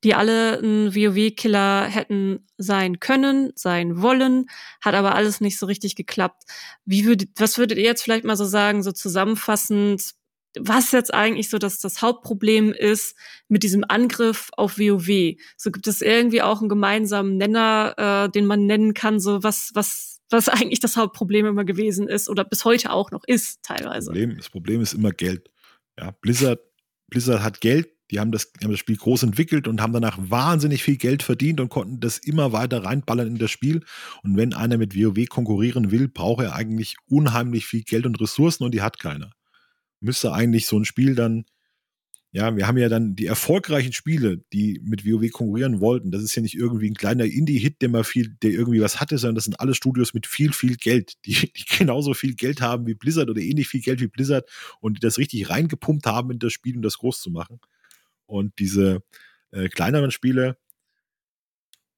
die 0.05 0.15
alle 0.15 0.61
ein 0.61 0.95
WoW-Killer 0.95 1.87
hätten 1.87 2.47
sein 2.59 3.01
können, 3.01 3.53
sein 3.55 4.03
wollen, 4.03 4.47
hat 4.81 4.95
aber 4.95 5.15
alles 5.15 5.41
nicht 5.41 5.59
so 5.59 5.67
richtig 5.67 5.97
geklappt. 5.97 6.45
Wie 6.85 7.05
würdet, 7.07 7.31
was 7.37 7.59
würdet 7.59 7.79
ihr 7.79 7.85
jetzt 7.85 8.03
vielleicht 8.03 8.25
mal 8.25 8.37
so 8.37 8.45
sagen, 8.45 8.83
so 8.83 8.93
zusammenfassend, 8.93 10.13
was 10.61 10.93
jetzt 10.93 11.13
eigentlich 11.13 11.49
so 11.49 11.59
dass 11.59 11.81
das 11.81 12.03
Hauptproblem 12.03 12.73
ist 12.73 13.17
mit 13.49 13.63
diesem 13.63 13.85
Angriff 13.87 14.51
auf 14.57 14.79
WoW? 14.79 15.37
So 15.57 15.71
gibt 15.71 15.87
es 15.87 16.03
irgendwie 16.03 16.43
auch 16.43 16.61
einen 16.61 16.69
gemeinsamen 16.69 17.37
Nenner, 17.37 18.27
äh, 18.27 18.31
den 18.31 18.47
man 18.47 18.67
nennen 18.67 18.95
kann, 18.95 19.21
so 19.21 19.43
was, 19.43 19.71
was, 19.75 20.21
was 20.31 20.49
eigentlich 20.49 20.81
das 20.81 20.97
Hauptproblem 20.97 21.47
immer 21.47 21.65
gewesen 21.65 22.09
ist 22.09 22.29
oder 22.29 22.45
bis 22.45 22.65
heute 22.65 22.91
auch 22.91 23.11
noch 23.11 23.25
ist, 23.27 23.63
teilweise. 23.63 24.07
Das 24.07 24.07
Problem, 24.07 24.37
das 24.37 24.51
Problem 24.51 24.81
ist 24.81 24.95
immer 24.95 25.13
Geld. 25.13 25.51
Ja, 25.99 26.11
Blizzard, 26.11 26.61
Blizzard 27.09 27.43
hat 27.43 27.61
Geld, 27.61 27.89
die 28.11 28.21
haben 28.21 28.31
das, 28.31 28.53
die 28.53 28.65
haben 28.65 28.71
das 28.71 28.81
Spiel 28.81 28.97
groß 28.97 29.25
entwickelt 29.25 29.67
und 29.67 29.81
haben 29.81 29.93
danach 29.93 30.19
wahnsinnig 30.21 30.83
viel 30.83 30.97
Geld 30.97 31.23
verdient 31.23 31.61
und 31.61 31.71
konnten 31.71 32.01
das 32.01 32.19
immer 32.19 32.53
weiter 32.53 32.85
reinballern 32.85 33.27
in 33.27 33.39
das 33.39 33.51
Spiel. 33.51 33.83
Und 34.23 34.37
wenn 34.37 34.55
einer 34.55 34.79
mit 34.79 34.95
WoW 34.97 35.29
konkurrieren 35.29 35.91
will, 35.91 36.09
braucht 36.09 36.45
er 36.45 36.55
eigentlich 36.55 36.97
unheimlich 37.09 37.67
viel 37.67 37.83
Geld 37.83 38.07
und 38.07 38.21
Ressourcen 38.21 38.65
und 38.65 38.73
die 38.73 38.83
hat 38.83 39.01
keiner. 39.01 39.33
Müsste 40.01 40.33
eigentlich 40.33 40.67
so 40.67 40.79
ein 40.79 40.85
Spiel 40.85 41.15
dann, 41.15 41.45
ja, 42.33 42.55
wir 42.55 42.67
haben 42.67 42.77
ja 42.77 42.89
dann 42.89 43.17
die 43.17 43.27
erfolgreichen 43.27 43.93
Spiele, 43.93 44.45
die 44.53 44.81
mit 44.85 45.07
WoW 45.07 45.31
konkurrieren 45.31 45.81
wollten. 45.81 46.11
Das 46.11 46.23
ist 46.23 46.35
ja 46.35 46.43
nicht 46.43 46.55
irgendwie 46.55 46.91
ein 46.91 46.95
kleiner 46.95 47.25
Indie-Hit, 47.25 47.81
der 47.81 47.89
mal 47.89 48.05
viel, 48.05 48.37
der 48.43 48.51
irgendwie 48.51 48.81
was 48.81 49.01
hatte, 49.01 49.17
sondern 49.17 49.37
das 49.37 49.45
sind 49.45 49.59
alle 49.59 49.75
Studios 49.75 50.13
mit 50.13 50.27
viel, 50.27 50.53
viel 50.53 50.77
Geld, 50.77 51.15
die, 51.25 51.33
die 51.57 51.65
genauso 51.79 52.13
viel 52.15 52.35
Geld 52.35 52.61
haben 52.61 52.87
wie 52.87 52.95
Blizzard 52.95 53.31
oder 53.31 53.41
ähnlich 53.41 53.69
viel 53.69 53.81
Geld 53.81 54.01
wie 54.01 54.09
Blizzard 54.09 54.49
und 54.81 54.99
die 54.99 55.01
das 55.01 55.19
richtig 55.19 55.49
reingepumpt 55.49 56.07
haben 56.07 56.31
in 56.31 56.39
das 56.39 56.53
Spiel, 56.53 56.77
um 56.77 56.83
das 56.83 56.99
groß 56.99 57.21
zu 57.23 57.31
machen. 57.31 57.61
Und 58.27 58.59
diese 58.59 59.03
äh, 59.53 59.69
kleineren 59.69 60.11
Spiele, 60.11 60.59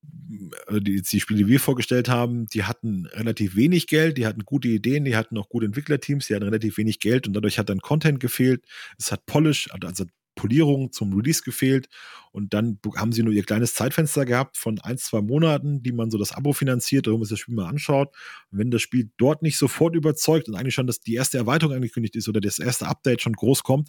die, 0.09 1.03
die 1.03 1.21
Spiele, 1.21 1.45
die 1.45 1.49
wir 1.49 1.61
vorgestellt 1.61 2.09
haben, 2.09 2.47
die 2.47 2.65
hatten 2.65 3.07
relativ 3.07 3.57
wenig 3.57 3.87
Geld, 3.87 4.19
die 4.19 4.27
hatten 4.27 4.45
gute 4.45 4.69
Ideen, 4.69 5.05
die 5.05 5.17
hatten 5.17 5.39
auch 5.39 5.49
gute 5.49 5.67
Entwicklerteams, 5.67 6.27
die 6.27 6.35
hatten 6.35 6.45
relativ 6.45 6.77
wenig 6.77 7.01
Geld 7.01 7.27
und 7.27 7.35
dadurch 7.35 7.59
hat 7.59 7.69
dann 7.69 7.81
Content 7.81 8.21
gefehlt. 8.21 8.65
Es 8.99 9.13
hat 9.13 9.27
Polish, 9.27 9.69
also 9.73 10.05
Polierung 10.39 10.93
zum 10.93 11.13
Release 11.15 11.43
gefehlt 11.43 11.89
und 12.31 12.55
dann 12.55 12.79
haben 12.97 13.13
sie 13.13 13.25
nur 13.25 13.33
ihr 13.33 13.43
kleines 13.43 13.75
Zeitfenster 13.75 14.25
gehabt 14.25 14.57
von 14.57 14.79
ein, 14.79 14.97
zwei 14.97 15.21
Monaten, 15.21 15.83
die 15.83 15.91
man 15.91 16.13
so 16.13 16.19
das 16.19 16.31
Abo 16.31 16.53
finanziert, 16.53 17.09
man 17.09 17.21
sich 17.23 17.31
das 17.31 17.41
Spiel 17.41 17.57
mal 17.57 17.69
anschaut. 17.69 18.15
Und 18.53 18.59
wenn 18.59 18.71
das 18.71 18.83
Spiel 18.83 19.11
dort 19.17 19.43
nicht 19.43 19.59
sofort 19.59 19.97
überzeugt 19.97 20.49
und 20.49 20.55
eigentlich 20.55 20.75
schon 20.75 20.87
dass 20.87 21.01
die 21.01 21.15
erste 21.15 21.39
Erweiterung 21.39 21.75
angekündigt 21.75 22.15
ist 22.15 22.29
oder 22.29 22.41
das 22.41 22.61
erste 22.61 22.87
Update 22.87 23.21
schon 23.21 23.33
groß 23.33 23.65
kommt, 23.65 23.89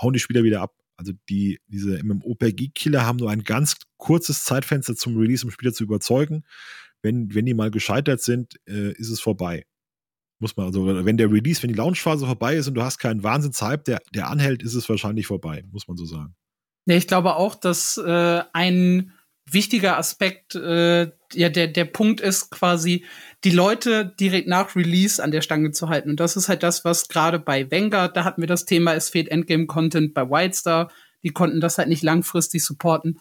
hauen 0.00 0.12
die 0.12 0.20
Spieler 0.20 0.44
wieder 0.44 0.60
ab. 0.60 0.74
Also 0.96 1.12
die, 1.28 1.60
diese 1.66 2.02
MMOPG-Killer 2.02 3.04
haben 3.04 3.18
nur 3.18 3.30
ein 3.30 3.42
ganz 3.42 3.76
kurzes 3.98 4.44
Zeitfenster 4.44 4.96
zum 4.96 5.16
Release, 5.16 5.44
um 5.44 5.50
Spieler 5.50 5.72
zu 5.72 5.84
überzeugen. 5.84 6.44
Wenn, 7.02 7.34
wenn 7.34 7.46
die 7.46 7.54
mal 7.54 7.70
gescheitert 7.70 8.20
sind, 8.20 8.58
äh, 8.66 8.92
ist 8.92 9.10
es 9.10 9.20
vorbei. 9.20 9.66
Muss 10.38 10.56
man, 10.56 10.66
also, 10.66 10.86
wenn 11.04 11.16
der 11.16 11.30
Release, 11.30 11.62
wenn 11.62 11.68
die 11.68 11.76
Launchphase 11.76 12.26
vorbei 12.26 12.56
ist 12.56 12.68
und 12.68 12.74
du 12.74 12.82
hast 12.82 12.98
keinen 12.98 13.22
Wahnsinns-Hype, 13.22 13.84
der, 13.84 14.00
der 14.14 14.28
anhält, 14.28 14.62
ist 14.62 14.74
es 14.74 14.88
wahrscheinlich 14.88 15.26
vorbei, 15.26 15.64
muss 15.70 15.88
man 15.88 15.96
so 15.96 16.04
sagen. 16.04 16.34
Ja, 16.86 16.96
ich 16.96 17.06
glaube 17.06 17.36
auch, 17.36 17.54
dass 17.54 17.96
äh, 17.98 18.42
ein 18.52 19.12
wichtiger 19.50 19.96
Aspekt, 19.96 20.54
äh, 20.54 21.10
ja, 21.32 21.48
der, 21.48 21.68
der 21.68 21.84
Punkt 21.84 22.20
ist 22.20 22.50
quasi, 22.50 23.04
die 23.44 23.50
Leute 23.50 24.14
direkt 24.18 24.48
nach 24.48 24.74
Release 24.74 25.22
an 25.22 25.30
der 25.30 25.42
Stange 25.42 25.70
zu 25.70 25.88
halten. 25.88 26.10
Und 26.10 26.20
das 26.20 26.36
ist 26.36 26.48
halt 26.48 26.62
das, 26.62 26.84
was 26.84 27.08
gerade 27.08 27.38
bei 27.38 27.70
Vanguard, 27.70 28.16
da 28.16 28.24
hatten 28.24 28.42
wir 28.42 28.48
das 28.48 28.64
Thema, 28.64 28.94
es 28.94 29.10
fehlt 29.10 29.28
Endgame-Content 29.28 30.14
bei 30.14 30.28
Wildstar, 30.28 30.90
die 31.22 31.30
konnten 31.30 31.60
das 31.60 31.78
halt 31.78 31.88
nicht 31.88 32.02
langfristig 32.02 32.64
supporten. 32.64 33.20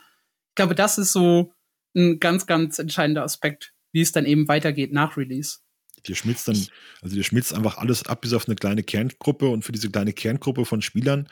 Ich 0.49 0.55
glaube, 0.55 0.75
das 0.75 0.97
ist 0.97 1.11
so 1.11 1.53
ein 1.95 2.19
ganz, 2.19 2.45
ganz 2.45 2.79
entscheidender 2.79 3.23
Aspekt, 3.23 3.73
wie 3.91 4.01
es 4.01 4.11
dann 4.11 4.25
eben 4.25 4.47
weitergeht 4.47 4.91
nach 4.93 5.17
Release. 5.17 5.59
Dir 6.07 6.15
schmilzt 6.15 6.47
dann, 6.47 6.67
also 7.01 7.15
dir 7.15 7.23
schmilzt 7.23 7.53
einfach 7.53 7.77
alles 7.77 8.05
ab 8.05 8.21
bis 8.21 8.33
auf 8.33 8.47
eine 8.47 8.55
kleine 8.55 8.83
Kerngruppe 8.83 9.47
und 9.47 9.63
für 9.63 9.71
diese 9.71 9.89
kleine 9.89 10.13
Kerngruppe 10.13 10.65
von 10.65 10.81
Spielern 10.81 11.27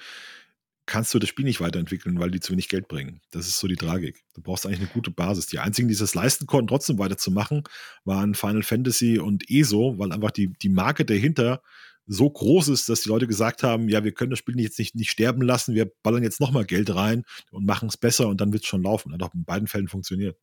kannst 0.85 1.13
du 1.13 1.19
das 1.19 1.29
Spiel 1.29 1.45
nicht 1.45 1.61
weiterentwickeln, 1.61 2.19
weil 2.19 2.31
die 2.31 2.39
zu 2.39 2.51
wenig 2.51 2.67
Geld 2.67 2.87
bringen. 2.87 3.21
Das 3.31 3.47
ist 3.47 3.59
so 3.59 3.67
die 3.67 3.75
Tragik. 3.75 4.23
Du 4.33 4.41
brauchst 4.41 4.65
eigentlich 4.65 4.79
eine 4.79 4.89
gute 4.89 5.11
Basis. 5.11 5.47
Die 5.47 5.59
einzigen, 5.59 5.87
die 5.87 5.93
es 5.93 6.15
leisten 6.15 6.45
konnten, 6.45 6.67
trotzdem 6.67 6.99
weiterzumachen, 6.99 7.63
waren 8.03 8.35
Final 8.35 8.63
Fantasy 8.63 9.19
und 9.19 9.49
ESO, 9.49 9.97
weil 9.97 10.11
einfach 10.11 10.31
die, 10.31 10.51
die 10.61 10.69
Marke 10.69 11.05
dahinter 11.05 11.61
so 12.05 12.29
groß 12.29 12.67
ist, 12.67 12.89
dass 12.89 13.01
die 13.01 13.09
Leute 13.09 13.27
gesagt 13.27 13.63
haben, 13.63 13.87
ja, 13.87 14.03
wir 14.03 14.11
können 14.11 14.31
das 14.31 14.39
Spiel 14.39 14.59
jetzt 14.59 14.77
nicht, 14.77 14.93
nicht 14.95 15.09
sterben 15.09 15.41
lassen, 15.41 15.73
wir 15.73 15.89
ballern 16.03 16.23
jetzt 16.23 16.41
nochmal 16.41 16.65
Geld 16.65 16.93
rein 16.93 17.23
und 17.51 17.65
machen 17.65 17.87
es 17.87 17.95
besser 17.95 18.27
und 18.27 18.41
dann 18.41 18.51
wird 18.51 18.63
es 18.63 18.69
schon 18.69 18.83
laufen. 18.83 19.13
Hat 19.13 19.23
auch 19.23 19.33
in 19.33 19.45
beiden 19.45 19.67
Fällen 19.67 19.87
funktioniert. 19.87 20.37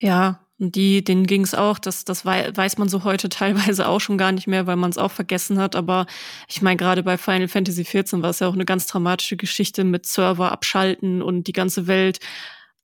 Ja, 0.00 0.45
und 0.58 0.74
die, 0.74 1.04
denen 1.04 1.26
ging 1.26 1.42
es 1.42 1.54
auch, 1.54 1.78
das, 1.78 2.04
das 2.04 2.24
weiß 2.24 2.78
man 2.78 2.88
so 2.88 3.04
heute 3.04 3.28
teilweise 3.30 3.88
auch 3.88 4.00
schon 4.00 4.18
gar 4.18 4.32
nicht 4.32 4.46
mehr, 4.46 4.66
weil 4.66 4.76
man 4.76 4.90
es 4.90 4.98
auch 4.98 5.10
vergessen 5.10 5.58
hat. 5.58 5.76
Aber 5.76 6.06
ich 6.48 6.62
meine, 6.62 6.76
gerade 6.76 7.02
bei 7.02 7.18
Final 7.18 7.48
Fantasy 7.48 7.84
XIV 7.84 8.22
war 8.22 8.30
es 8.30 8.40
ja 8.40 8.48
auch 8.48 8.54
eine 8.54 8.64
ganz 8.64 8.86
dramatische 8.86 9.36
Geschichte 9.36 9.84
mit 9.84 10.06
Server 10.06 10.52
abschalten 10.52 11.22
und 11.22 11.46
die 11.46 11.52
ganze 11.52 11.86
Welt 11.86 12.20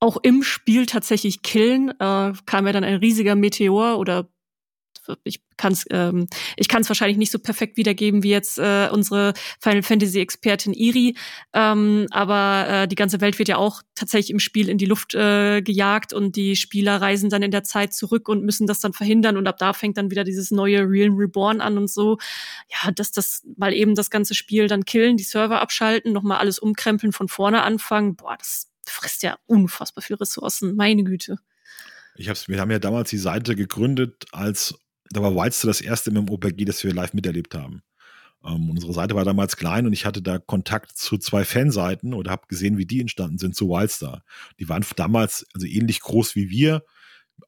auch 0.00 0.18
im 0.22 0.42
Spiel 0.42 0.86
tatsächlich 0.86 1.42
killen. 1.42 1.90
Äh, 1.90 2.32
kam 2.44 2.66
ja 2.66 2.72
dann 2.72 2.84
ein 2.84 2.96
riesiger 2.96 3.36
Meteor 3.36 3.98
oder 3.98 4.28
ich 5.24 5.40
kann 5.56 5.72
es 5.72 5.84
ähm, 5.90 6.26
ich 6.56 6.68
kann's 6.68 6.88
wahrscheinlich 6.88 7.18
nicht 7.18 7.32
so 7.32 7.38
perfekt 7.38 7.76
wiedergeben 7.76 8.22
wie 8.22 8.30
jetzt 8.30 8.58
äh, 8.58 8.88
unsere 8.90 9.34
Final 9.60 9.82
Fantasy 9.82 10.20
Expertin 10.20 10.72
Iri, 10.72 11.16
ähm, 11.52 12.06
aber 12.10 12.66
äh, 12.68 12.88
die 12.88 12.94
ganze 12.94 13.20
Welt 13.20 13.38
wird 13.38 13.48
ja 13.48 13.56
auch 13.56 13.82
tatsächlich 13.94 14.30
im 14.30 14.38
Spiel 14.38 14.68
in 14.68 14.78
die 14.78 14.86
Luft 14.86 15.14
äh, 15.14 15.62
gejagt 15.62 16.12
und 16.12 16.36
die 16.36 16.56
Spieler 16.56 17.00
reisen 17.00 17.30
dann 17.30 17.42
in 17.42 17.50
der 17.50 17.64
Zeit 17.64 17.94
zurück 17.94 18.28
und 18.28 18.44
müssen 18.44 18.66
das 18.66 18.80
dann 18.80 18.92
verhindern 18.92 19.36
und 19.36 19.46
ab 19.46 19.58
da 19.58 19.72
fängt 19.72 19.96
dann 19.96 20.10
wieder 20.10 20.24
dieses 20.24 20.50
neue 20.50 20.80
Realm 20.80 21.16
Reborn 21.16 21.60
an 21.60 21.78
und 21.78 21.90
so. 21.90 22.18
Ja, 22.68 22.90
dass 22.90 23.12
das 23.12 23.42
mal 23.56 23.72
eben 23.72 23.94
das 23.94 24.10
ganze 24.10 24.34
Spiel 24.34 24.68
dann 24.68 24.84
killen, 24.84 25.16
die 25.16 25.24
Server 25.24 25.60
abschalten, 25.60 26.12
nochmal 26.12 26.38
alles 26.38 26.58
umkrempeln, 26.58 27.12
von 27.12 27.28
vorne 27.28 27.62
anfangen. 27.62 28.16
Boah, 28.16 28.36
das 28.38 28.68
frisst 28.86 29.22
ja 29.22 29.38
unfassbar 29.46 30.02
viel 30.02 30.16
Ressourcen, 30.16 30.76
meine 30.76 31.04
Güte. 31.04 31.38
Ich 32.14 32.28
hab's, 32.28 32.48
wir 32.48 32.60
haben 32.60 32.70
ja 32.70 32.78
damals 32.78 33.10
die 33.10 33.18
Seite 33.18 33.56
gegründet 33.56 34.26
als 34.32 34.74
da 35.12 35.22
war 35.22 35.34
Wildstar 35.34 35.68
das 35.68 35.80
erste 35.80 36.10
MMOPG, 36.10 36.64
das 36.64 36.82
wir 36.84 36.92
live 36.92 37.14
miterlebt 37.14 37.54
haben. 37.54 37.82
Ähm, 38.44 38.70
unsere 38.70 38.92
Seite 38.92 39.14
war 39.14 39.24
damals 39.24 39.56
klein 39.56 39.86
und 39.86 39.92
ich 39.92 40.04
hatte 40.04 40.22
da 40.22 40.38
Kontakt 40.38 40.96
zu 40.96 41.18
zwei 41.18 41.44
Fanseiten 41.44 42.14
oder 42.14 42.30
habe 42.30 42.46
gesehen, 42.48 42.78
wie 42.78 42.86
die 42.86 43.00
entstanden 43.00 43.38
sind 43.38 43.54
zu 43.54 43.68
Wildstar. 43.68 44.24
Die 44.58 44.68
waren 44.68 44.84
damals 44.96 45.46
also 45.54 45.66
ähnlich 45.66 46.00
groß 46.00 46.34
wie 46.34 46.50
wir, 46.50 46.82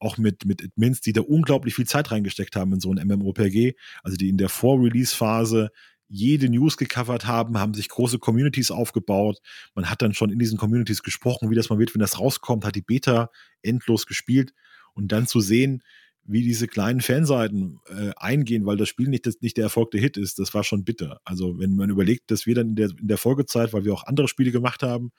auch 0.00 0.18
mit, 0.18 0.44
mit 0.44 0.62
Admins, 0.62 1.00
die 1.00 1.12
da 1.12 1.20
unglaublich 1.20 1.74
viel 1.74 1.86
Zeit 1.86 2.10
reingesteckt 2.10 2.56
haben 2.56 2.72
in 2.72 2.80
so 2.80 2.92
ein 2.92 3.06
MMOPG. 3.06 3.74
Also 4.02 4.16
die 4.16 4.28
in 4.28 4.38
der 4.38 4.48
Vor-Release-Phase 4.48 5.70
jede 6.08 6.48
News 6.48 6.76
gecovert 6.76 7.26
haben, 7.26 7.58
haben 7.58 7.74
sich 7.74 7.88
große 7.88 8.18
Communities 8.18 8.70
aufgebaut. 8.70 9.40
Man 9.74 9.90
hat 9.90 10.02
dann 10.02 10.14
schon 10.14 10.30
in 10.30 10.38
diesen 10.38 10.58
Communities 10.58 11.02
gesprochen, 11.02 11.50
wie 11.50 11.54
das 11.54 11.70
mal 11.70 11.78
wird, 11.78 11.94
wenn 11.94 12.00
das 12.00 12.18
rauskommt, 12.18 12.64
hat 12.64 12.74
die 12.74 12.82
Beta 12.82 13.30
endlos 13.62 14.06
gespielt 14.06 14.52
und 14.92 15.12
dann 15.12 15.26
zu 15.26 15.40
sehen, 15.40 15.82
wie 16.26 16.42
diese 16.42 16.66
kleinen 16.66 17.00
Fanseiten 17.00 17.80
äh, 17.88 18.12
eingehen, 18.16 18.66
weil 18.66 18.76
das 18.76 18.88
Spiel 18.88 19.08
nicht, 19.08 19.26
das, 19.26 19.40
nicht 19.40 19.56
der 19.56 19.64
erfolgte 19.64 19.98
Hit 19.98 20.16
ist, 20.16 20.38
das 20.38 20.54
war 20.54 20.64
schon 20.64 20.84
bitter. 20.84 21.20
Also 21.24 21.58
wenn 21.58 21.76
man 21.76 21.90
überlegt, 21.90 22.30
dass 22.30 22.46
wir 22.46 22.54
dann 22.54 22.70
in 22.70 22.76
der, 22.76 22.90
in 22.98 23.08
der 23.08 23.18
Folgezeit, 23.18 23.72
weil 23.72 23.84
wir 23.84 23.92
auch 23.92 24.06
andere 24.06 24.28
Spiele 24.28 24.50
gemacht 24.50 24.82
haben, 24.82 25.12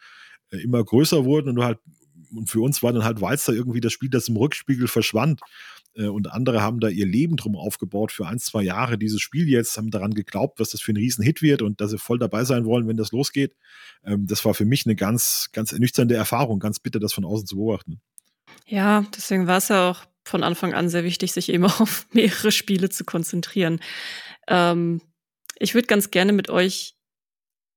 äh, 0.52 0.58
immer 0.58 0.84
größer 0.84 1.26
wurden 1.26 1.50
und 1.50 1.64
halt 1.64 1.80
und 2.34 2.50
für 2.50 2.62
uns 2.62 2.84
war 2.84 2.94
dann 2.94 3.04
halt 3.04 3.22
Walzer 3.22 3.54
irgendwie 3.54 3.82
das 3.82 3.94
Spiel, 3.94 4.10
das 4.10 4.28
im 4.28 4.38
Rückspiegel 4.38 4.88
verschwand. 4.88 5.42
Äh, 5.96 6.08
und 6.08 6.32
andere 6.32 6.62
haben 6.62 6.80
da 6.80 6.88
ihr 6.88 7.06
Leben 7.06 7.38
drum 7.38 7.56
aufgebaut 7.56 8.12
für 8.12 8.28
ein, 8.28 8.40
zwei 8.40 8.64
Jahre. 8.64 8.98
Dieses 8.98 9.22
Spiel 9.22 9.48
jetzt 9.48 9.78
haben 9.78 9.92
daran 9.92 10.14
geglaubt, 10.14 10.60
was 10.60 10.70
das 10.70 10.82
für 10.82 10.94
ein 10.94 10.98
Riesenhit 10.98 11.42
wird 11.42 11.62
und 11.62 11.82
dass 11.82 11.92
sie 11.92 11.98
voll 11.98 12.20
dabei 12.20 12.44
sein 12.44 12.66
wollen, 12.66 12.88
wenn 12.88 12.98
das 12.98 13.12
losgeht. 13.12 13.56
Ähm, 14.04 14.28
das 14.28 14.44
war 14.46 14.54
für 14.54 14.66
mich 14.66 14.86
eine 14.86 14.96
ganz, 14.96 15.50
ganz 15.52 15.72
ernüchternde 15.72 16.16
Erfahrung, 16.16 16.60
ganz 16.60 16.80
bitter, 16.80 17.00
das 17.00 17.14
von 17.14 17.26
außen 17.26 17.48
zu 17.48 17.56
beobachten. 17.56 18.02
Ja, 18.68 19.06
deswegen 19.16 19.48
war 19.48 19.58
es 19.58 19.68
ja 19.70 19.92
auch 19.92 20.06
von 20.26 20.44
Anfang 20.44 20.74
an 20.74 20.90
sehr 20.90 21.04
wichtig, 21.04 21.32
sich 21.32 21.50
eben 21.50 21.66
auf 21.80 22.08
mehrere 22.12 22.52
Spiele 22.52 22.90
zu 22.90 23.06
konzentrieren. 23.06 23.80
Ähm, 24.48 25.02
ich 25.58 25.74
würde 25.74 25.88
ganz 25.88 26.12
gerne 26.12 26.34
mit 26.34 26.50
euch 26.50 26.96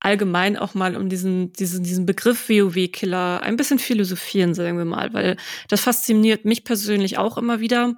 allgemein 0.01 0.57
auch 0.57 0.75
mal 0.75 0.97
um 0.97 1.09
diesen, 1.09 1.53
diesen, 1.53 1.83
diesen 1.83 2.07
Begriff 2.07 2.49
WoW-Killer 2.49 3.43
ein 3.43 3.57
bisschen 3.57 3.79
philosophieren, 3.79 4.55
sagen 4.55 4.79
wir 4.79 4.85
mal, 4.85 5.13
weil 5.13 5.37
das 5.69 5.81
fasziniert 5.81 6.45
mich 6.45 6.65
persönlich 6.65 7.19
auch 7.19 7.37
immer 7.37 7.61
wieder, 7.61 7.97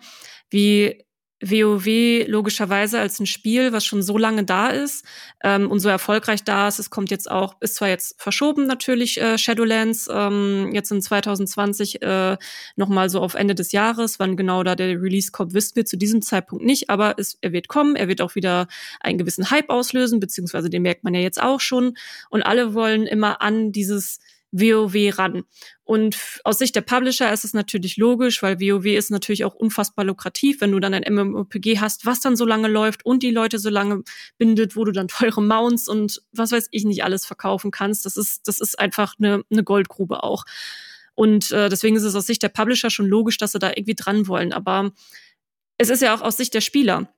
wie 0.49 1.05
WoW 1.43 2.27
logischerweise 2.27 3.01
als 3.01 3.19
ein 3.19 3.27
Spiel, 3.27 3.73
was 3.73 3.85
schon 3.85 4.03
so 4.03 4.19
lange 4.19 4.45
da 4.45 4.69
ist 4.69 5.05
ähm, 5.43 5.71
und 5.71 5.81
so 5.81 5.89
erfolgreich 5.89 6.45
da 6.45 6.69
ist. 6.69 6.79
Es 6.79 6.91
kommt 6.91 7.11
jetzt 7.11 7.31
auch, 7.31 7.57
ist 7.61 7.77
zwar 7.77 7.89
jetzt 7.89 8.21
verschoben 8.21 8.67
natürlich 8.67 9.21
äh, 9.21 9.39
Shadowlands, 9.39 10.09
ähm, 10.13 10.71
jetzt 10.73 10.91
in 10.91 11.01
2020 11.01 12.03
äh, 12.03 12.37
nochmal 12.77 13.09
so 13.09 13.21
auf 13.21 13.35
Ende 13.35 13.55
des 13.55 13.73
Jahres. 13.73 14.19
Wann 14.19 14.37
genau 14.37 14.63
da 14.63 14.75
der 14.75 15.01
Release 15.01 15.33
kommt, 15.33 15.55
wissen 15.55 15.77
wir 15.77 15.87
zu 15.87 15.97
diesem 15.97 16.23
Zeitpunkt 16.23 16.65
nicht, 16.65 16.91
aber 16.91 17.15
es, 17.19 17.39
er 17.41 17.53
wird 17.53 17.69
kommen, 17.69 17.97
er 17.97 18.09
wird 18.09 18.21
auch 18.21 18.35
wieder 18.35 18.69
einen 19.01 19.19
gewissen 19.19 19.51
Hype 19.51 19.71
auslösen, 19.71 20.21
beziehungsweise 20.21 20.69
den 20.69 20.83
merkt 20.83 21.05
man 21.05 21.15
ja 21.15 21.21
jetzt 21.21 21.43
auch 21.43 21.61
schon. 21.61 21.97
Und 22.29 22.43
alle 22.43 22.75
wollen 22.75 23.07
immer 23.07 23.41
an 23.41 23.73
dieses 23.73 24.19
WoW 24.53 25.19
ran. 25.19 25.43
Und 25.85 26.17
aus 26.45 26.59
Sicht 26.59 26.75
der 26.77 26.81
Publisher 26.83 27.33
ist 27.33 27.45
es 27.45 27.55
natürlich 27.55 27.97
logisch, 27.97 28.43
weil 28.43 28.61
WoW 28.61 28.87
ist 28.87 29.11
natürlich 29.11 29.45
auch 29.45 29.55
unfassbar 29.55 30.05
lukrativ, 30.05 30.61
wenn 30.61 30.73
du 30.73 30.81
dann 30.81 30.95
ein 30.95 31.13
MMOPG 31.13 31.79
hast, 31.79 32.07
was 32.07 32.21
dann 32.21 32.37
so 32.37 32.45
lange 32.45 32.69
läuft 32.69 33.05
und 33.05 33.23
die 33.23 33.31
Leute 33.31 33.59
so 33.59 33.71
lange 33.71 34.03
bindet, 34.39 34.77
wo 34.77 34.85
du 34.85 34.93
dann 34.93 35.09
teure 35.09 35.43
Mounts 35.43 35.89
und 35.89 36.23
was 36.33 36.53
weiß 36.53 36.69
ich 36.71 36.85
nicht 36.85 37.05
alles 37.05 37.27
verkaufen 37.27 37.71
kannst. 37.71 38.07
Das 38.07 38.17
ist, 38.17 38.47
das 38.47 38.61
ist 38.61 38.79
einfach 38.79 39.15
eine, 39.19 39.43
eine 39.51 39.65
Goldgrube 39.65 40.23
auch. 40.23 40.45
Und 41.15 41.51
äh, 41.51 41.69
deswegen 41.69 41.97
ist 41.97 42.05
es 42.05 42.15
aus 42.15 42.27
Sicht 42.27 42.43
der 42.43 42.49
Publisher 42.49 42.91
schon 42.91 43.07
logisch, 43.07 43.37
dass 43.37 43.53
sie 43.53 43.59
da 43.59 43.69
irgendwie 43.71 43.95
dran 43.95 44.27
wollen. 44.27 44.53
Aber 44.53 44.93
es 45.77 45.91
ist 45.91 46.03
ja 46.03 46.15
auch 46.15 46.23
aus 46.23 46.37
Sicht 46.37 46.55
der 46.55 46.61
Spieler 46.61 47.13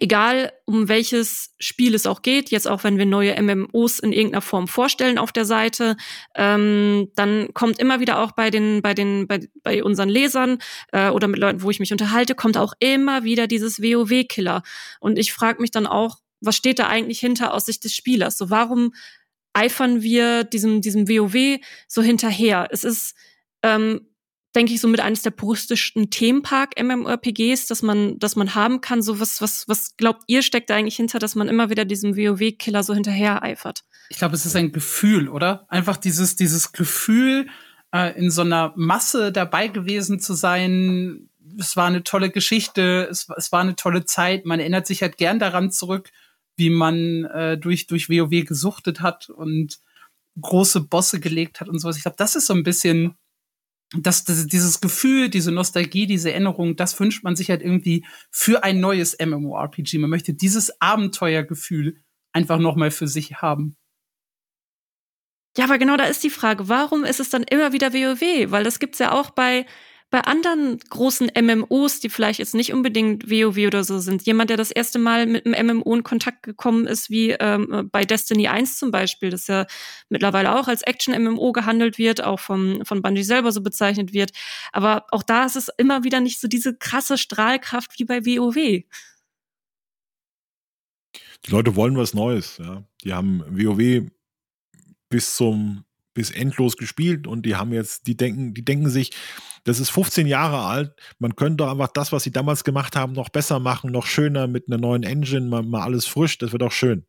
egal 0.00 0.52
um 0.64 0.88
welches 0.88 1.54
Spiel 1.58 1.94
es 1.94 2.06
auch 2.06 2.22
geht, 2.22 2.50
jetzt 2.50 2.66
auch 2.66 2.82
wenn 2.84 2.96
wir 2.96 3.06
neue 3.06 3.40
MMOs 3.40 3.98
in 3.98 4.12
irgendeiner 4.12 4.40
Form 4.40 4.66
vorstellen 4.68 5.18
auf 5.18 5.32
der 5.32 5.44
Seite, 5.44 5.96
ähm, 6.34 7.10
dann 7.14 7.52
kommt 7.52 7.78
immer 7.78 8.00
wieder 8.00 8.20
auch 8.20 8.32
bei 8.32 8.50
den, 8.50 8.80
bei 8.80 8.94
den, 8.94 9.26
bei, 9.26 9.40
bei 9.62 9.84
unseren 9.84 10.08
Lesern 10.08 10.58
äh, 10.92 11.10
oder 11.10 11.28
mit 11.28 11.38
Leuten, 11.38 11.62
wo 11.62 11.70
ich 11.70 11.80
mich 11.80 11.92
unterhalte, 11.92 12.34
kommt 12.34 12.56
auch 12.56 12.72
immer 12.78 13.24
wieder 13.24 13.46
dieses 13.46 13.82
WoW-Killer. 13.82 14.62
Und 15.00 15.18
ich 15.18 15.32
frage 15.32 15.60
mich 15.60 15.70
dann 15.70 15.86
auch, 15.86 16.18
was 16.40 16.56
steht 16.56 16.78
da 16.78 16.88
eigentlich 16.88 17.20
hinter 17.20 17.52
aus 17.52 17.66
Sicht 17.66 17.84
des 17.84 17.94
Spielers? 17.94 18.38
So, 18.38 18.50
warum 18.50 18.94
eifern 19.52 20.02
wir 20.02 20.44
diesem, 20.44 20.80
diesem 20.80 21.08
WoW 21.08 21.60
so 21.86 22.02
hinterher? 22.02 22.68
Es 22.70 22.82
ist 22.82 23.14
ähm, 23.62 24.08
denke 24.54 24.74
ich, 24.74 24.80
so 24.80 24.88
mit 24.88 25.00
eines 25.00 25.22
der 25.22 25.30
puristischsten 25.30 26.10
Themenpark-MMORPGs, 26.10 27.66
dass 27.66 27.82
man, 27.82 28.18
dass 28.18 28.36
man 28.36 28.54
haben 28.54 28.80
kann. 28.80 29.02
So 29.02 29.18
was, 29.18 29.40
was, 29.40 29.66
was 29.68 29.96
glaubt 29.96 30.24
ihr, 30.26 30.42
steckt 30.42 30.70
da 30.70 30.76
eigentlich 30.76 30.96
hinter, 30.96 31.18
dass 31.18 31.34
man 31.34 31.48
immer 31.48 31.70
wieder 31.70 31.84
diesem 31.84 32.16
WoW-Killer 32.16 32.82
so 32.82 32.94
hinterher 32.94 33.42
eifert? 33.42 33.84
Ich 34.10 34.18
glaube, 34.18 34.34
es 34.34 34.44
ist 34.44 34.56
ein 34.56 34.72
Gefühl, 34.72 35.28
oder? 35.28 35.66
Einfach 35.68 35.96
dieses, 35.96 36.36
dieses 36.36 36.72
Gefühl, 36.72 37.48
äh, 37.92 38.18
in 38.18 38.30
so 38.30 38.42
einer 38.42 38.72
Masse 38.76 39.32
dabei 39.32 39.68
gewesen 39.68 40.20
zu 40.20 40.34
sein. 40.34 41.28
Es 41.58 41.76
war 41.76 41.86
eine 41.86 42.02
tolle 42.02 42.30
Geschichte, 42.30 43.08
es, 43.10 43.28
es 43.36 43.52
war 43.52 43.60
eine 43.60 43.76
tolle 43.76 44.04
Zeit. 44.04 44.44
Man 44.44 44.60
erinnert 44.60 44.86
sich 44.86 45.02
halt 45.02 45.16
gern 45.16 45.38
daran 45.38 45.70
zurück, 45.70 46.10
wie 46.56 46.70
man 46.70 47.24
äh, 47.24 47.58
durch, 47.58 47.86
durch 47.86 48.08
WoW 48.08 48.44
gesuchtet 48.44 49.00
hat 49.00 49.30
und 49.30 49.78
große 50.40 50.80
Bosse 50.80 51.20
gelegt 51.20 51.60
hat 51.60 51.68
und 51.68 51.78
sowas. 51.78 51.96
Ich 51.96 52.02
glaube, 52.02 52.16
das 52.16 52.36
ist 52.36 52.46
so 52.46 52.54
ein 52.54 52.62
bisschen 52.62 53.16
das, 53.94 54.24
das, 54.24 54.46
dieses 54.46 54.80
Gefühl, 54.80 55.28
diese 55.28 55.52
Nostalgie, 55.52 56.06
diese 56.06 56.32
Erinnerung, 56.32 56.76
das 56.76 56.98
wünscht 56.98 57.24
man 57.24 57.36
sich 57.36 57.50
halt 57.50 57.62
irgendwie 57.62 58.04
für 58.30 58.64
ein 58.64 58.80
neues 58.80 59.16
MMORPG. 59.18 59.98
Man 59.98 60.10
möchte 60.10 60.34
dieses 60.34 60.80
Abenteuergefühl 60.80 62.02
einfach 62.32 62.58
noch 62.58 62.76
mal 62.76 62.90
für 62.90 63.08
sich 63.08 63.36
haben. 63.36 63.76
Ja, 65.56 65.64
aber 65.64 65.76
genau 65.76 65.98
da 65.98 66.04
ist 66.04 66.24
die 66.24 66.30
Frage, 66.30 66.68
warum 66.68 67.04
ist 67.04 67.20
es 67.20 67.28
dann 67.28 67.42
immer 67.42 67.74
wieder 67.74 67.92
WoW? 67.92 68.50
Weil 68.50 68.64
das 68.64 68.78
gibt's 68.78 68.98
ja 68.98 69.12
auch 69.12 69.30
bei 69.30 69.66
bei 70.12 70.20
anderen 70.20 70.78
großen 70.90 71.30
MMOs, 71.40 72.00
die 72.00 72.10
vielleicht 72.10 72.38
jetzt 72.38 72.54
nicht 72.54 72.74
unbedingt 72.74 73.30
WoW 73.30 73.66
oder 73.66 73.82
so 73.82 73.98
sind, 73.98 74.26
jemand, 74.26 74.50
der 74.50 74.58
das 74.58 74.70
erste 74.70 74.98
Mal 74.98 75.26
mit 75.26 75.46
einem 75.46 75.78
MMO 75.78 75.94
in 75.94 76.02
Kontakt 76.02 76.42
gekommen 76.42 76.86
ist, 76.86 77.08
wie 77.08 77.30
ähm, 77.30 77.88
bei 77.90 78.04
Destiny 78.04 78.46
1 78.46 78.76
zum 78.76 78.90
Beispiel, 78.90 79.30
das 79.30 79.46
ja 79.46 79.66
mittlerweile 80.10 80.54
auch 80.54 80.68
als 80.68 80.82
Action-MMO 80.82 81.52
gehandelt 81.52 81.96
wird, 81.96 82.22
auch 82.22 82.40
vom, 82.40 82.84
von 82.84 83.00
Bungie 83.00 83.22
selber 83.22 83.52
so 83.52 83.62
bezeichnet 83.62 84.12
wird. 84.12 84.32
Aber 84.70 85.06
auch 85.12 85.22
da 85.22 85.46
ist 85.46 85.56
es 85.56 85.70
immer 85.78 86.04
wieder 86.04 86.20
nicht 86.20 86.40
so 86.40 86.46
diese 86.46 86.76
krasse 86.76 87.16
Strahlkraft 87.16 87.98
wie 87.98 88.04
bei 88.04 88.26
WoW. 88.26 88.54
Die 88.54 88.86
Leute 91.50 91.74
wollen 91.74 91.96
was 91.96 92.12
Neues, 92.12 92.58
ja. 92.58 92.84
Die 93.02 93.14
haben 93.14 93.42
WoW 93.48 94.10
bis 95.08 95.36
zum 95.36 95.86
bis 96.14 96.30
endlos 96.30 96.76
gespielt 96.76 97.26
und 97.26 97.46
die 97.46 97.56
haben 97.56 97.72
jetzt, 97.72 98.06
die 98.06 98.16
denken, 98.16 98.54
die 98.54 98.64
denken 98.64 98.90
sich, 98.90 99.12
das 99.64 99.80
ist 99.80 99.90
15 99.90 100.26
Jahre 100.26 100.58
alt, 100.58 100.92
man 101.18 101.36
könnte 101.36 101.58
doch 101.58 101.70
einfach 101.70 101.88
das, 101.88 102.12
was 102.12 102.24
sie 102.24 102.32
damals 102.32 102.64
gemacht 102.64 102.96
haben, 102.96 103.12
noch 103.12 103.28
besser 103.28 103.60
machen, 103.60 103.92
noch 103.92 104.06
schöner 104.06 104.46
mit 104.46 104.68
einer 104.68 104.78
neuen 104.78 105.02
Engine, 105.02 105.48
mal, 105.48 105.62
mal 105.62 105.82
alles 105.82 106.06
frisch, 106.06 106.38
das 106.38 106.52
wird 106.52 106.62
auch 106.62 106.72
schön. 106.72 107.04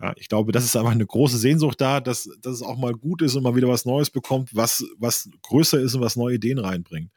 Ja, 0.00 0.12
ich 0.16 0.28
glaube, 0.28 0.52
das 0.52 0.64
ist 0.64 0.76
einfach 0.76 0.92
eine 0.92 1.06
große 1.06 1.38
Sehnsucht 1.38 1.80
da, 1.80 2.00
dass, 2.00 2.30
dass 2.40 2.54
es 2.54 2.62
auch 2.62 2.78
mal 2.78 2.92
gut 2.92 3.20
ist 3.20 3.34
und 3.34 3.42
mal 3.42 3.56
wieder 3.56 3.66
was 3.66 3.84
Neues 3.84 4.10
bekommt, 4.10 4.54
was, 4.54 4.84
was 4.96 5.28
größer 5.42 5.80
ist 5.80 5.94
und 5.96 6.00
was 6.00 6.14
neue 6.14 6.36
Ideen 6.36 6.58
reinbringt. 6.58 7.10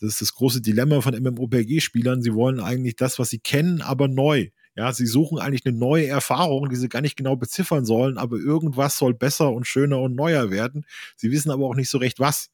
Das 0.00 0.10
ist 0.10 0.20
das 0.20 0.34
große 0.34 0.60
Dilemma 0.60 1.00
von 1.00 1.20
MMOPG-Spielern. 1.20 2.22
Sie 2.22 2.34
wollen 2.34 2.60
eigentlich 2.60 2.94
das, 2.94 3.18
was 3.18 3.30
sie 3.30 3.40
kennen, 3.40 3.82
aber 3.82 4.06
neu. 4.06 4.50
Ja, 4.78 4.92
sie 4.92 5.06
suchen 5.06 5.40
eigentlich 5.40 5.66
eine 5.66 5.76
neue 5.76 6.06
Erfahrung, 6.06 6.68
die 6.68 6.76
sie 6.76 6.88
gar 6.88 7.00
nicht 7.00 7.16
genau 7.16 7.34
beziffern 7.34 7.84
sollen, 7.84 8.16
aber 8.16 8.36
irgendwas 8.36 8.96
soll 8.96 9.12
besser 9.12 9.50
und 9.50 9.66
schöner 9.66 10.00
und 10.00 10.14
neuer 10.14 10.52
werden. 10.52 10.86
Sie 11.16 11.32
wissen 11.32 11.50
aber 11.50 11.66
auch 11.66 11.74
nicht 11.74 11.90
so 11.90 11.98
recht 11.98 12.20
was. 12.20 12.50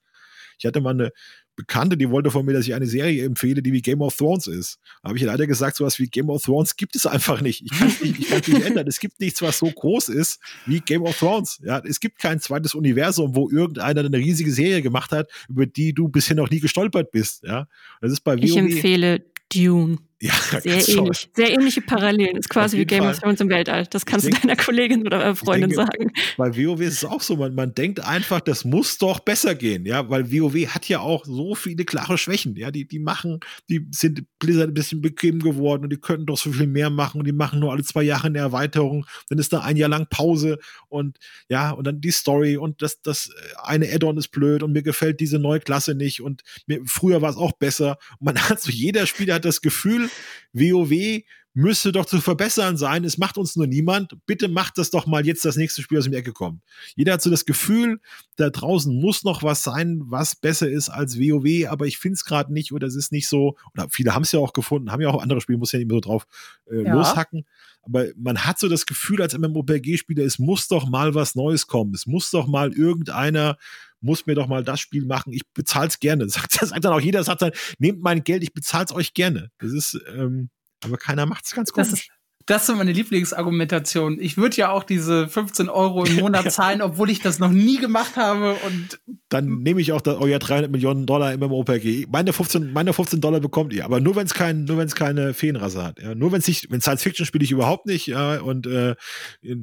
Ich 0.58 0.64
hatte 0.64 0.80
mal 0.80 0.94
eine 0.94 1.12
Bekannte, 1.54 1.98
die 1.98 2.08
wollte 2.08 2.30
von 2.30 2.46
mir, 2.46 2.54
dass 2.54 2.66
ich 2.66 2.72
eine 2.72 2.86
Serie 2.86 3.26
empfehle, 3.26 3.60
die 3.60 3.74
wie 3.74 3.82
Game 3.82 4.00
of 4.00 4.16
Thrones 4.16 4.46
ist. 4.46 4.78
Da 5.02 5.10
habe 5.10 5.18
ich 5.18 5.24
leider 5.24 5.46
gesagt, 5.46 5.76
sowas 5.76 5.98
wie 5.98 6.06
Game 6.06 6.30
of 6.30 6.42
Thrones 6.42 6.76
gibt 6.76 6.96
es 6.96 7.04
einfach 7.04 7.42
nicht. 7.42 7.62
Ich 7.62 7.78
kann 7.78 7.88
es 7.88 8.00
nicht, 8.00 8.18
ich 8.18 8.30
kann's 8.30 8.48
nicht 8.48 8.62
ändern. 8.64 8.86
Es 8.88 9.00
gibt 9.00 9.20
nichts, 9.20 9.42
was 9.42 9.58
so 9.58 9.70
groß 9.70 10.08
ist 10.08 10.40
wie 10.64 10.80
Game 10.80 11.02
of 11.02 11.18
Thrones. 11.18 11.60
Ja, 11.62 11.82
es 11.84 12.00
gibt 12.00 12.18
kein 12.18 12.40
zweites 12.40 12.74
Universum, 12.74 13.36
wo 13.36 13.50
irgendeiner 13.50 14.00
eine 14.00 14.16
riesige 14.16 14.50
Serie 14.50 14.80
gemacht 14.80 15.12
hat, 15.12 15.30
über 15.50 15.66
die 15.66 15.92
du 15.92 16.08
bisher 16.08 16.36
noch 16.36 16.48
nie 16.48 16.60
gestolpert 16.60 17.10
bist. 17.10 17.42
Ja, 17.42 17.68
das 18.00 18.12
ist 18.12 18.22
bei 18.22 18.34
WoW. 18.38 18.44
Ich 18.44 18.56
empfehle 18.56 19.22
Dune. 19.54 19.98
Ja, 20.20 20.32
sehr 20.62 20.88
ähnlich. 20.88 21.28
Sehr 21.34 21.50
ähnliche 21.50 21.80
Parallelen. 21.82 22.36
Ist 22.36 22.48
quasi 22.48 22.78
wie 22.78 22.84
Game 22.84 23.02
Fall. 23.02 23.12
of 23.12 23.18
Thrones 23.20 23.40
im 23.40 23.50
Weltall. 23.50 23.86
Das 23.90 24.06
kannst 24.06 24.26
denke, 24.26 24.40
du 24.40 24.48
deiner 24.48 24.62
Kollegin 24.62 25.06
oder 25.06 25.34
Freundin 25.34 25.70
denke, 25.70 25.84
sagen. 25.84 26.12
Bei 26.36 26.56
WoW 26.56 26.80
ist 26.80 26.94
es 26.94 27.04
auch 27.04 27.20
so, 27.20 27.36
man, 27.36 27.54
man 27.54 27.74
denkt 27.74 28.00
einfach, 28.00 28.40
das 28.40 28.64
muss 28.64 28.98
doch 28.98 29.20
besser 29.20 29.54
gehen, 29.54 29.84
ja, 29.84 30.08
weil 30.08 30.32
WoW 30.32 30.54
hat 30.68 30.88
ja 30.88 31.00
auch 31.00 31.24
so 31.24 31.54
viele 31.54 31.84
klare 31.84 32.16
Schwächen, 32.16 32.56
ja, 32.56 32.70
die, 32.70 32.86
die 32.86 33.00
machen, 33.00 33.40
die 33.68 33.86
sind 33.90 34.24
Blizzard 34.38 34.68
ein 34.68 34.74
bisschen 34.74 35.02
bequem 35.02 35.40
geworden 35.40 35.84
und 35.84 35.90
die 35.90 35.98
könnten 35.98 36.26
doch 36.26 36.38
so 36.38 36.52
viel 36.52 36.66
mehr 36.66 36.90
machen 36.90 37.20
und 37.20 37.26
die 37.26 37.32
machen 37.32 37.60
nur 37.60 37.72
alle 37.72 37.82
zwei 37.82 38.02
Jahre 38.02 38.28
eine 38.28 38.38
Erweiterung, 38.38 39.06
dann 39.28 39.38
ist 39.38 39.52
da 39.52 39.60
ein 39.60 39.76
Jahr 39.76 39.90
lang 39.90 40.06
Pause 40.08 40.58
und 40.88 41.18
ja, 41.48 41.70
und 41.70 41.86
dann 41.86 42.00
die 42.00 42.12
Story 42.12 42.56
und 42.56 42.82
das, 42.82 43.02
das 43.02 43.30
eine 43.62 43.92
Add-on 43.92 44.16
ist 44.16 44.28
blöd 44.28 44.62
und 44.62 44.72
mir 44.72 44.82
gefällt 44.82 45.20
diese 45.20 45.38
neue 45.38 45.60
Klasse 45.60 45.94
nicht 45.94 46.22
und 46.22 46.42
mir, 46.66 46.80
früher 46.86 47.20
war 47.20 47.30
es 47.30 47.36
auch 47.36 47.52
besser. 47.52 47.98
Man 48.20 48.38
hat 48.38 48.60
so, 48.60 48.70
jeder 48.70 49.06
Spieler 49.06 49.34
hat 49.34 49.44
das 49.44 49.60
Gefühl, 49.60 50.08
WoW 50.52 51.22
müsste 51.54 51.92
doch 51.92 52.04
zu 52.04 52.20
verbessern 52.20 52.76
sein. 52.76 53.04
Es 53.04 53.16
macht 53.16 53.38
uns 53.38 53.54
nur 53.54 53.68
niemand. 53.68 54.14
Bitte 54.26 54.48
macht 54.48 54.76
das 54.76 54.90
doch 54.90 55.06
mal 55.06 55.24
jetzt 55.24 55.44
das 55.44 55.56
nächste 55.56 55.82
Spiel 55.82 55.98
aus 55.98 56.04
dem 56.04 56.12
Ecke 56.12 56.32
kommt. 56.32 56.60
Jeder 56.96 57.12
hat 57.14 57.22
so 57.22 57.30
das 57.30 57.44
Gefühl, 57.44 58.00
da 58.36 58.50
draußen 58.50 58.92
muss 59.00 59.22
noch 59.22 59.44
was 59.44 59.62
sein, 59.62 60.02
was 60.06 60.34
besser 60.34 60.68
ist 60.68 60.90
als 60.90 61.18
WoW, 61.18 61.68
aber 61.70 61.86
ich 61.86 61.98
finde 61.98 62.14
es 62.14 62.24
gerade 62.24 62.52
nicht 62.52 62.72
oder 62.72 62.88
es 62.88 62.96
ist 62.96 63.12
nicht 63.12 63.28
so. 63.28 63.56
Oder 63.72 63.88
viele 63.88 64.14
haben 64.14 64.22
es 64.22 64.32
ja 64.32 64.40
auch 64.40 64.52
gefunden, 64.52 64.90
haben 64.90 65.00
ja 65.00 65.08
auch 65.08 65.22
andere 65.22 65.40
Spiele, 65.40 65.58
muss 65.58 65.70
ja 65.70 65.78
nicht 65.78 65.88
mehr 65.88 65.96
so 65.96 66.00
drauf 66.00 66.26
äh, 66.68 66.82
ja. 66.82 66.92
loshacken. 66.92 67.46
Aber 67.82 68.06
man 68.16 68.44
hat 68.44 68.58
so 68.58 68.68
das 68.68 68.86
Gefühl 68.86 69.22
als 69.22 69.38
MMORPG-Spieler, 69.38 70.24
es 70.24 70.38
muss 70.38 70.68
doch 70.68 70.88
mal 70.88 71.14
was 71.14 71.34
Neues 71.34 71.66
kommen. 71.66 71.94
Es 71.94 72.06
muss 72.06 72.30
doch 72.30 72.48
mal 72.48 72.72
irgendeiner 72.72 73.58
muss 74.04 74.26
mir 74.26 74.34
doch 74.34 74.46
mal 74.46 74.62
das 74.62 74.80
Spiel 74.80 75.06
machen. 75.06 75.32
Ich 75.32 75.42
bezahle 75.54 75.88
es 75.88 75.98
gerne. 75.98 76.28
Sagt, 76.28 76.52
sagt 76.52 76.84
dann 76.84 76.92
auch 76.92 77.00
jeder, 77.00 77.24
sagt 77.24 77.42
dann, 77.42 77.52
nehmt 77.78 78.02
mein 78.02 78.22
Geld, 78.22 78.42
ich 78.42 78.52
bezahle 78.52 78.84
es 78.84 78.92
euch 78.92 79.14
gerne. 79.14 79.50
Das 79.58 79.72
ist, 79.72 79.98
ähm, 80.14 80.50
aber 80.84 80.98
keiner 80.98 81.26
macht 81.26 81.46
es 81.46 81.54
ganz 81.54 81.72
komisch. 81.72 81.90
Das 81.90 82.00
ist, 82.00 82.08
das 82.46 82.68
ist 82.68 82.76
meine 82.76 82.92
Lieblingsargumentation. 82.92 84.18
Ich 84.20 84.36
würde 84.36 84.56
ja 84.56 84.70
auch 84.70 84.84
diese 84.84 85.28
15 85.28 85.68
Euro 85.68 86.04
im 86.04 86.16
Monat 86.16 86.52
zahlen, 86.52 86.82
obwohl 86.82 87.10
ich 87.10 87.20
das 87.20 87.38
noch 87.38 87.50
nie 87.50 87.78
gemacht 87.78 88.16
habe 88.16 88.54
und 88.66 89.00
dann 89.34 89.62
nehme 89.62 89.80
ich 89.80 89.90
auch 89.92 90.00
euer 90.06 90.38
300 90.38 90.70
Millionen 90.70 91.06
Dollar 91.06 91.36
MMOPG. 91.36 92.06
Meine 92.08 92.32
15, 92.32 92.72
meine 92.72 92.92
15 92.92 93.20
Dollar 93.20 93.40
bekommt 93.40 93.72
ihr, 93.72 93.84
aber 93.84 93.98
nur 93.98 94.14
wenn 94.14 94.26
es 94.26 94.34
kein, 94.34 94.64
nur 94.64 94.78
wenn 94.78 94.86
es 94.86 94.94
keine 94.94 95.34
Feenrasse 95.34 95.82
hat. 95.82 96.00
Ja? 96.00 96.14
Nur 96.14 96.30
wenn 96.30 96.38
es 96.38 96.46
nicht, 96.46 96.70
wenn 96.70 96.80
Science 96.80 97.02
Fiction 97.02 97.26
spiele 97.26 97.42
ich 97.42 97.50
überhaupt 97.50 97.86
nicht. 97.86 98.06
Ja? 98.06 98.40
Und 98.40 98.66
äh, 98.66 98.94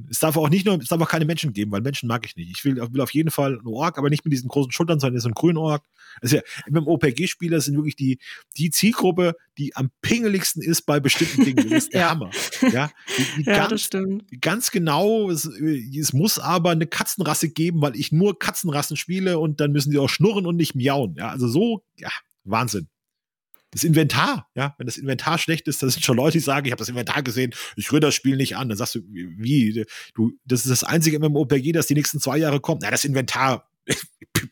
es 0.09 0.19
darf 0.19 0.36
auch 0.36 0.49
nicht 0.49 0.65
nur, 0.65 0.77
es 0.79 0.88
darf 0.88 0.99
auch 1.01 1.07
keine 1.07 1.25
Menschen 1.25 1.53
geben, 1.53 1.71
weil 1.71 1.82
Menschen 1.82 2.07
mag 2.07 2.25
ich 2.25 2.36
nicht. 2.36 2.51
Ich 2.51 2.65
will, 2.65 2.75
will 2.91 3.01
auf 3.01 3.13
jeden 3.13 3.32
Fall 3.32 3.59
einen 3.59 3.67
Ork, 3.67 3.97
aber 3.97 4.09
nicht 4.09 4.25
mit 4.25 4.34
diesen 4.34 4.49
großen 4.49 4.71
Schultern, 4.71 4.99
sondern 4.99 5.21
so 5.21 5.27
einen 5.27 5.36
grünen 5.36 5.57
Ork. 5.57 5.84
Also 6.21 6.38
ja, 6.38 6.41
MMOPG-Spieler 6.69 7.61
sind 7.61 7.75
wirklich 7.75 7.95
die, 7.95 8.19
die 8.57 8.71
Zielgruppe, 8.71 9.36
die 9.57 9.75
am 9.75 9.89
pingeligsten 10.01 10.61
ist 10.61 10.82
bei 10.82 10.99
bestimmten 10.99 11.45
Dingen. 11.45 11.69
Das 11.69 11.84
ist 11.84 11.93
der 11.93 12.01
Ja. 12.01 12.09
Hammer. 12.09 12.32
Ja, 12.74 12.91
Ja, 13.45 13.57
ganz, 13.57 13.69
das 13.69 13.82
stimmt. 13.84 14.41
ganz 14.41 14.72
genau, 14.72 15.30
es, 15.30 15.45
es 15.45 16.13
muss 16.13 16.39
aber 16.39 16.72
eine 16.72 16.88
Katzenrasse 16.88 17.49
geben, 17.49 17.82
weil 17.82 17.95
ich 17.95 18.11
nur 18.11 18.38
Katzenrassen 18.39 18.97
spiele 18.97 19.39
und 19.39 19.59
dann 19.59 19.72
müssen 19.72 19.91
die 19.91 19.97
auch 19.97 20.09
schnurren 20.09 20.45
und 20.45 20.55
nicht 20.55 20.76
miauen. 20.76 21.15
Ja, 21.17 21.30
also 21.30 21.47
so, 21.47 21.84
ja, 21.97 22.09
Wahnsinn. 22.43 22.88
Das 23.74 23.86
Inventar, 23.86 24.49
ja, 24.53 24.76
wenn 24.78 24.86
das 24.86 24.97
Inventar 24.97 25.38
schlecht 25.38 25.67
ist, 25.69 25.82
das 25.82 25.93
sind 25.93 26.03
schon 26.03 26.17
Leute, 26.17 26.34
die 26.34 26.43
sagen, 26.43 26.65
ich 26.65 26.74
habe 26.74 26.80
das 26.80 26.89
Inventar 26.89 27.24
gesehen, 27.24 27.53
ich 27.78 27.89
rühre 27.91 28.01
das 28.01 28.15
Spiel 28.15 28.36
nicht 28.36 28.57
an. 28.57 28.67
Dann 28.67 28.78
sagst 28.78 28.95
du, 28.95 28.99
wie, 29.09 29.86
du, 30.13 30.34
das 30.43 30.65
ist 30.65 30.72
das 30.72 30.84
einzige 30.84 31.19
MMOPG, 31.19 31.72
das 31.72 31.88
die 31.88 31.93
nächsten 31.93 32.19
zwei 32.19 32.38
Jahre 32.38 32.59
kommt. 32.59 32.82
Na, 32.82 32.91
das 32.91 33.05
Inventar. 33.05 33.69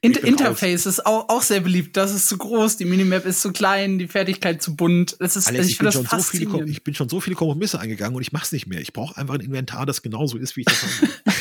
In 0.02 0.12
ich 0.12 0.22
bin 0.22 0.32
Interface 0.32 0.86
ist 0.86 1.06
auch, 1.06 1.30
auch 1.30 1.42
sehr 1.42 1.62
beliebt. 1.62 1.98
Das 1.98 2.14
ist 2.14 2.28
zu 2.28 2.38
groß, 2.38 2.78
die 2.78 2.86
Minimap 2.86 3.26
ist 3.26 3.42
zu 3.42 3.52
klein, 3.52 4.00
die 4.00 4.08
Fertigkeit 4.08 4.62
zu 4.62 4.76
bunt. 4.76 5.18
Das 5.20 5.36
ist, 5.36 5.48
Alex, 5.48 5.66
ich, 5.66 5.72
ich 5.74 5.78
bin 5.80 5.92
schon 5.92 6.06
so 6.06 6.20
viele, 6.20 6.66
ich 6.66 6.84
bin 6.84 6.94
schon 6.94 7.10
so 7.10 7.20
viele 7.20 7.36
Kompromisse 7.36 7.80
eingegangen 7.80 8.16
und 8.16 8.22
ich 8.22 8.32
mach's 8.32 8.52
nicht 8.52 8.68
mehr. 8.68 8.82
Ich 8.82 8.94
brauche 8.94 9.18
einfach 9.18 9.36
ein 9.36 9.42
Inventar, 9.42 9.86
das 9.86 10.02
genauso 10.02 10.38
ist, 10.38 10.56
wie 10.56 10.62
ich 10.62 10.66
das 10.66 10.82
habe. 10.84 11.12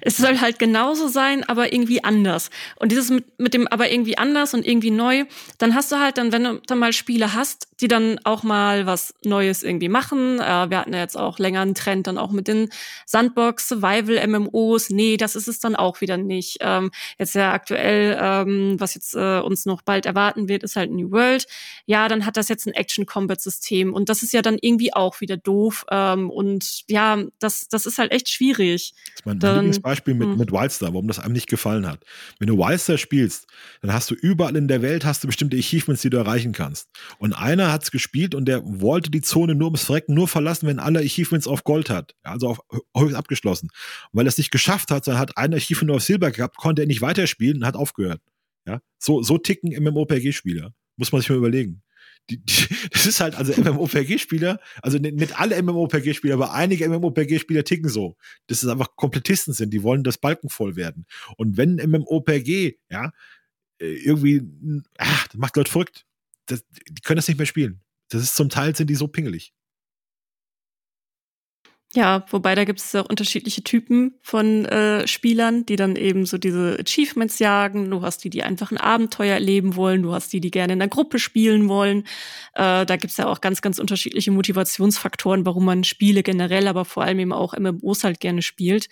Es 0.00 0.16
soll 0.16 0.40
halt 0.40 0.58
genauso 0.58 1.08
sein, 1.08 1.44
aber 1.44 1.72
irgendwie 1.72 2.02
anders. 2.02 2.50
Und 2.76 2.92
dieses 2.92 3.10
mit, 3.10 3.38
mit 3.38 3.54
dem 3.54 3.66
aber 3.68 3.90
irgendwie 3.90 4.18
anders 4.18 4.54
und 4.54 4.66
irgendwie 4.66 4.90
neu, 4.90 5.24
dann 5.58 5.74
hast 5.74 5.92
du 5.92 5.96
halt 5.96 6.18
dann, 6.18 6.32
wenn 6.32 6.44
du 6.44 6.60
dann 6.66 6.78
mal 6.78 6.92
Spiele 6.92 7.34
hast, 7.34 7.68
die 7.80 7.88
dann 7.88 8.18
auch 8.24 8.42
mal 8.42 8.86
was 8.86 9.14
Neues 9.24 9.62
irgendwie 9.62 9.88
machen. 9.88 10.40
Äh, 10.40 10.70
wir 10.70 10.78
hatten 10.78 10.94
ja 10.94 11.00
jetzt 11.00 11.16
auch 11.16 11.38
länger 11.38 11.60
einen 11.60 11.74
Trend 11.74 12.06
dann 12.06 12.18
auch 12.18 12.30
mit 12.30 12.48
den 12.48 12.70
Sandbox, 13.04 13.68
Survival, 13.68 14.26
MMOs. 14.26 14.90
Nee, 14.90 15.16
das 15.16 15.36
ist 15.36 15.48
es 15.48 15.60
dann 15.60 15.76
auch 15.76 16.00
wieder 16.00 16.16
nicht. 16.16 16.58
Ähm, 16.60 16.90
jetzt 17.18 17.34
ja 17.34 17.52
aktuell, 17.52 18.18
ähm, 18.20 18.76
was 18.78 18.94
jetzt 18.94 19.14
äh, 19.14 19.40
uns 19.40 19.66
noch 19.66 19.82
bald 19.82 20.06
erwarten 20.06 20.48
wird, 20.48 20.62
ist 20.62 20.76
halt 20.76 20.90
New 20.90 21.10
World. 21.10 21.46
Ja, 21.84 22.08
dann 22.08 22.24
hat 22.24 22.36
das 22.36 22.48
jetzt 22.48 22.66
ein 22.66 22.72
Action-Combat-System 22.72 23.92
und 23.92 24.08
das 24.08 24.22
ist 24.22 24.32
ja 24.32 24.42
dann 24.42 24.58
irgendwie 24.60 24.94
auch 24.94 25.20
wieder 25.20 25.36
doof. 25.36 25.84
Ähm, 25.90 26.30
und 26.30 26.84
ja, 26.88 27.18
das, 27.38 27.68
das 27.68 27.86
ist 27.86 27.98
halt 27.98 28.12
echt 28.12 28.28
schwierig. 28.30 28.94
Das 29.16 29.34
mein, 29.34 29.38
mein 29.38 29.75
Dann- 29.82 29.92
Lieblingsbeispiel 29.92 30.14
mit, 30.14 30.28
hm. 30.28 30.38
mit 30.38 30.52
Wildstar, 30.52 30.92
warum 30.92 31.08
das 31.08 31.18
einem 31.18 31.32
nicht 31.32 31.48
gefallen 31.48 31.86
hat. 31.86 32.04
Wenn 32.38 32.48
du 32.48 32.58
Wildstar 32.58 32.98
spielst, 32.98 33.46
dann 33.82 33.92
hast 33.92 34.10
du 34.10 34.14
überall 34.14 34.56
in 34.56 34.68
der 34.68 34.82
Welt 34.82 35.04
hast 35.04 35.22
du 35.22 35.28
bestimmte 35.28 35.56
Achievements, 35.56 36.02
die 36.02 36.10
du 36.10 36.16
erreichen 36.16 36.52
kannst. 36.52 36.88
Und 37.18 37.32
einer 37.32 37.72
hat's 37.72 37.90
gespielt 37.90 38.34
und 38.34 38.46
der 38.46 38.62
wollte 38.64 39.10
die 39.10 39.22
Zone 39.22 39.54
nur 39.54 39.66
ums 39.68 39.84
Verrecken 39.84 40.14
nur 40.14 40.28
verlassen, 40.28 40.66
wenn 40.66 40.78
alle 40.78 41.00
Achievements 41.00 41.46
auf 41.46 41.64
Gold 41.64 41.90
hat. 41.90 42.14
Also 42.22 42.48
auf 42.48 42.60
höchst 42.96 43.16
abgeschlossen. 43.16 43.68
Und 44.12 44.18
weil 44.18 44.26
er 44.26 44.28
es 44.28 44.38
nicht 44.38 44.50
geschafft 44.50 44.90
hat, 44.90 45.06
dann 45.06 45.18
hat 45.18 45.36
ein 45.36 45.54
Achievement 45.54 45.88
nur 45.88 45.96
auf 45.96 46.02
Silber 46.02 46.30
gehabt, 46.30 46.56
konnte 46.56 46.82
er 46.82 46.86
nicht 46.86 47.02
weiterspielen 47.02 47.58
und 47.58 47.66
hat 47.66 47.76
aufgehört. 47.76 48.20
Ja, 48.66 48.80
so, 48.98 49.22
so 49.22 49.38
ticken 49.38 49.72
MMOPG-Spieler. 49.72 50.72
Muss 50.96 51.12
man 51.12 51.20
sich 51.20 51.30
mal 51.30 51.36
überlegen. 51.36 51.82
Die, 52.30 52.38
die, 52.44 52.66
das 52.90 53.06
ist 53.06 53.20
halt, 53.20 53.34
also 53.34 53.52
MMOPG-Spieler, 53.60 54.60
also 54.82 54.98
nicht 54.98 55.38
alle 55.38 55.60
MMOPG-Spieler, 55.62 56.34
aber 56.34 56.52
einige 56.52 56.88
MMOPG-Spieler 56.88 57.64
ticken 57.64 57.88
so. 57.88 58.16
Das 58.46 58.62
ist 58.62 58.68
einfach 58.68 58.96
Komplettisten 58.96 59.54
sind, 59.54 59.72
die 59.72 59.82
wollen 59.82 60.04
das 60.04 60.18
Balken 60.18 60.48
voll 60.48 60.76
werden. 60.76 61.06
Und 61.36 61.56
wenn 61.56 61.76
MMOPG, 61.76 62.78
ja, 62.90 63.12
äh, 63.80 63.94
irgendwie, 63.94 64.42
ach, 64.98 65.28
das 65.28 65.36
macht 65.36 65.56
Leute 65.56 65.70
verrückt. 65.70 66.06
Das, 66.46 66.64
die 66.88 67.02
können 67.02 67.16
das 67.16 67.28
nicht 67.28 67.38
mehr 67.38 67.46
spielen. 67.46 67.80
Das 68.08 68.22
ist 68.22 68.36
zum 68.36 68.48
Teil 68.48 68.74
sind 68.76 68.88
die 68.88 68.94
so 68.94 69.08
pingelig. 69.08 69.52
Ja, 71.96 72.26
wobei 72.28 72.54
da 72.54 72.64
gibt 72.64 72.80
es 72.80 72.94
auch 72.94 73.08
unterschiedliche 73.08 73.62
Typen 73.62 74.16
von 74.20 74.66
äh, 74.66 75.08
Spielern, 75.08 75.64
die 75.64 75.76
dann 75.76 75.96
eben 75.96 76.26
so 76.26 76.36
diese 76.36 76.76
Achievements 76.78 77.38
jagen. 77.38 77.90
Du 77.90 78.02
hast 78.02 78.22
die, 78.22 78.28
die 78.28 78.42
einfach 78.42 78.70
ein 78.70 78.76
Abenteuer 78.76 79.32
erleben 79.32 79.76
wollen. 79.76 80.02
Du 80.02 80.12
hast 80.12 80.30
die, 80.34 80.42
die 80.42 80.50
gerne 80.50 80.74
in 80.74 80.82
einer 80.82 80.90
Gruppe 80.90 81.18
spielen 81.18 81.70
wollen. 81.70 82.00
Äh, 82.52 82.84
da 82.84 82.96
gibt 82.96 83.12
es 83.12 83.16
ja 83.16 83.26
auch 83.26 83.40
ganz, 83.40 83.62
ganz 83.62 83.78
unterschiedliche 83.78 84.30
Motivationsfaktoren, 84.30 85.46
warum 85.46 85.64
man 85.64 85.84
Spiele 85.84 86.22
generell, 86.22 86.68
aber 86.68 86.84
vor 86.84 87.02
allem 87.02 87.18
eben 87.18 87.32
auch 87.32 87.56
MMOs 87.56 88.04
halt 88.04 88.20
gerne 88.20 88.42
spielt. 88.42 88.88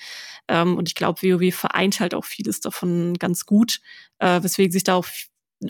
Ähm, 0.48 0.78
und 0.78 0.88
ich 0.88 0.94
glaube, 0.94 1.20
WoW 1.20 1.54
vereint 1.54 2.00
halt 2.00 2.14
auch 2.14 2.24
vieles 2.24 2.60
davon 2.60 3.18
ganz 3.18 3.44
gut, 3.44 3.80
äh, 4.18 4.42
weswegen 4.42 4.72
sich 4.72 4.84
da 4.84 4.94
auch 4.94 5.06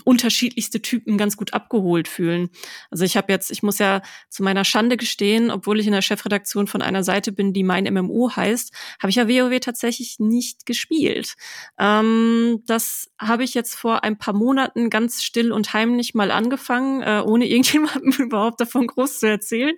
unterschiedlichste 0.03 0.83
Typen 0.83 1.19
ganz 1.19 1.37
gut 1.37 1.55
abgeholt 1.55 2.09
fühlen. 2.09 2.51
Also 2.91 3.05
ich 3.05 3.17
habe 3.17 3.33
jetzt, 3.33 3.51
ich 3.51 3.63
muss 3.63 3.79
ja 3.79 4.03
zu 4.29 4.43
meiner 4.43 4.65
Schande 4.65 4.97
gestehen, 4.97 5.51
obwohl 5.51 5.81
ich 5.81 5.87
in 5.87 5.93
der 5.93 6.03
Chefredaktion 6.03 6.67
von 6.67 6.83
einer 6.83 7.05
Seite 7.05 7.33
bin, 7.33 7.53
die 7.53 7.63
mein 7.63 7.85
MMO 7.85 8.31
heißt, 8.35 8.73
habe 9.01 9.11
ich 9.11 9.17
ja 9.17 9.29
WoW 9.29 9.61
tatsächlich 9.61 10.17
nicht 10.19 10.67
gespielt. 10.67 11.35
Ähm, 11.79 12.63
das 12.67 13.11
habe 13.21 13.45
ich 13.45 13.55
jetzt 13.55 13.75
vor 13.75 14.05
ein 14.05 14.19
paar 14.19 14.35
Monaten 14.35 14.91
ganz 14.91 15.23
still 15.23 15.53
und 15.53 15.73
heimlich 15.73 16.15
mal 16.15 16.31
angefangen, 16.31 17.03
äh, 17.03 17.23
ohne 17.25 17.47
irgendjemandem 17.49 18.13
überhaupt 18.27 18.61
davon 18.61 18.87
groß 18.87 19.21
zu 19.21 19.29
erzählen, 19.29 19.75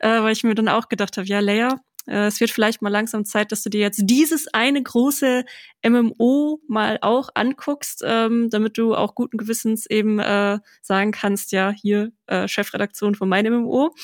äh, 0.00 0.22
weil 0.22 0.32
ich 0.32 0.44
mir 0.44 0.54
dann 0.54 0.68
auch 0.68 0.88
gedacht 0.88 1.16
habe, 1.16 1.26
ja, 1.26 1.40
Leia, 1.40 1.80
es 2.06 2.40
wird 2.40 2.50
vielleicht 2.50 2.82
mal 2.82 2.88
langsam 2.88 3.24
Zeit, 3.24 3.52
dass 3.52 3.62
du 3.62 3.70
dir 3.70 3.80
jetzt 3.80 4.02
dieses 4.04 4.48
eine 4.48 4.82
große 4.82 5.44
MMO 5.86 6.60
mal 6.66 6.98
auch 7.00 7.28
anguckst, 7.34 8.02
ähm, 8.04 8.50
damit 8.50 8.76
du 8.78 8.94
auch 8.94 9.14
guten 9.14 9.36
Gewissens 9.36 9.86
eben 9.86 10.18
äh, 10.18 10.58
sagen 10.80 11.12
kannst, 11.12 11.52
ja, 11.52 11.70
hier 11.70 12.12
äh, 12.26 12.48
Chefredaktion 12.48 13.14
von 13.14 13.28
meinem 13.28 13.62
MMO. 13.62 13.94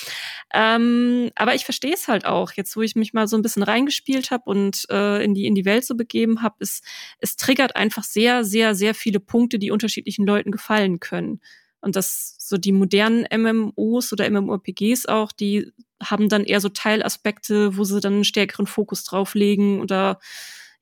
Ähm, 0.55 1.31
aber 1.35 1.55
ich 1.55 1.65
verstehe 1.65 1.95
es 1.95 2.09
halt 2.09 2.25
auch, 2.25 2.53
jetzt 2.53 2.77
wo 2.77 2.83
ich 2.83 2.95
mich 2.95 3.13
mal 3.13 3.27
so 3.27 3.37
ein 3.37 3.43
bisschen 3.43 3.63
reingespielt 3.63 4.31
habe 4.31 4.45
und 4.47 4.87
äh, 4.91 5.25
in 5.25 5.35
die 5.35 5.47
in 5.47 5.55
die 5.55 5.65
Welt 5.65 5.85
so 5.85 5.97
begeben 5.97 6.43
habe, 6.43 6.57
es, 6.61 6.83
es 7.19 7.37
triggert 7.37 7.77
einfach 7.77 8.05
sehr, 8.05 8.45
sehr, 8.45 8.75
sehr 8.75 8.95
viele 8.95 9.21
Punkte, 9.21 9.59
die 9.59 9.71
unterschiedlichen 9.71 10.27
Leuten 10.27 10.51
gefallen 10.53 11.01
können. 11.01 11.41
Und 11.81 11.97
das 11.97 12.35
so 12.49 12.57
die 12.57 12.73
modernen 12.73 13.27
MMOs 13.35 14.13
oder 14.13 14.29
MMORPGs 14.31 15.07
auch, 15.07 15.33
die 15.33 15.73
haben 16.03 16.29
dann 16.29 16.45
eher 16.45 16.61
so 16.61 16.69
Teilaspekte, 16.69 17.77
wo 17.77 17.85
sie 17.85 18.01
dann 18.01 18.15
einen 18.15 18.25
stärkeren 18.25 18.67
Fokus 18.67 19.05
drauflegen 19.05 19.81
oder 19.81 20.19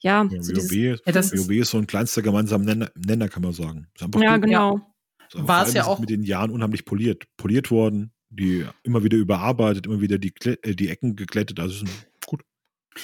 ja, 0.00 0.24
Ja, 0.30 0.42
so 0.42 0.52
dieses, 0.52 0.70
WoW, 0.70 1.00
Ja, 1.06 1.12
das 1.12 1.32
WoW 1.32 1.50
ist 1.50 1.70
so 1.70 1.78
ein 1.78 1.86
kleinster 1.86 2.22
gemeinsamer 2.22 2.64
Nenner, 2.64 2.90
Nenner 2.94 3.28
kann 3.28 3.42
man 3.42 3.52
sagen. 3.52 3.86
Ja 3.98 4.06
gut. 4.36 4.44
genau. 4.44 4.80
Ist 5.28 5.36
aber 5.36 5.48
War 5.48 5.66
es 5.66 5.72
ja 5.74 5.84
auch- 5.86 5.98
mit 5.98 6.10
den 6.10 6.22
Jahren 6.22 6.50
unheimlich 6.50 6.84
poliert. 6.84 7.24
Poliert 7.36 7.70
worden, 7.70 8.12
die 8.28 8.64
immer 8.82 9.02
wieder 9.02 9.16
überarbeitet, 9.16 9.86
immer 9.86 10.00
wieder 10.00 10.18
die, 10.18 10.32
äh, 10.44 10.74
die 10.74 10.88
Ecken 10.88 11.16
geklettet. 11.16 11.58
Also 11.58 11.74
ist 11.76 11.82
ein- 11.90 12.04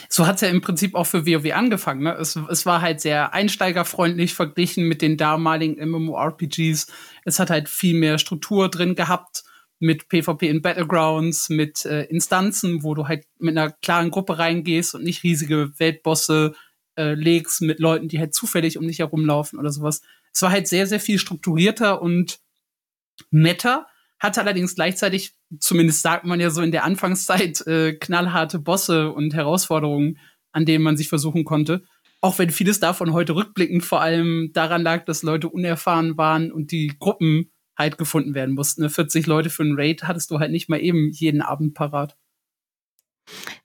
So 0.09 0.27
hat's 0.27 0.41
ja 0.41 0.49
im 0.49 0.61
Prinzip 0.61 0.95
auch 0.95 1.07
für 1.07 1.27
WoW 1.27 1.53
angefangen. 1.53 2.03
Ne? 2.03 2.15
Es, 2.15 2.37
es 2.37 2.67
war 2.67 2.81
halt 2.81 3.01
sehr 3.01 3.35
einsteigerfreundlich 3.35 4.35
verglichen 4.35 4.87
mit 4.87 5.03
den 5.03 5.17
damaligen 5.17 5.83
MMORPGs. 5.89 6.87
Es 7.25 7.39
hat 7.39 7.51
halt 7.51 7.69
viel 7.69 7.95
mehr 7.95 8.19
Struktur 8.19 8.69
drin 8.69 8.95
gehabt 8.95 9.45
mit 9.79 10.09
PvP 10.09 10.49
in 10.49 10.63
Battlegrounds, 10.63 11.49
mit 11.49 11.85
äh, 11.85 12.05
Instanzen, 12.05 12.85
wo 12.85 12.95
du 12.95 13.09
halt 13.09 13.27
mit 13.39 13.57
einer 13.57 13.73
klaren 13.73 14.11
Gruppe 14.11 14.39
reingehst 14.39 14.95
und 14.95 15.03
nicht 15.03 15.25
riesige 15.25 15.73
Weltbosse 15.79 16.55
äh, 16.97 17.15
legst 17.15 17.63
mit 17.63 17.81
Leuten, 17.81 18.09
die 18.09 18.21
halt 18.21 18.33
zufällig 18.33 18.79
um 18.79 18.87
dich 18.87 19.01
herumlaufen 19.01 19.59
oder 19.59 19.73
sowas. 19.73 20.03
Es 20.33 20.41
war 20.43 20.53
halt 20.53 20.69
sehr, 20.69 20.87
sehr 20.87 21.01
viel 21.01 21.19
strukturierter 21.19 22.01
und 22.01 22.39
Meta 23.31 23.87
hatte 24.19 24.41
allerdings 24.41 24.77
gleichzeitig, 24.77 25.35
zumindest 25.61 26.03
sagt 26.03 26.25
man 26.25 26.41
ja 26.41 26.51
so 26.51 26.63
in 26.63 26.73
der 26.73 26.85
Anfangszeit, 26.85 27.67
äh, 27.67 27.95
knallharte 27.95 28.59
Bosse 28.59 29.11
und 29.13 29.35
Herausforderungen, 29.35 30.19
an 30.53 30.65
denen 30.65 30.85
man 30.85 30.97
sich 30.97 31.09
versuchen 31.09 31.45
konnte. 31.45 31.83
Auch 32.21 32.39
wenn 32.39 32.51
vieles 32.51 32.79
davon 32.79 33.13
heute 33.13 33.35
rückblickend 33.35 33.85
vor 33.85 34.01
allem 34.01 34.51
daran 34.53 34.83
lag, 34.83 35.05
dass 35.05 35.23
Leute 35.23 35.49
unerfahren 35.49 36.17
waren 36.17 36.53
und 36.53 36.71
die 36.71 36.93
Gruppen 36.99 37.51
halt 37.77 37.99
gefunden 37.99 38.35
werden 38.35 38.55
mussten. 38.55 38.83
Ne? 38.83 38.91
40 38.91 39.27
Leute 39.27 39.51
für 39.51 39.63
einen 39.63 39.79
Raid 39.79 40.05
hattest 40.05 40.31
du 40.31 40.39
halt 40.39 40.53
nicht 40.53 40.69
mal 40.69 40.81
eben 40.81 41.11
jeden 41.11 41.43
Abend 41.43 41.75
parat. 41.75 42.17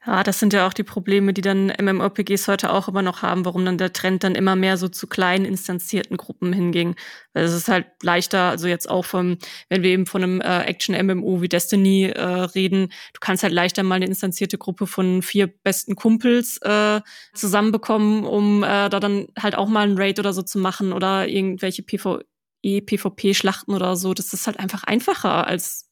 Ja, 0.05 0.23
das 0.23 0.39
sind 0.39 0.53
ja 0.53 0.65
auch 0.67 0.73
die 0.73 0.83
Probleme, 0.83 1.33
die 1.33 1.41
dann 1.41 1.73
MMORPGs 1.81 2.47
heute 2.47 2.71
auch 2.71 2.87
immer 2.87 3.01
noch 3.01 3.21
haben, 3.23 3.43
warum 3.45 3.65
dann 3.65 3.77
der 3.77 3.91
Trend 3.91 4.23
dann 4.23 4.35
immer 4.35 4.55
mehr 4.55 4.77
so 4.77 4.87
zu 4.87 5.07
kleinen 5.07 5.45
instanzierten 5.45 6.15
Gruppen 6.17 6.53
hinging. 6.53 6.95
Weil 7.33 7.43
es 7.43 7.53
ist 7.53 7.67
halt 7.67 7.87
leichter, 8.01 8.49
also 8.49 8.67
jetzt 8.67 8.89
auch 8.89 9.03
vom, 9.03 9.37
wenn 9.69 9.83
wir 9.83 9.89
eben 9.89 10.05
von 10.05 10.23
einem 10.23 10.41
äh, 10.41 10.61
Action-MMO 10.63 11.41
wie 11.41 11.49
Destiny 11.49 12.05
äh, 12.05 12.21
reden, 12.21 12.87
du 13.13 13.19
kannst 13.19 13.43
halt 13.43 13.53
leichter 13.53 13.83
mal 13.83 13.95
eine 13.95 14.05
instanzierte 14.05 14.57
Gruppe 14.57 14.87
von 14.87 15.21
vier 15.21 15.47
besten 15.47 15.95
Kumpels 15.95 16.57
äh, 16.61 17.01
zusammenbekommen, 17.33 18.23
um 18.25 18.63
äh, 18.63 18.89
da 18.89 18.99
dann 18.99 19.27
halt 19.37 19.55
auch 19.55 19.67
mal 19.67 19.81
einen 19.83 19.97
Raid 19.97 20.19
oder 20.19 20.31
so 20.33 20.41
zu 20.41 20.59
machen 20.59 20.93
oder 20.93 21.27
irgendwelche 21.27 21.83
PvE, 21.83 22.23
PvP-Schlachten 22.63 23.73
oder 23.73 23.95
so. 23.97 24.13
Das 24.13 24.31
ist 24.33 24.47
halt 24.47 24.59
einfach 24.59 24.83
einfacher 24.85 25.47
als 25.47 25.86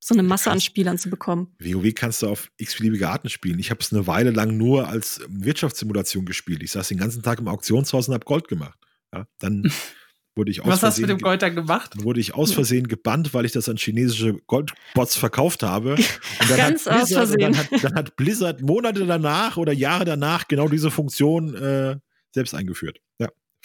so 0.00 0.14
eine 0.14 0.22
Masse 0.22 0.50
an 0.50 0.60
Spielern 0.60 0.98
zu 0.98 1.10
bekommen. 1.10 1.54
WoW 1.60 1.92
kannst 1.94 2.22
du 2.22 2.28
auf 2.28 2.50
x-beliebige 2.56 3.08
Arten 3.08 3.28
spielen. 3.28 3.58
Ich 3.58 3.70
habe 3.70 3.80
es 3.80 3.92
eine 3.92 4.06
Weile 4.06 4.30
lang 4.30 4.56
nur 4.56 4.88
als 4.88 5.20
Wirtschaftssimulation 5.28 6.24
gespielt. 6.24 6.62
Ich 6.62 6.72
saß 6.72 6.88
den 6.88 6.98
ganzen 6.98 7.22
Tag 7.22 7.38
im 7.38 7.48
Auktionshaus 7.48 8.08
und 8.08 8.14
habe 8.14 8.24
Gold 8.24 8.48
gemacht. 8.48 8.78
Ja, 9.14 9.26
dann 9.38 9.70
wurde 10.34 10.50
ich 10.50 10.62
aus 10.62 10.68
Was 10.68 10.82
hast 10.82 10.96
du 10.98 11.02
Versehen 11.02 11.16
mit 11.16 11.20
dem 11.20 11.22
Gold 11.22 11.42
dann 11.42 11.54
gemacht? 11.54 11.94
Dann 11.94 12.04
wurde 12.04 12.18
ich 12.18 12.34
aus 12.34 12.52
Versehen 12.52 12.88
gebannt, 12.88 13.34
weil 13.34 13.44
ich 13.44 13.52
das 13.52 13.68
an 13.68 13.76
chinesische 13.76 14.38
Goldbots 14.46 15.16
verkauft 15.16 15.62
habe. 15.62 15.96
Und 15.96 16.50
dann 16.50 16.56
Ganz 16.56 16.86
hat 16.86 17.02
aus 17.02 17.08
Blizzard, 17.08 17.30
und 17.30 17.42
dann, 17.42 17.54
Versehen. 17.54 17.72
hat, 17.72 17.84
dann 17.84 17.94
hat 17.94 18.16
Blizzard 18.16 18.62
Monate 18.62 19.04
danach 19.04 19.58
oder 19.58 19.72
Jahre 19.72 20.06
danach 20.06 20.48
genau 20.48 20.68
diese 20.68 20.90
Funktion 20.90 21.54
äh, 21.54 21.96
selbst 22.32 22.54
eingeführt. 22.54 23.00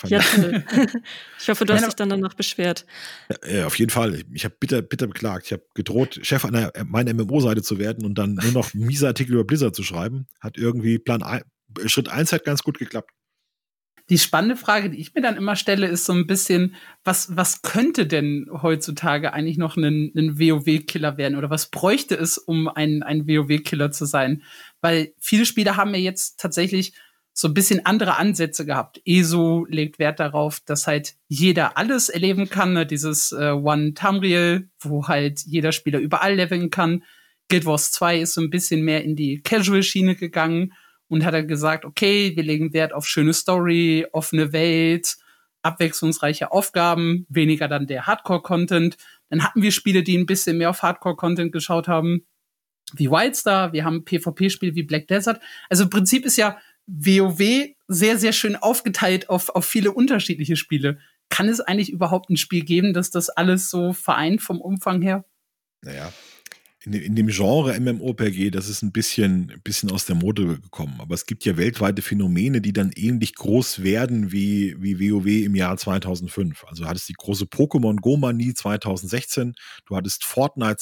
Ja, 0.03 0.21
fand 0.21 0.43
Ja, 0.53 0.85
ich- 1.39 1.49
hoffe, 1.49 1.65
du 1.65 1.73
hast 1.73 1.85
dich 1.85 1.93
dann 1.95 2.09
danach 2.09 2.33
beschwert. 2.33 2.85
äh, 3.43 3.63
auf 3.63 3.77
jeden 3.79 3.91
Fall. 3.91 4.23
Ich 4.33 4.43
habe 4.45 4.55
bitter, 4.59 4.81
bitter 4.81 5.07
beklagt. 5.07 5.45
Ich 5.45 5.51
habe 5.53 5.63
gedroht, 5.73 6.19
Chef 6.23 6.43
einer 6.45 6.71
meiner 6.85 7.13
MMO-Seite 7.13 7.61
zu 7.61 7.79
werden 7.79 8.05
und 8.05 8.15
dann 8.17 8.35
nur 8.35 8.51
noch 8.51 8.73
miese 8.73 9.07
Artikel 9.07 9.33
über 9.33 9.43
Blizzard 9.45 9.75
zu 9.75 9.83
schreiben. 9.83 10.27
Hat 10.41 10.57
irgendwie 10.57 10.99
Plan 10.99 11.23
ein, 11.23 11.43
Schritt 11.85 12.09
1 12.09 12.31
hat 12.33 12.43
ganz 12.45 12.63
gut 12.63 12.77
geklappt. 12.77 13.11
Die 14.11 14.19
spannende 14.19 14.55
Frage, 14.55 14.91
die 14.91 14.99
ich 14.99 15.15
mir 15.15 15.21
dann 15.23 15.35
immer 15.35 15.55
stelle, 15.55 15.87
ist 15.87 16.05
so 16.05 16.13
ein 16.13 16.27
bisschen, 16.27 16.75
was, 17.03 17.35
was 17.35 17.63
könnte 17.63 18.05
denn 18.05 18.45
heutzutage 18.51 19.33
eigentlich 19.33 19.57
noch 19.57 19.77
ein, 19.77 20.11
ein 20.15 20.37
WoW-Killer 20.39 21.17
werden? 21.17 21.35
Oder 21.35 21.49
was 21.49 21.71
bräuchte 21.71 22.13
es, 22.15 22.37
um 22.37 22.67
ein, 22.67 23.01
ein 23.01 23.27
WoW-Killer 23.27 23.89
zu 23.89 24.05
sein? 24.05 24.43
Weil 24.81 25.13
viele 25.19 25.47
Spieler 25.47 25.75
haben 25.75 25.91
ja 25.95 25.99
jetzt 25.99 26.39
tatsächlich 26.39 26.93
so 27.38 27.49
ein 27.49 27.53
bisschen 27.53 27.86
andere 27.86 28.15
Ansätze 28.15 28.65
gehabt. 28.65 29.01
ESO 29.03 29.65
legt 29.69 29.99
Wert 29.99 30.21
darauf, 30.21 30.61
dass 30.61 30.88
halt 30.88 31.15
jeder 31.27 31.77
alles 31.77 32.07
erleben 32.07 32.49
kann, 32.49 32.71
ne? 32.71 32.86
dieses 32.86 33.33
äh, 33.33 33.51
One 33.51 33.93
Tamriel, 33.93 34.69
wo 34.79 35.09
halt 35.09 35.41
jeder 35.41 35.73
Spieler 35.73 35.99
überall 35.99 36.36
leveln 36.36 36.69
kann. 36.69 37.03
Guild 37.49 37.65
Wars 37.65 37.91
2 37.91 38.21
ist 38.21 38.36
so 38.36 38.41
ein 38.41 38.49
bisschen 38.49 38.83
mehr 38.83 39.03
in 39.03 39.17
die 39.17 39.41
Casual-Schiene 39.41 40.15
gegangen 40.15 40.71
und 41.09 41.25
hat 41.25 41.33
dann 41.33 41.49
gesagt, 41.49 41.83
okay, 41.83 42.31
wir 42.38 42.43
legen 42.43 42.73
Wert 42.73 42.93
auf 42.93 43.05
schöne 43.05 43.33
Story, 43.33 44.07
offene 44.13 44.53
Welt, 44.53 45.17
abwechslungsreiche 45.61 46.53
Aufgaben, 46.53 47.25
weniger 47.27 47.67
dann 47.67 47.86
der 47.86 48.07
Hardcore-Content. 48.07 48.95
Dann 49.29 49.43
hatten 49.43 49.61
wir 49.61 49.73
Spiele, 49.73 50.03
die 50.03 50.17
ein 50.17 50.25
bisschen 50.25 50.57
mehr 50.57 50.69
auf 50.69 50.83
Hardcore-Content 50.83 51.51
geschaut 51.51 51.89
haben, 51.89 52.25
wie 52.93 53.09
Wildstar, 53.11 53.73
wir 53.73 53.83
haben 53.83 54.05
PvP-Spiele 54.05 54.75
wie 54.75 54.83
Black 54.83 55.07
Desert. 55.07 55.41
Also 55.69 55.83
im 55.83 55.89
Prinzip 55.89 56.25
ist 56.25 56.38
ja 56.38 56.57
WoW 56.88 57.67
sehr, 57.88 58.17
sehr 58.17 58.33
schön 58.33 58.55
aufgeteilt 58.55 59.29
auf, 59.29 59.49
auf 59.49 59.65
viele 59.65 59.91
unterschiedliche 59.91 60.55
Spiele. 60.55 60.99
Kann 61.29 61.49
es 61.49 61.59
eigentlich 61.61 61.91
überhaupt 61.91 62.29
ein 62.29 62.38
Spiel 62.38 62.63
geben, 62.63 62.93
dass 62.93 63.09
das 63.11 63.29
alles 63.29 63.69
so 63.69 63.93
vereint 63.93 64.41
vom 64.41 64.61
Umfang 64.61 65.01
her? 65.01 65.25
Naja, 65.81 66.11
in, 66.83 66.91
dem- 66.91 67.01
in 67.01 67.15
dem 67.15 67.27
Genre 67.27 67.79
MMORPG, 67.79 68.51
das 68.51 68.69
ist 68.69 68.83
ein 68.83 68.91
bisschen, 68.91 69.51
ein 69.51 69.61
bisschen 69.63 69.91
aus 69.91 70.05
der 70.05 70.15
Mode 70.15 70.59
gekommen. 70.59 70.95
Aber 70.99 71.15
es 71.15 71.25
gibt 71.25 71.43
ja 71.45 71.57
weltweite 71.57 72.03
Phänomene, 72.03 72.61
die 72.61 72.73
dann 72.73 72.91
ähnlich 72.95 73.33
groß 73.33 73.81
werden 73.81 74.31
wie, 74.31 74.75
wie 74.79 74.99
WoW 74.99 75.25
im 75.45 75.55
Jahr 75.55 75.77
2005. 75.77 76.63
Also 76.65 76.83
du 76.83 76.89
hattest 76.89 77.09
die 77.09 77.13
große 77.13 77.45
Pokémon 77.45 77.95
Go-Manie 77.99 78.53
2016, 78.53 79.55
du 79.88 79.95
hattest 79.95 80.23
Fortnite 80.23 80.77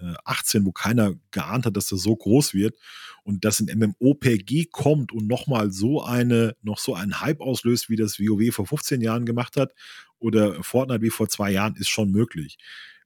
2018, 0.00 0.64
wo 0.66 0.72
keiner 0.72 1.14
geahnt 1.30 1.66
hat, 1.66 1.76
dass 1.76 1.88
das 1.88 2.02
so 2.02 2.16
groß 2.16 2.54
wird. 2.54 2.76
Und 3.22 3.44
dass 3.44 3.60
ein 3.60 3.68
MMORPG 3.78 4.66
kommt 4.70 5.12
und 5.12 5.26
nochmal 5.26 5.70
so 5.70 6.02
eine, 6.02 6.56
noch 6.62 6.78
so 6.78 6.94
einen 6.94 7.20
Hype 7.20 7.40
auslöst, 7.40 7.90
wie 7.90 7.96
das 7.96 8.18
WoW 8.18 8.54
vor 8.54 8.66
15 8.66 9.00
Jahren 9.00 9.26
gemacht 9.26 9.56
hat 9.56 9.72
oder 10.18 10.62
Fortnite 10.62 11.02
wie 11.02 11.10
vor 11.10 11.28
zwei 11.28 11.50
Jahren, 11.50 11.76
ist 11.76 11.88
schon 11.88 12.10
möglich. 12.10 12.58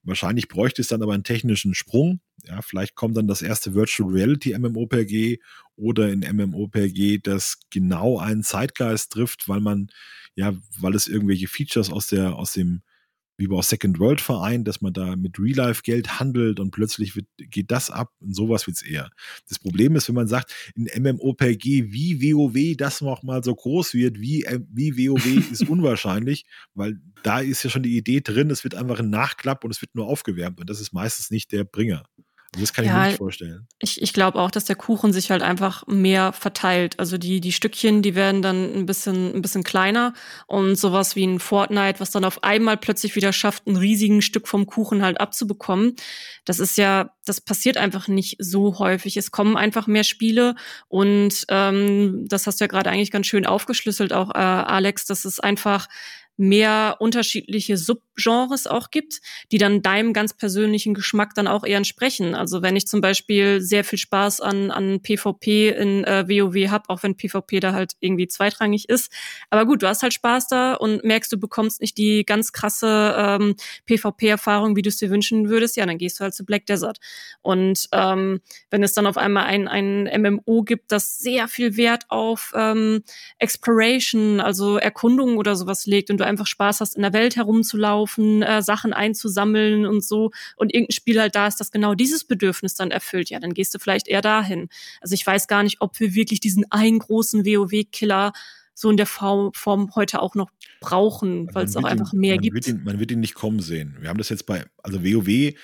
Wahrscheinlich 0.04 0.48
bräuchte 0.48 0.82
es 0.82 0.88
dann 0.88 1.02
aber 1.02 1.14
einen 1.14 1.24
technischen 1.24 1.74
Sprung. 1.74 2.20
Ja, 2.44 2.60
vielleicht 2.60 2.94
kommt 2.94 3.16
dann 3.16 3.26
das 3.26 3.40
erste 3.40 3.74
Virtual 3.74 4.10
Reality 4.10 4.56
MMORPG 4.56 5.38
oder 5.76 6.06
ein 6.06 6.20
MMORPG, 6.20 7.18
das 7.22 7.58
genau 7.70 8.18
einen 8.18 8.42
Zeitgeist 8.42 9.12
trifft, 9.12 9.48
weil 9.48 9.60
man, 9.60 9.88
ja, 10.34 10.54
weil 10.78 10.94
es 10.94 11.08
irgendwelche 11.08 11.48
Features 11.48 11.90
aus 11.90 12.08
der, 12.08 12.36
aus 12.36 12.52
dem, 12.52 12.82
wie 13.36 13.48
bei 13.48 13.60
Second 13.62 13.98
World 13.98 14.20
vereint, 14.20 14.68
dass 14.68 14.80
man 14.80 14.92
da 14.92 15.16
mit 15.16 15.38
Real-Life-Geld 15.38 16.20
handelt 16.20 16.60
und 16.60 16.70
plötzlich 16.70 17.16
wird, 17.16 17.26
geht 17.38 17.70
das 17.70 17.90
ab 17.90 18.10
und 18.20 18.34
sowas 18.34 18.66
wird's 18.66 18.82
eher. 18.82 19.10
Das 19.48 19.58
Problem 19.58 19.96
ist, 19.96 20.08
wenn 20.08 20.14
man 20.14 20.28
sagt, 20.28 20.54
ein 20.76 20.88
MMORPG 21.02 21.92
wie 21.92 22.20
WoW 22.20 22.76
das 22.76 23.00
noch 23.00 23.22
mal 23.22 23.42
so 23.42 23.54
groß 23.54 23.94
wird 23.94 24.20
wie, 24.20 24.44
äh, 24.44 24.60
wie 24.70 24.96
WoW 24.96 25.24
ist 25.50 25.68
unwahrscheinlich, 25.68 26.44
weil 26.74 27.00
da 27.22 27.40
ist 27.40 27.62
ja 27.64 27.70
schon 27.70 27.82
die 27.82 27.96
Idee 27.96 28.20
drin, 28.20 28.50
es 28.50 28.64
wird 28.64 28.74
einfach 28.74 29.00
ein 29.00 29.10
Nachklapp 29.10 29.64
und 29.64 29.70
es 29.70 29.80
wird 29.80 29.94
nur 29.94 30.06
aufgewärmt 30.06 30.60
und 30.60 30.70
das 30.70 30.80
ist 30.80 30.92
meistens 30.92 31.30
nicht 31.30 31.52
der 31.52 31.64
Bringer. 31.64 32.04
Das 32.58 32.72
kann 32.72 32.84
ich 32.84 32.90
Ja, 32.90 32.98
mir 33.00 33.06
nicht 33.08 33.18
vorstellen. 33.18 33.66
Ich, 33.78 34.00
ich 34.00 34.12
glaube 34.12 34.38
auch, 34.38 34.50
dass 34.50 34.64
der 34.64 34.76
Kuchen 34.76 35.12
sich 35.12 35.30
halt 35.30 35.42
einfach 35.42 35.86
mehr 35.86 36.32
verteilt. 36.32 36.98
Also 36.98 37.18
die, 37.18 37.40
die 37.40 37.52
Stückchen, 37.52 38.02
die 38.02 38.14
werden 38.14 38.42
dann 38.42 38.74
ein 38.74 38.86
bisschen, 38.86 39.34
ein 39.34 39.42
bisschen 39.42 39.64
kleiner 39.64 40.14
und 40.46 40.76
sowas 40.76 41.16
wie 41.16 41.24
ein 41.26 41.40
Fortnite, 41.40 42.00
was 42.00 42.10
dann 42.10 42.24
auf 42.24 42.44
einmal 42.44 42.76
plötzlich 42.76 43.16
wieder 43.16 43.32
schafft, 43.32 43.66
ein 43.66 43.76
riesigen 43.76 44.22
Stück 44.22 44.48
vom 44.48 44.66
Kuchen 44.66 45.02
halt 45.02 45.20
abzubekommen. 45.20 45.96
Das 46.44 46.60
ist 46.60 46.76
ja, 46.76 47.10
das 47.24 47.40
passiert 47.40 47.76
einfach 47.76 48.08
nicht 48.08 48.36
so 48.38 48.78
häufig. 48.78 49.16
Es 49.16 49.30
kommen 49.30 49.56
einfach 49.56 49.86
mehr 49.86 50.04
Spiele 50.04 50.54
und 50.88 51.44
ähm, 51.48 52.26
das 52.28 52.46
hast 52.46 52.60
du 52.60 52.64
ja 52.64 52.68
gerade 52.68 52.90
eigentlich 52.90 53.10
ganz 53.10 53.26
schön 53.26 53.46
aufgeschlüsselt, 53.46 54.12
auch 54.12 54.30
äh, 54.34 54.38
Alex, 54.38 55.06
dass 55.06 55.24
es 55.24 55.40
einfach 55.40 55.88
mehr 56.36 56.96
unterschiedliche 56.98 57.76
Subgenres 57.76 58.66
auch 58.66 58.90
gibt, 58.90 59.20
die 59.52 59.58
dann 59.58 59.82
deinem 59.82 60.12
ganz 60.12 60.34
persönlichen 60.34 60.94
Geschmack 60.94 61.34
dann 61.34 61.46
auch 61.46 61.64
eher 61.64 61.76
entsprechen. 61.76 62.34
Also 62.34 62.62
wenn 62.62 62.76
ich 62.76 62.86
zum 62.86 63.00
Beispiel 63.00 63.60
sehr 63.60 63.84
viel 63.84 63.98
Spaß 63.98 64.40
an, 64.40 64.70
an 64.70 65.00
PvP 65.00 65.68
in 65.68 66.04
äh, 66.04 66.28
WoW 66.28 66.70
habe, 66.70 66.88
auch 66.88 67.02
wenn 67.02 67.16
PvP 67.16 67.60
da 67.60 67.72
halt 67.72 67.92
irgendwie 68.00 68.26
zweitrangig 68.26 68.88
ist. 68.88 69.12
Aber 69.50 69.64
gut, 69.64 69.82
du 69.82 69.88
hast 69.88 70.02
halt 70.02 70.12
Spaß 70.12 70.48
da 70.48 70.74
und 70.74 71.04
merkst, 71.04 71.32
du 71.32 71.38
bekommst 71.38 71.80
nicht 71.80 71.98
die 71.98 72.24
ganz 72.24 72.52
krasse 72.52 73.14
ähm, 73.16 73.54
PvP-Erfahrung, 73.86 74.76
wie 74.76 74.82
du 74.82 74.88
es 74.88 74.96
dir 74.96 75.10
wünschen 75.10 75.48
würdest, 75.48 75.76
ja, 75.76 75.86
dann 75.86 75.98
gehst 75.98 76.18
du 76.18 76.24
halt 76.24 76.34
zu 76.34 76.44
Black 76.44 76.66
Desert. 76.66 76.98
Und 77.42 77.88
ähm, 77.92 78.40
wenn 78.70 78.82
es 78.82 78.92
dann 78.92 79.06
auf 79.06 79.16
einmal 79.16 79.44
ein, 79.44 79.68
ein 79.68 80.10
MMO 80.20 80.62
gibt, 80.62 80.90
das 80.90 81.18
sehr 81.18 81.46
viel 81.46 81.76
Wert 81.76 82.04
auf 82.08 82.52
ähm, 82.56 83.02
Exploration, 83.38 84.40
also 84.40 84.78
Erkundung 84.78 85.36
oder 85.38 85.54
sowas 85.54 85.86
legt 85.86 86.10
und 86.10 86.23
du 86.24 86.28
einfach 86.28 86.46
Spaß 86.46 86.80
hast, 86.80 86.96
in 86.96 87.02
der 87.02 87.12
Welt 87.12 87.36
herumzulaufen, 87.36 88.42
äh, 88.42 88.62
Sachen 88.62 88.92
einzusammeln 88.92 89.86
und 89.86 90.04
so 90.04 90.30
und 90.56 90.72
irgendein 90.74 90.94
Spiel 90.94 91.20
halt 91.20 91.34
da 91.34 91.46
ist, 91.46 91.60
das 91.60 91.70
genau 91.70 91.94
dieses 91.94 92.24
Bedürfnis 92.24 92.74
dann 92.74 92.90
erfüllt, 92.90 93.30
ja, 93.30 93.40
dann 93.40 93.54
gehst 93.54 93.74
du 93.74 93.78
vielleicht 93.78 94.08
eher 94.08 94.22
dahin. 94.22 94.68
Also 95.00 95.14
ich 95.14 95.26
weiß 95.26 95.46
gar 95.46 95.62
nicht, 95.62 95.80
ob 95.80 95.98
wir 96.00 96.14
wirklich 96.14 96.40
diesen 96.40 96.70
einen 96.70 96.98
großen 96.98 97.44
WoW-Killer 97.44 98.32
so 98.74 98.90
in 98.90 98.96
der 98.96 99.06
Form, 99.06 99.52
Form 99.54 99.94
heute 99.94 100.20
auch 100.20 100.34
noch 100.34 100.50
brauchen, 100.80 101.48
weil 101.54 101.66
es 101.66 101.76
auch 101.76 101.82
wird 101.82 101.92
einfach 101.92 102.12
ihn, 102.12 102.20
mehr 102.20 102.34
man 102.34 102.42
gibt. 102.42 102.54
Wird 102.54 102.66
ihn, 102.66 102.82
man 102.84 102.98
wird 102.98 103.12
ihn 103.12 103.20
nicht 103.20 103.34
kommen 103.34 103.60
sehen. 103.60 103.96
Wir 104.00 104.08
haben 104.08 104.18
das 104.18 104.28
jetzt 104.28 104.46
bei, 104.46 104.64
also 104.82 105.04
WoW, 105.04 105.54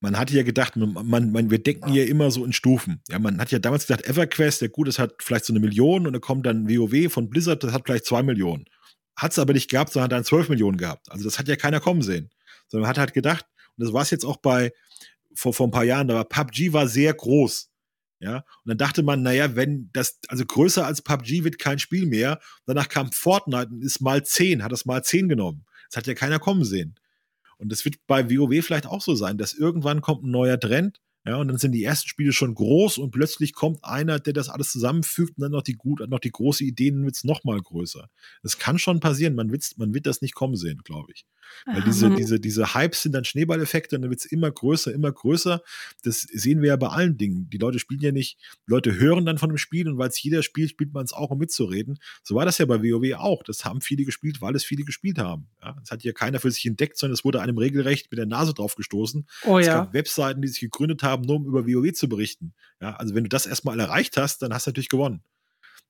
man 0.00 0.18
hatte 0.18 0.34
ja 0.34 0.42
gedacht, 0.42 0.74
man, 0.76 1.30
man, 1.30 1.50
wir 1.50 1.62
denken 1.62 1.92
ja 1.94 2.02
immer 2.02 2.32
so 2.32 2.44
in 2.44 2.52
Stufen. 2.52 3.00
Ja, 3.08 3.20
man 3.20 3.40
hat 3.40 3.52
ja 3.52 3.60
damals 3.60 3.86
gedacht, 3.86 4.04
EverQuest, 4.04 4.60
der 4.60 4.68
gut, 4.68 4.88
das 4.88 4.98
hat 4.98 5.14
vielleicht 5.20 5.44
so 5.44 5.52
eine 5.52 5.60
Million 5.60 6.08
und 6.08 6.12
dann 6.12 6.20
kommt 6.20 6.44
dann 6.44 6.68
WoW 6.68 7.10
von 7.10 7.30
Blizzard, 7.30 7.62
das 7.62 7.72
hat 7.72 7.82
vielleicht 7.86 8.06
zwei 8.06 8.24
Millionen. 8.24 8.64
Hat 9.16 9.32
es 9.32 9.38
aber 9.38 9.52
nicht 9.52 9.70
gehabt, 9.70 9.92
sondern 9.92 10.04
hat 10.04 10.12
dann 10.12 10.24
zwölf 10.24 10.48
Millionen 10.48 10.76
gehabt. 10.76 11.10
Also 11.10 11.24
das 11.24 11.38
hat 11.38 11.48
ja 11.48 11.56
keiner 11.56 11.80
kommen 11.80 12.02
sehen. 12.02 12.30
Sondern 12.68 12.88
hat 12.88 12.98
halt 12.98 13.12
gedacht, 13.12 13.46
und 13.76 13.84
das 13.84 13.92
war 13.92 14.02
es 14.02 14.10
jetzt 14.10 14.24
auch 14.24 14.38
bei, 14.38 14.72
vor, 15.34 15.52
vor 15.54 15.68
ein 15.68 15.70
paar 15.70 15.84
Jahren, 15.84 16.08
da 16.08 16.14
war 16.14 16.24
PUBG 16.24 16.72
war 16.72 16.88
sehr 16.88 17.12
groß. 17.12 17.70
Ja, 18.20 18.36
und 18.36 18.68
dann 18.68 18.78
dachte 18.78 19.02
man, 19.02 19.22
naja, 19.22 19.56
wenn 19.56 19.90
das, 19.92 20.20
also 20.28 20.46
größer 20.46 20.86
als 20.86 21.02
PUBG 21.02 21.42
wird 21.42 21.58
kein 21.58 21.80
Spiel 21.80 22.06
mehr. 22.06 22.38
Danach 22.66 22.88
kam 22.88 23.10
Fortnite 23.10 23.70
und 23.72 23.82
ist 23.82 24.00
mal 24.00 24.24
10, 24.24 24.62
hat 24.62 24.70
das 24.70 24.84
mal 24.84 25.02
10 25.02 25.28
genommen. 25.28 25.66
Das 25.90 25.96
hat 25.96 26.06
ja 26.06 26.14
keiner 26.14 26.38
kommen 26.38 26.64
sehen. 26.64 26.94
Und 27.58 27.72
das 27.72 27.84
wird 27.84 27.96
bei 28.06 28.30
WoW 28.30 28.64
vielleicht 28.64 28.86
auch 28.86 29.02
so 29.02 29.16
sein, 29.16 29.38
dass 29.38 29.54
irgendwann 29.54 30.02
kommt 30.02 30.22
ein 30.22 30.30
neuer 30.30 30.60
Trend, 30.60 31.00
ja, 31.24 31.36
und 31.36 31.48
dann 31.48 31.58
sind 31.58 31.72
die 31.72 31.84
ersten 31.84 32.08
Spiele 32.08 32.32
schon 32.32 32.54
groß 32.54 32.98
und 32.98 33.12
plötzlich 33.12 33.52
kommt 33.52 33.84
einer, 33.84 34.18
der 34.18 34.32
das 34.32 34.48
alles 34.48 34.72
zusammenfügt 34.72 35.36
und 35.36 35.42
dann 35.42 35.52
noch 35.52 35.62
die 35.62 35.74
gut, 35.74 36.00
noch 36.08 36.18
die 36.18 36.32
große 36.32 36.64
Idee, 36.64 36.90
dann 36.90 37.04
wird 37.04 37.14
es 37.14 37.24
noch 37.24 37.44
mal 37.44 37.60
größer. 37.60 38.08
Das 38.42 38.58
kann 38.58 38.78
schon 38.78 38.98
passieren, 38.98 39.34
man, 39.34 39.52
wird's, 39.52 39.76
man 39.76 39.94
wird 39.94 40.06
das 40.06 40.20
nicht 40.20 40.34
kommen 40.34 40.56
sehen, 40.56 40.80
glaube 40.84 41.12
ich. 41.12 41.24
Weil 41.66 41.82
diese, 41.82 42.06
Ähm, 42.06 42.16
diese, 42.16 42.40
diese 42.40 42.74
Hypes 42.74 43.02
sind 43.02 43.12
dann 43.12 43.24
Schneeballeffekte 43.24 43.96
und 43.96 44.02
dann 44.02 44.10
wird 44.10 44.20
es 44.20 44.26
immer 44.26 44.50
größer, 44.50 44.92
immer 44.92 45.12
größer. 45.12 45.62
Das 46.02 46.20
sehen 46.20 46.60
wir 46.60 46.68
ja 46.68 46.76
bei 46.76 46.88
allen 46.88 47.16
Dingen. 47.16 47.48
Die 47.50 47.58
Leute 47.58 47.78
spielen 47.78 48.00
ja 48.00 48.12
nicht, 48.12 48.38
Leute 48.66 48.98
hören 48.98 49.24
dann 49.24 49.38
von 49.38 49.50
dem 49.50 49.58
Spiel 49.58 49.88
und 49.88 49.98
weil 49.98 50.08
es 50.08 50.20
jeder 50.22 50.42
spielt, 50.42 50.70
spielt 50.70 50.92
man 50.92 51.04
es 51.04 51.12
auch, 51.12 51.30
um 51.30 51.38
mitzureden. 51.38 51.98
So 52.22 52.34
war 52.34 52.44
das 52.44 52.58
ja 52.58 52.66
bei 52.66 52.82
WoW 52.82 53.14
auch. 53.18 53.42
Das 53.42 53.64
haben 53.64 53.80
viele 53.80 54.04
gespielt, 54.04 54.40
weil 54.40 54.56
es 54.56 54.64
viele 54.64 54.84
gespielt 54.84 55.18
haben. 55.18 55.48
Ja, 55.62 55.76
das 55.78 55.90
hat 55.90 56.02
ja 56.02 56.12
keiner 56.12 56.40
für 56.40 56.50
sich 56.50 56.66
entdeckt, 56.66 56.98
sondern 56.98 57.14
es 57.14 57.24
wurde 57.24 57.40
einem 57.40 57.58
regelrecht 57.58 58.10
mit 58.10 58.18
der 58.18 58.26
Nase 58.26 58.54
drauf 58.54 58.74
gestoßen. 58.74 59.26
Oh 59.44 59.58
Es 59.58 59.66
ja. 59.66 59.84
gab 59.84 59.94
Webseiten, 59.94 60.42
die 60.42 60.48
sich 60.48 60.60
gegründet 60.60 61.02
haben, 61.02 61.11
nur 61.20 61.36
um 61.36 61.46
über 61.46 61.66
WoW 61.66 61.92
zu 61.92 62.08
berichten. 62.08 62.54
Ja, 62.80 62.96
also 62.96 63.14
wenn 63.14 63.24
du 63.24 63.28
das 63.28 63.46
erstmal 63.46 63.78
erreicht 63.78 64.16
hast, 64.16 64.42
dann 64.42 64.54
hast 64.54 64.66
du 64.66 64.70
natürlich 64.70 64.88
gewonnen. 64.88 65.22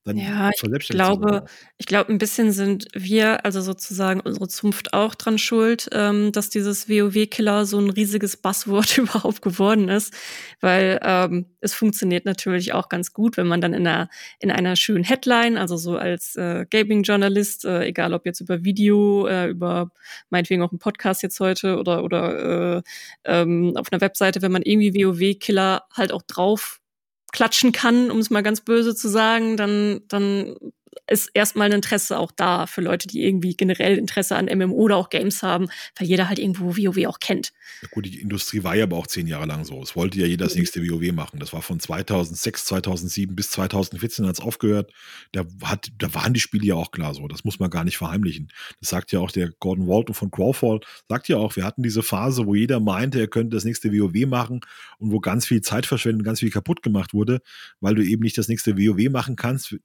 Dann 0.05 0.17
ja, 0.17 0.49
ich 0.51 0.89
glaube, 0.89 1.45
ich 1.77 1.85
glaube, 1.85 2.11
ein 2.11 2.17
bisschen 2.17 2.51
sind 2.51 2.87
wir, 2.93 3.45
also 3.45 3.61
sozusagen 3.61 4.19
unsere 4.19 4.49
Zunft 4.49 4.93
auch 4.93 5.15
dran 5.15 5.37
schuld, 5.37 5.87
ähm, 5.93 6.33
dass 6.33 6.49
dieses 6.49 6.89
WoW-Killer 6.89 7.65
so 7.65 7.79
ein 7.79 7.89
riesiges 7.89 8.35
Buzzword 8.35 8.97
überhaupt 8.97 9.41
geworden 9.41 9.87
ist, 9.87 10.13
weil 10.59 10.99
ähm, 11.03 11.45
es 11.61 11.73
funktioniert 11.73 12.25
natürlich 12.25 12.73
auch 12.73 12.89
ganz 12.89 13.13
gut, 13.13 13.37
wenn 13.37 13.47
man 13.47 13.61
dann 13.61 13.73
in 13.73 13.87
einer 13.87 14.09
in 14.39 14.51
einer 14.51 14.75
schönen 14.75 15.05
Headline, 15.05 15.57
also 15.57 15.77
so 15.77 15.95
als 15.95 16.35
äh, 16.35 16.65
Gaming-Journalist, 16.69 17.63
äh, 17.63 17.85
egal 17.85 18.13
ob 18.13 18.25
jetzt 18.25 18.41
über 18.41 18.65
Video, 18.65 19.25
äh, 19.27 19.47
über 19.47 19.91
meinetwegen 20.29 20.63
auch 20.63 20.71
einen 20.71 20.79
Podcast 20.79 21.23
jetzt 21.23 21.39
heute 21.39 21.77
oder 21.77 22.03
oder 22.03 22.77
äh, 22.77 22.81
ähm, 23.23 23.73
auf 23.77 23.87
einer 23.91 24.01
Webseite, 24.01 24.41
wenn 24.41 24.51
man 24.51 24.63
irgendwie 24.63 24.93
WoW-Killer 24.93 25.83
halt 25.95 26.11
auch 26.11 26.23
drauf 26.23 26.81
klatschen 27.33 27.73
kann, 27.73 28.09
um 28.09 28.19
es 28.19 28.29
mal 28.29 28.43
ganz 28.43 28.61
böse 28.61 28.95
zu 28.95 29.09
sagen, 29.09 29.57
dann, 29.57 30.01
dann 30.07 30.55
ist 31.07 31.29
erstmal 31.33 31.67
ein 31.67 31.73
Interesse 31.73 32.17
auch 32.17 32.31
da 32.31 32.65
für 32.67 32.81
Leute, 32.81 33.07
die 33.07 33.23
irgendwie 33.23 33.55
generell 33.55 33.97
Interesse 33.97 34.35
an 34.35 34.45
MMO 34.45 34.75
oder 34.75 34.97
auch 34.97 35.09
Games 35.09 35.43
haben, 35.43 35.69
weil 35.97 36.07
jeder 36.07 36.29
halt 36.29 36.39
irgendwo 36.39 36.75
WoW 36.77 37.07
auch 37.07 37.19
kennt. 37.19 37.53
Ja 37.81 37.87
gut, 37.91 38.05
die 38.05 38.19
Industrie 38.19 38.63
war 38.63 38.75
ja 38.75 38.83
aber 38.83 38.97
auch 38.97 39.07
zehn 39.07 39.27
Jahre 39.27 39.45
lang 39.45 39.65
so. 39.65 39.81
Es 39.81 39.95
wollte 39.95 40.19
ja 40.19 40.25
jeder 40.25 40.45
das 40.45 40.55
mhm. 40.55 40.61
nächste 40.61 40.81
WoW 40.81 41.11
machen. 41.13 41.39
Das 41.39 41.53
war 41.53 41.61
von 41.61 41.79
2006, 41.79 42.65
2007 42.65 43.35
bis 43.35 43.51
2014 43.51 44.25
hat 44.25 44.35
es 44.35 44.39
aufgehört. 44.39 44.91
Da, 45.31 45.43
hat, 45.63 45.91
da 45.97 46.13
waren 46.13 46.33
die 46.33 46.39
Spiele 46.39 46.65
ja 46.65 46.75
auch 46.75 46.91
klar 46.91 47.13
so. 47.13 47.27
Das 47.27 47.43
muss 47.43 47.59
man 47.59 47.69
gar 47.69 47.83
nicht 47.83 47.97
verheimlichen. 47.97 48.51
Das 48.79 48.89
sagt 48.89 49.11
ja 49.11 49.19
auch 49.19 49.31
der 49.31 49.51
Gordon 49.59 49.87
Walton 49.87 50.15
von 50.15 50.31
Crowfall, 50.31 50.79
sagt 51.07 51.27
ja 51.27 51.37
auch, 51.37 51.55
wir 51.55 51.65
hatten 51.65 51.83
diese 51.83 52.03
Phase, 52.03 52.45
wo 52.45 52.55
jeder 52.55 52.79
meinte, 52.79 53.19
er 53.19 53.27
könnte 53.27 53.55
das 53.55 53.65
nächste 53.65 53.91
WoW 53.91 54.27
machen 54.27 54.61
und 54.99 55.11
wo 55.11 55.19
ganz 55.19 55.45
viel 55.45 55.61
Zeit 55.61 55.85
verschwendet, 55.85 56.25
ganz 56.25 56.39
viel 56.39 56.51
kaputt 56.51 56.81
gemacht 56.83 57.13
wurde, 57.13 57.41
weil 57.79 57.95
du 57.95 58.03
eben 58.03 58.23
nicht 58.23 58.37
das 58.37 58.47
nächste 58.47 58.77
WoW 58.77 59.09
machen 59.09 59.35
kannst, 59.35 59.75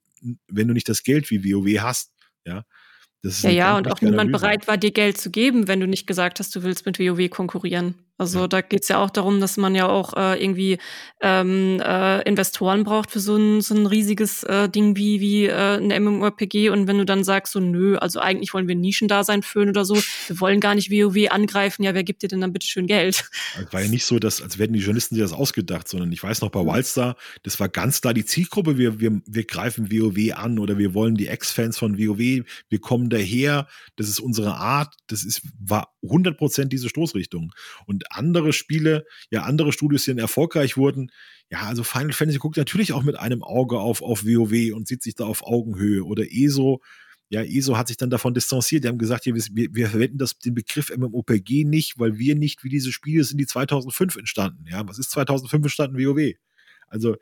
wenn 0.49 0.69
du 0.69 0.75
nicht 0.75 0.89
das 0.89 1.03
Geld 1.03 1.31
wie 1.31 1.45
WoW 1.45 1.81
hast. 1.81 2.13
Ja, 2.45 2.65
ja, 3.25 3.51
ja, 3.51 3.77
und 3.77 3.91
auch 3.91 4.01
niemand 4.01 4.31
bereit 4.31 4.69
war, 4.69 4.77
dir 4.77 4.93
Geld 4.93 5.19
zu 5.19 5.31
geben, 5.31 5.67
wenn 5.67 5.81
du 5.81 5.89
nicht 5.89 6.07
gesagt 6.07 6.39
hast, 6.39 6.55
du 6.55 6.63
willst 6.63 6.87
mit 6.87 6.99
WoW 6.99 7.29
konkurrieren. 7.29 7.95
Also 8.19 8.47
da 8.49 8.61
geht's 8.61 8.89
ja 8.89 8.99
auch 8.99 9.11
darum, 9.11 9.41
dass 9.41 9.57
man 9.57 9.75
ja 9.75 9.89
auch 9.89 10.15
äh, 10.17 10.43
irgendwie 10.43 10.79
ähm, 11.21 11.81
äh, 11.81 12.21
Investoren 12.23 12.85
braucht 12.85 13.11
für 13.13 13.21
so 13.21 13.37
ein, 13.37 13.61
so 13.61 13.75
ein 13.75 13.87
riesiges 13.87 14.43
äh, 14.43 14.69
Ding 14.69 14.97
wie, 14.97 15.21
wie 15.21 15.47
äh, 15.47 15.79
ein 15.79 16.03
MMORPG. 16.03 16.71
Und 16.71 16.87
wenn 16.89 16.99
du 16.99 17.05
dann 17.05 17.25
sagst, 17.25 17.53
so 17.53 17.61
nö, 17.61 17.97
also 17.97 18.21
eigentlich 18.21 18.53
wollen 18.55 18.69
wir 18.69 18.75
Nischendasein 18.75 19.43
füllen 19.43 19.71
oder 19.71 19.85
so, 19.85 19.95
wir 20.27 20.41
wollen 20.41 20.61
gar 20.61 20.75
nicht 20.75 20.91
WoW 20.91 21.31
angreifen, 21.31 21.85
ja, 21.85 21.95
wer 21.95 22.05
gibt 22.05 22.23
dir 22.23 22.29
denn 22.29 22.41
dann 22.41 22.53
bitte 22.53 22.67
schön 22.67 22.87
Geld? 22.87 23.25
Es 23.59 23.73
war 23.73 23.83
ja 23.83 23.89
nicht 23.89 24.05
so, 24.05 24.19
dass, 24.19 24.43
als 24.43 24.59
werden 24.59 24.73
die 24.73 24.81
Journalisten 24.81 25.15
sich 25.15 25.23
das 25.23 25.33
ausgedacht, 25.33 25.89
sondern 25.89 26.13
ich 26.13 26.23
weiß 26.23 26.41
noch 26.41 26.51
bei. 26.51 26.59
Wildstar, 26.69 27.17
das 27.45 27.59
war 27.61 27.69
ganz 27.69 28.01
klar 28.01 28.13
die 28.13 28.25
Zielgruppe, 28.25 28.79
wir, 28.79 29.01
wir, 29.01 29.23
wir 29.27 29.45
greifen 29.45 29.91
WoW 29.91 30.35
an 30.35 30.59
oder 30.59 30.77
wir 30.77 30.93
wollen 30.93 31.15
die 31.15 31.29
Ex-Fans 31.29 31.79
von 31.79 31.99
WoW, 31.99 32.19
wir 32.19 32.81
kommen 32.81 33.11
daher, 33.11 33.69
das 33.97 34.09
ist 34.09 34.21
unsere 34.21 34.57
Art, 34.57 34.95
das 35.07 35.25
ist, 35.25 35.43
war 35.59 35.95
100% 36.03 36.67
diese 36.67 36.89
Stoßrichtung. 36.89 37.53
Und 37.87 38.05
andere 38.11 38.53
Spiele, 38.53 39.05
ja, 39.31 39.43
andere 39.43 39.73
Studios, 39.73 40.05
die 40.05 40.11
dann 40.11 40.19
erfolgreich 40.19 40.77
wurden, 40.77 41.11
ja, 41.51 41.63
also 41.63 41.83
Final 41.83 42.13
Fantasy 42.13 42.39
guckt 42.39 42.59
natürlich 42.59 42.93
auch 42.93 43.03
mit 43.03 43.19
einem 43.19 43.43
Auge 43.43 43.79
auf, 43.79 44.03
auf 44.03 44.25
WoW 44.25 44.75
und 44.75 44.87
sieht 44.87 45.03
sich 45.03 45.15
da 45.15 45.25
auf 45.25 45.43
Augenhöhe. 45.43 46.05
Oder 46.05 46.25
ESO, 46.31 46.83
ja, 47.31 47.43
ESO 47.43 47.77
hat 47.77 47.89
sich 47.89 47.97
dann 47.97 48.11
davon 48.11 48.35
distanziert. 48.35 48.85
Die 48.85 48.89
haben 48.89 48.99
gesagt, 48.99 49.25
wir, 49.25 49.35
wir 49.35 49.89
verwenden 49.89 50.19
das, 50.19 50.39
den 50.39 50.55
Begriff 50.55 50.95
MMOPG 50.95 51.65
nicht, 51.65 51.99
weil 51.99 52.19
wir 52.19 52.35
nicht 52.35 52.65
wie 52.65 52.69
diese 52.69 52.93
Spiele 52.93 53.25
sind, 53.25 53.39
die 53.39 53.47
2005 53.47 54.17
entstanden. 54.17 54.65
Ja, 54.69 54.87
was 54.87 54.99
ist 54.99 55.11
2005 55.11 55.65
entstanden? 55.65 55.99
WoW. 55.99 56.35
Also, 56.89 57.17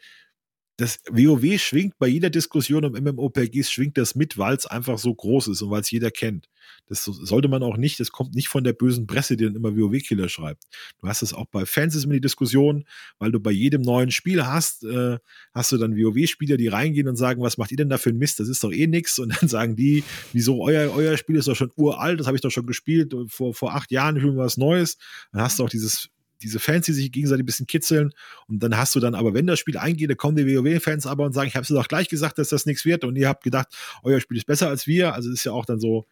das 0.77 0.99
WoW 1.09 1.59
schwingt 1.59 1.99
bei 1.99 2.07
jeder 2.07 2.29
Diskussion 2.29 2.85
um 2.85 2.93
MMOPGs, 2.93 3.71
schwingt 3.71 3.97
das 3.97 4.15
mit, 4.15 4.37
weil 4.37 4.57
es 4.57 4.67
einfach 4.67 4.99
so 4.99 5.15
groß 5.15 5.49
ist 5.49 5.63
und 5.63 5.71
weil 5.71 5.81
es 5.81 5.91
jeder 5.91 6.11
kennt. 6.11 6.49
Das 6.89 7.05
sollte 7.05 7.49
man 7.49 7.63
auch 7.63 7.77
nicht, 7.77 7.99
das 7.99 8.11
kommt 8.11 8.35
nicht 8.35 8.49
von 8.49 8.63
der 8.63 8.73
bösen 8.73 9.07
Presse, 9.07 9.37
die 9.37 9.45
dann 9.45 9.57
immer 9.57 9.77
WoW-Killer 9.77 10.29
schreibt. 10.29 10.65
Du 11.01 11.09
hast 11.09 11.23
es 11.23 11.33
auch 11.33 11.47
bei 11.47 11.65
Fans 11.65 11.95
ist 11.95 12.05
immer 12.05 12.15
die 12.15 12.21
Diskussion, 12.21 12.85
weil 13.19 13.33
du 13.33 13.41
bei 13.41 13.51
jedem 13.51 13.83
neuen 13.83 14.11
Spiel 14.11 14.47
hast, 14.47 14.85
äh, 14.85 15.19
hast 15.53 15.73
du 15.73 15.79
dann 15.79 15.97
WoW-Spieler, 15.97 16.57
die 16.57 16.69
reingehen 16.69 17.09
und 17.09 17.17
sagen, 17.17 17.43
was 17.43 17.57
macht 17.57 17.71
ihr 17.71 17.77
denn 17.77 17.89
da 17.89 17.99
für 17.99 18.11
ein 18.11 18.19
Mist? 18.19 18.41
Das 18.41 18.49
ist 18.49 18.63
doch 18.63 18.73
eh 18.73 18.87
nix. 18.87 19.19
Und 19.19 19.31
dann 19.41 19.49
sagen 19.49 19.77
die, 19.77 20.05
wieso 20.33 20.63
euer, 20.63 20.93
euer 20.95 21.17
Spiel 21.17 21.37
ist 21.37 21.49
doch 21.49 21.57
schon 21.57 21.73
uralt, 21.77 22.21
das 22.21 22.27
habe 22.27 22.37
ich 22.37 22.43
doch 22.43 22.51
schon 22.51 22.67
gespielt, 22.67 23.15
vor, 23.29 23.55
vor 23.55 23.75
acht 23.75 23.91
Jahren, 23.91 24.17
ich 24.17 24.23
will 24.23 24.33
mal 24.33 24.45
was 24.45 24.57
Neues. 24.57 24.99
Dann 25.33 25.43
hast 25.43 25.59
du 25.59 25.65
auch 25.65 25.71
dieses 25.71 26.11
diese 26.43 26.59
Fans, 26.59 26.87
die 26.87 26.93
sich 26.93 27.13
gegenseitig 27.13 27.43
ein 27.43 27.47
bisschen 27.47 27.67
kitzeln. 27.67 28.13
Und 28.47 28.63
dann 28.63 28.77
hast 28.77 28.95
du 28.95 29.01
dann 29.01 29.15
aber, 29.15 29.35
wenn 29.35 29.47
das 29.47 29.59
Spiel 29.59 29.79
eingeht, 29.79 30.11
dann 30.11 30.17
kommen 30.17 30.37
die 30.37 30.47
WoW-Fans 30.47 31.07
aber 31.07 31.25
und 31.25 31.33
sagen, 31.33 31.49
ich 31.49 31.57
habe 31.57 31.63
es 31.63 31.69
doch 31.69 31.89
gleich 31.89 32.09
gesagt, 32.09 32.39
dass 32.39 32.49
das 32.49 32.67
nichts 32.67 32.85
wird. 32.85 33.05
Und 33.05 33.17
ihr 33.17 33.29
habt 33.29 33.45
gedacht, 33.45 33.69
euer 34.03 34.21
Spiel 34.21 34.37
ist 34.37 34.47
besser 34.47 34.69
als 34.69 34.87
wir. 34.87 35.15
Also 35.15 35.31
ist 35.31 35.45
ja 35.45 35.53
auch 35.53 35.65
dann 35.65 35.81
so, 35.81 36.07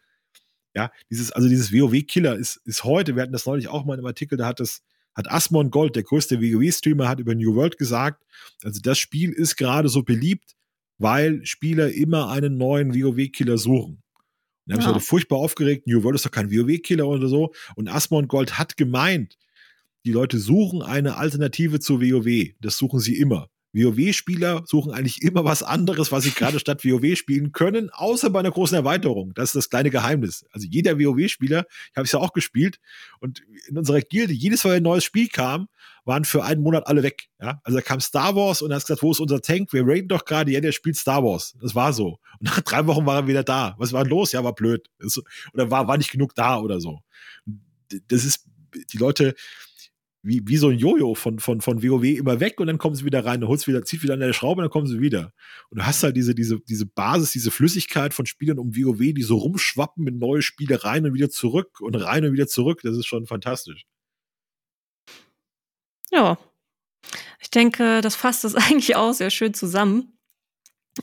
ja, 0.75 0.91
dieses, 1.09 1.31
also 1.31 1.47
dieses 1.47 1.71
WoW-Killer 1.71 2.35
ist, 2.35 2.57
ist 2.65 2.83
heute, 2.83 3.15
wir 3.15 3.23
hatten 3.23 3.33
das 3.33 3.45
neulich 3.45 3.69
auch 3.69 3.85
mal 3.85 3.93
in 3.93 3.99
einem 3.99 4.07
Artikel, 4.07 4.37
da 4.37 4.45
hat 4.45 4.59
das, 4.59 4.81
hat 5.15 5.31
Asmon 5.31 5.71
Gold, 5.71 5.95
der 5.95 6.03
größte 6.03 6.41
WoW-Streamer, 6.41 7.07
hat 7.07 7.19
über 7.19 7.33
New 7.33 7.55
World 7.55 7.77
gesagt, 7.77 8.23
also 8.63 8.81
das 8.81 8.99
Spiel 8.99 9.31
ist 9.31 9.55
gerade 9.55 9.87
so 9.87 10.03
beliebt, 10.03 10.55
weil 10.97 11.45
Spieler 11.45 11.91
immer 11.93 12.29
einen 12.29 12.57
neuen 12.57 12.93
WoW-Killer 12.93 13.57
suchen. 13.57 14.01
Und 14.65 14.71
da 14.71 14.73
habe 14.73 14.81
ich 14.81 14.87
heute 14.87 14.99
furchtbar 14.99 15.37
aufgeregt, 15.37 15.87
New 15.87 16.03
World 16.03 16.15
ist 16.15 16.25
doch 16.25 16.31
kein 16.31 16.51
WoW-Killer 16.51 17.07
oder 17.07 17.27
so. 17.27 17.53
Und 17.75 17.87
Asmon 17.87 18.27
Gold 18.27 18.57
hat 18.57 18.77
gemeint, 18.77 19.37
die 20.05 20.11
Leute 20.11 20.39
suchen 20.39 20.81
eine 20.81 21.17
Alternative 21.17 21.79
zu 21.79 22.01
WoW. 22.01 22.53
Das 22.59 22.77
suchen 22.77 22.99
sie 22.99 23.17
immer. 23.17 23.49
WoW-Spieler 23.75 24.63
suchen 24.65 24.93
eigentlich 24.93 25.21
immer 25.21 25.43
was 25.43 25.61
anderes, 25.61 26.11
was 26.11 26.23
sie 26.23 26.31
gerade 26.35 26.59
statt 26.59 26.85
WoW 26.85 27.17
spielen 27.17 27.51
können, 27.51 27.89
außer 27.89 28.29
bei 28.29 28.39
einer 28.39 28.51
großen 28.51 28.75
Erweiterung. 28.75 29.33
Das 29.33 29.49
ist 29.49 29.55
das 29.55 29.69
kleine 29.69 29.89
Geheimnis. 29.89 30.45
Also 30.51 30.67
jeder 30.69 30.97
WoW-Spieler, 30.97 31.65
ich 31.91 31.97
habe 31.97 32.05
es 32.05 32.11
ja 32.11 32.19
auch 32.19 32.31
gespielt, 32.33 32.79
und 33.19 33.41
in 33.67 33.77
unserer 33.77 33.99
Gilde, 33.99 34.33
jedes 34.33 34.63
Mal 34.63 34.77
ein 34.77 34.83
neues 34.83 35.03
Spiel 35.03 35.27
kam, 35.27 35.67
waren 36.05 36.23
für 36.23 36.43
einen 36.43 36.61
Monat 36.61 36.87
alle 36.87 37.03
weg. 37.03 37.27
Ja? 37.41 37.59
Also 37.63 37.79
da 37.79 37.81
kam 37.81 37.99
Star 37.99 38.35
Wars 38.35 38.61
und 38.61 38.71
er 38.71 38.75
hat 38.75 38.83
gesagt, 38.83 39.01
wo 39.01 39.11
ist 39.11 39.19
unser 39.19 39.41
Tank? 39.41 39.73
Wir 39.73 39.85
raiden 39.85 40.07
doch 40.07 40.23
gerade, 40.23 40.51
ja, 40.51 40.61
der 40.61 40.71
spielt 40.71 40.95
Star 40.95 41.23
Wars. 41.23 41.55
Das 41.59 41.75
war 41.75 41.93
so. 41.93 42.19
Und 42.39 42.43
nach 42.43 42.61
drei 42.61 42.85
Wochen 42.85 43.05
war 43.05 43.15
er 43.17 43.27
wieder 43.27 43.43
da. 43.43 43.75
Was 43.79 43.91
war 43.91 44.05
los? 44.05 44.31
Ja, 44.31 44.43
war 44.43 44.53
blöd. 44.53 44.87
Oder 45.53 45.71
war, 45.71 45.87
war 45.87 45.97
nicht 45.97 46.11
genug 46.11 46.35
da 46.35 46.59
oder 46.59 46.79
so. 46.79 46.99
Das 48.07 48.23
ist, 48.23 48.45
die 48.93 48.97
Leute, 48.97 49.33
wie, 50.25 50.41
wie 50.45 50.57
so 50.57 50.69
ein 50.69 50.79
Jojo 50.79 51.13
von, 51.13 51.39
von, 51.39 51.61
von 51.61 51.83
WoW 51.83 52.03
immer 52.03 52.39
weg 52.39 52.59
und 52.59 52.65
dann 52.65 52.79
kommen 52.79 52.95
sie 52.95 53.05
wieder 53.05 53.23
rein, 53.23 53.41
dann 53.41 53.49
holst 53.49 53.67
wieder, 53.67 53.83
zieht 53.83 54.01
wieder 54.01 54.15
an 54.15 54.19
der 54.19 54.33
Schraube 54.33 54.59
und 54.59 54.63
dann 54.63 54.71
kommen 54.71 54.87
sie 54.87 54.99
wieder. 54.99 55.31
Und 55.69 55.79
du 55.79 55.85
hast 55.85 56.01
halt 56.01 56.17
diese, 56.17 56.33
diese, 56.33 56.59
diese 56.61 56.87
Basis, 56.87 57.31
diese 57.31 57.51
Flüssigkeit 57.51 58.13
von 58.13 58.25
Spielern 58.25 58.57
um 58.57 58.75
WoW, 58.75 59.13
die 59.13 59.21
so 59.21 59.37
rumschwappen 59.37 60.03
mit 60.03 60.15
neue 60.15 60.41
Spiele 60.41 60.83
rein 60.83 61.05
und 61.05 61.13
wieder 61.13 61.29
zurück 61.29 61.79
und 61.79 61.95
rein 61.95 62.25
und 62.25 62.33
wieder 62.33 62.47
zurück. 62.47 62.81
Das 62.83 62.97
ist 62.97 63.05
schon 63.05 63.27
fantastisch. 63.27 63.85
Ja. 66.11 66.39
Ich 67.39 67.51
denke, 67.51 68.01
das 68.01 68.15
fasst 68.15 68.43
das 68.43 68.55
eigentlich 68.55 68.95
auch 68.95 69.13
sehr 69.13 69.29
schön 69.29 69.53
zusammen. 69.53 70.17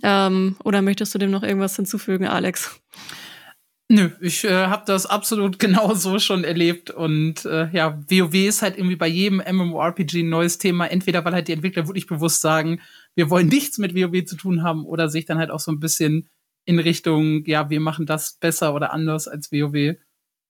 Ähm, 0.03 0.57
oder 0.64 0.83
möchtest 0.83 1.14
du 1.14 1.18
dem 1.18 1.31
noch 1.31 1.45
irgendwas 1.45 1.77
hinzufügen, 1.77 2.27
Alex? 2.27 2.81
Nö, 3.89 4.11
ich 4.20 4.45
äh, 4.45 4.66
habe 4.66 4.85
das 4.87 5.07
absolut 5.07 5.59
genau 5.59 5.95
so 5.95 6.18
schon 6.18 6.45
erlebt 6.45 6.91
und 6.91 7.45
äh, 7.45 7.68
ja, 7.72 8.01
WoW 8.09 8.35
ist 8.35 8.62
halt 8.62 8.78
irgendwie 8.78 8.97
bei 8.97 9.09
jedem 9.09 9.43
MMORPG 9.47 10.20
ein 10.22 10.28
neues 10.28 10.59
Thema, 10.59 10.87
entweder 10.87 11.24
weil 11.24 11.35
halt 11.35 11.49
die 11.49 11.53
Entwickler 11.53 11.87
wirklich 11.87 12.07
bewusst 12.07 12.41
sagen, 12.41 12.80
wir 13.14 13.28
wollen 13.28 13.49
nichts 13.49 13.78
mit 13.78 13.95
WoW 13.95 14.24
zu 14.24 14.37
tun 14.37 14.62
haben 14.62 14.87
oder 14.87 15.09
sich 15.09 15.26
dann 15.26 15.39
halt 15.39 15.51
auch 15.51 15.61
so 15.61 15.70
ein 15.70 15.80
bisschen 15.80 16.28
in 16.64 16.78
Richtung, 16.78 17.45
ja, 17.45 17.70
wir 17.70 17.80
machen 17.80 18.07
das 18.07 18.39
besser 18.41 18.74
oder 18.74 18.93
anders 18.93 19.28
als 19.28 19.51
WoW 19.53 19.97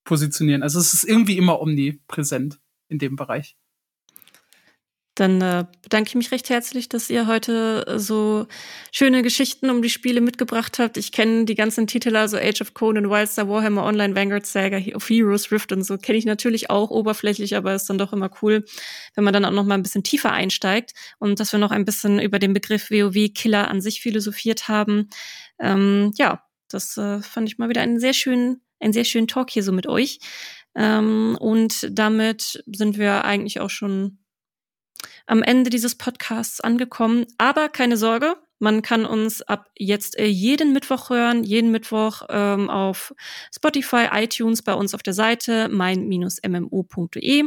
positionieren. 0.05 0.63
Also 0.63 0.79
es 0.79 0.93
ist 0.93 1.03
irgendwie 1.03 1.37
immer 1.37 1.61
omnipräsent 1.61 2.59
in 2.87 2.99
dem 2.99 3.15
Bereich. 3.15 3.57
Dann 5.15 5.41
äh, 5.41 5.65
bedanke 5.83 6.09
ich 6.09 6.15
mich 6.15 6.31
recht 6.31 6.49
herzlich, 6.49 6.89
dass 6.89 7.07
ihr 7.09 7.27
heute 7.27 7.85
äh, 7.87 7.99
so 7.99 8.47
schöne 8.91 9.21
Geschichten 9.21 9.69
um 9.69 9.83
die 9.83 9.91
Spiele 9.91 10.21
mitgebracht 10.21 10.79
habt. 10.79 10.97
Ich 10.97 11.11
kenne 11.11 11.45
die 11.45 11.53
ganzen 11.53 11.85
Titel, 11.85 12.15
also 12.15 12.37
Age 12.37 12.61
of 12.61 12.73
Conan, 12.73 13.11
Wildstar, 13.11 13.47
Warhammer 13.47 13.83
Online, 13.83 14.15
Vanguard 14.15 14.47
Saga, 14.47 14.79
of 14.95 15.07
Heroes, 15.07 15.51
Rift 15.51 15.71
und 15.71 15.83
so, 15.83 15.99
kenne 15.99 16.17
ich 16.17 16.25
natürlich 16.25 16.71
auch 16.71 16.89
oberflächlich, 16.89 17.55
aber 17.55 17.75
ist 17.75 17.87
dann 17.91 17.99
doch 17.99 18.11
immer 18.11 18.31
cool, 18.41 18.65
wenn 19.13 19.23
man 19.23 19.33
dann 19.33 19.45
auch 19.45 19.51
noch 19.51 19.65
mal 19.65 19.75
ein 19.75 19.83
bisschen 19.83 20.03
tiefer 20.03 20.31
einsteigt 20.31 20.93
und 21.19 21.39
dass 21.39 21.51
wir 21.51 21.59
noch 21.59 21.71
ein 21.71 21.85
bisschen 21.85 22.19
über 22.19 22.39
den 22.39 22.53
Begriff 22.53 22.89
WoW-Killer 22.89 23.67
an 23.69 23.81
sich 23.81 24.01
philosophiert 24.01 24.67
haben. 24.67 25.09
Ähm, 25.59 26.11
ja, 26.17 26.43
das 26.69 26.97
äh, 26.97 27.21
fand 27.21 27.47
ich 27.47 27.59
mal 27.59 27.69
wieder 27.69 27.81
einen 27.81 27.99
sehr 27.99 28.13
schönen, 28.13 28.61
einen 28.79 28.93
sehr 28.93 29.05
schönen 29.05 29.27
Talk 29.27 29.51
hier 29.51 29.61
so 29.61 29.71
mit 29.71 29.85
euch. 29.85 30.17
Ähm, 30.75 31.37
und 31.39 31.87
damit 31.91 32.63
sind 32.65 32.97
wir 32.97 33.25
eigentlich 33.25 33.59
auch 33.59 33.69
schon 33.69 34.17
am 35.25 35.43
Ende 35.43 35.69
dieses 35.69 35.95
Podcasts 35.95 36.61
angekommen. 36.61 37.25
Aber 37.37 37.69
keine 37.69 37.97
Sorge, 37.97 38.35
man 38.59 38.81
kann 38.81 39.05
uns 39.05 39.41
ab 39.41 39.69
jetzt 39.77 40.17
äh, 40.17 40.25
jeden 40.25 40.71
Mittwoch 40.71 41.09
hören, 41.09 41.43
jeden 41.43 41.71
Mittwoch 41.71 42.23
ähm, 42.29 42.69
auf 42.69 43.13
Spotify, 43.53 44.07
iTunes, 44.13 44.61
bei 44.61 44.73
uns 44.73 44.93
auf 44.93 45.03
der 45.03 45.13
Seite 45.13 45.67
mein-mmo.de. 45.69 47.43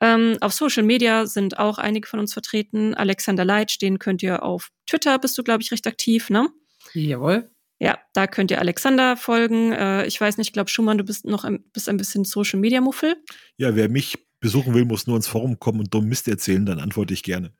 Ähm, 0.00 0.36
auf 0.40 0.52
Social 0.52 0.82
Media 0.82 1.26
sind 1.26 1.58
auch 1.58 1.78
einige 1.78 2.06
von 2.06 2.20
uns 2.20 2.32
vertreten. 2.32 2.94
Alexander 2.94 3.44
Leitsch, 3.44 3.80
den 3.80 3.98
könnt 3.98 4.22
ihr 4.22 4.42
auf 4.42 4.70
Twitter, 4.86 5.18
bist 5.18 5.36
du, 5.38 5.42
glaube 5.42 5.62
ich, 5.62 5.72
recht 5.72 5.86
aktiv, 5.86 6.30
ne? 6.30 6.48
Jawohl. 6.92 7.50
Ja, 7.80 7.98
da 8.12 8.26
könnt 8.26 8.50
ihr 8.50 8.60
Alexander 8.60 9.16
folgen. 9.16 9.72
Äh, 9.72 10.06
ich 10.06 10.20
weiß 10.20 10.38
nicht, 10.38 10.48
ich 10.48 10.52
glaube, 10.52 10.70
Schumann, 10.70 10.98
du 10.98 11.04
bist 11.04 11.24
noch 11.24 11.44
ein, 11.44 11.64
bist 11.72 11.88
ein 11.88 11.96
bisschen 11.96 12.24
Social 12.24 12.60
Media 12.60 12.80
Muffel. 12.80 13.16
Ja, 13.56 13.74
wer 13.74 13.88
mich 13.88 14.23
besuchen 14.44 14.74
will, 14.74 14.84
muss 14.84 15.06
nur 15.06 15.16
ins 15.16 15.26
Forum 15.26 15.58
kommen 15.58 15.80
und 15.80 15.94
dumm 15.94 16.04
Mist 16.04 16.28
erzählen, 16.28 16.66
dann 16.66 16.78
antworte 16.78 17.14
ich 17.14 17.22
gerne. 17.22 17.50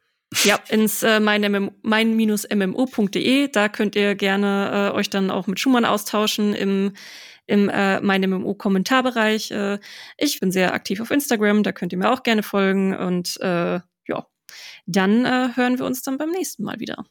Ja, 0.45 0.59
ins 0.69 1.03
äh, 1.03 1.19
mein-mmo.de, 1.19 2.29
da 3.49 3.71
könnt 3.71 3.97
ihr 3.97 4.15
gerne 4.15 4.91
äh, 4.93 4.95
euch 4.95 5.09
dann 5.09 5.31
auch 5.31 5.47
mit 5.47 5.59
Schumann 5.59 5.87
austauschen 5.87 6.55
im 6.55 6.93
im 7.47 7.69
äh, 7.69 8.01
mein 8.01 8.23
MMO-Kommentarbereich. 8.23 9.51
Äh, 9.51 9.79
ich 10.19 10.41
bin 10.41 10.51
sehr 10.51 10.75
aktiv 10.75 11.01
auf 11.01 11.11
Instagram, 11.11 11.63
da 11.63 11.73
könnt 11.73 11.93
ihr 11.93 11.99
mir 11.99 12.11
auch 12.11 12.23
gerne 12.23 12.43
folgen 12.43 12.95
und 12.95 13.39
äh, 13.41 13.81
ja, 14.07 14.27
dann 14.87 15.25
äh, 15.25 15.49
hören 15.55 15.79
wir 15.79 15.87
uns 15.87 16.03
dann 16.03 16.19
beim 16.19 16.31
nächsten 16.31 16.65
Mal 16.65 16.81
wieder. 16.81 17.05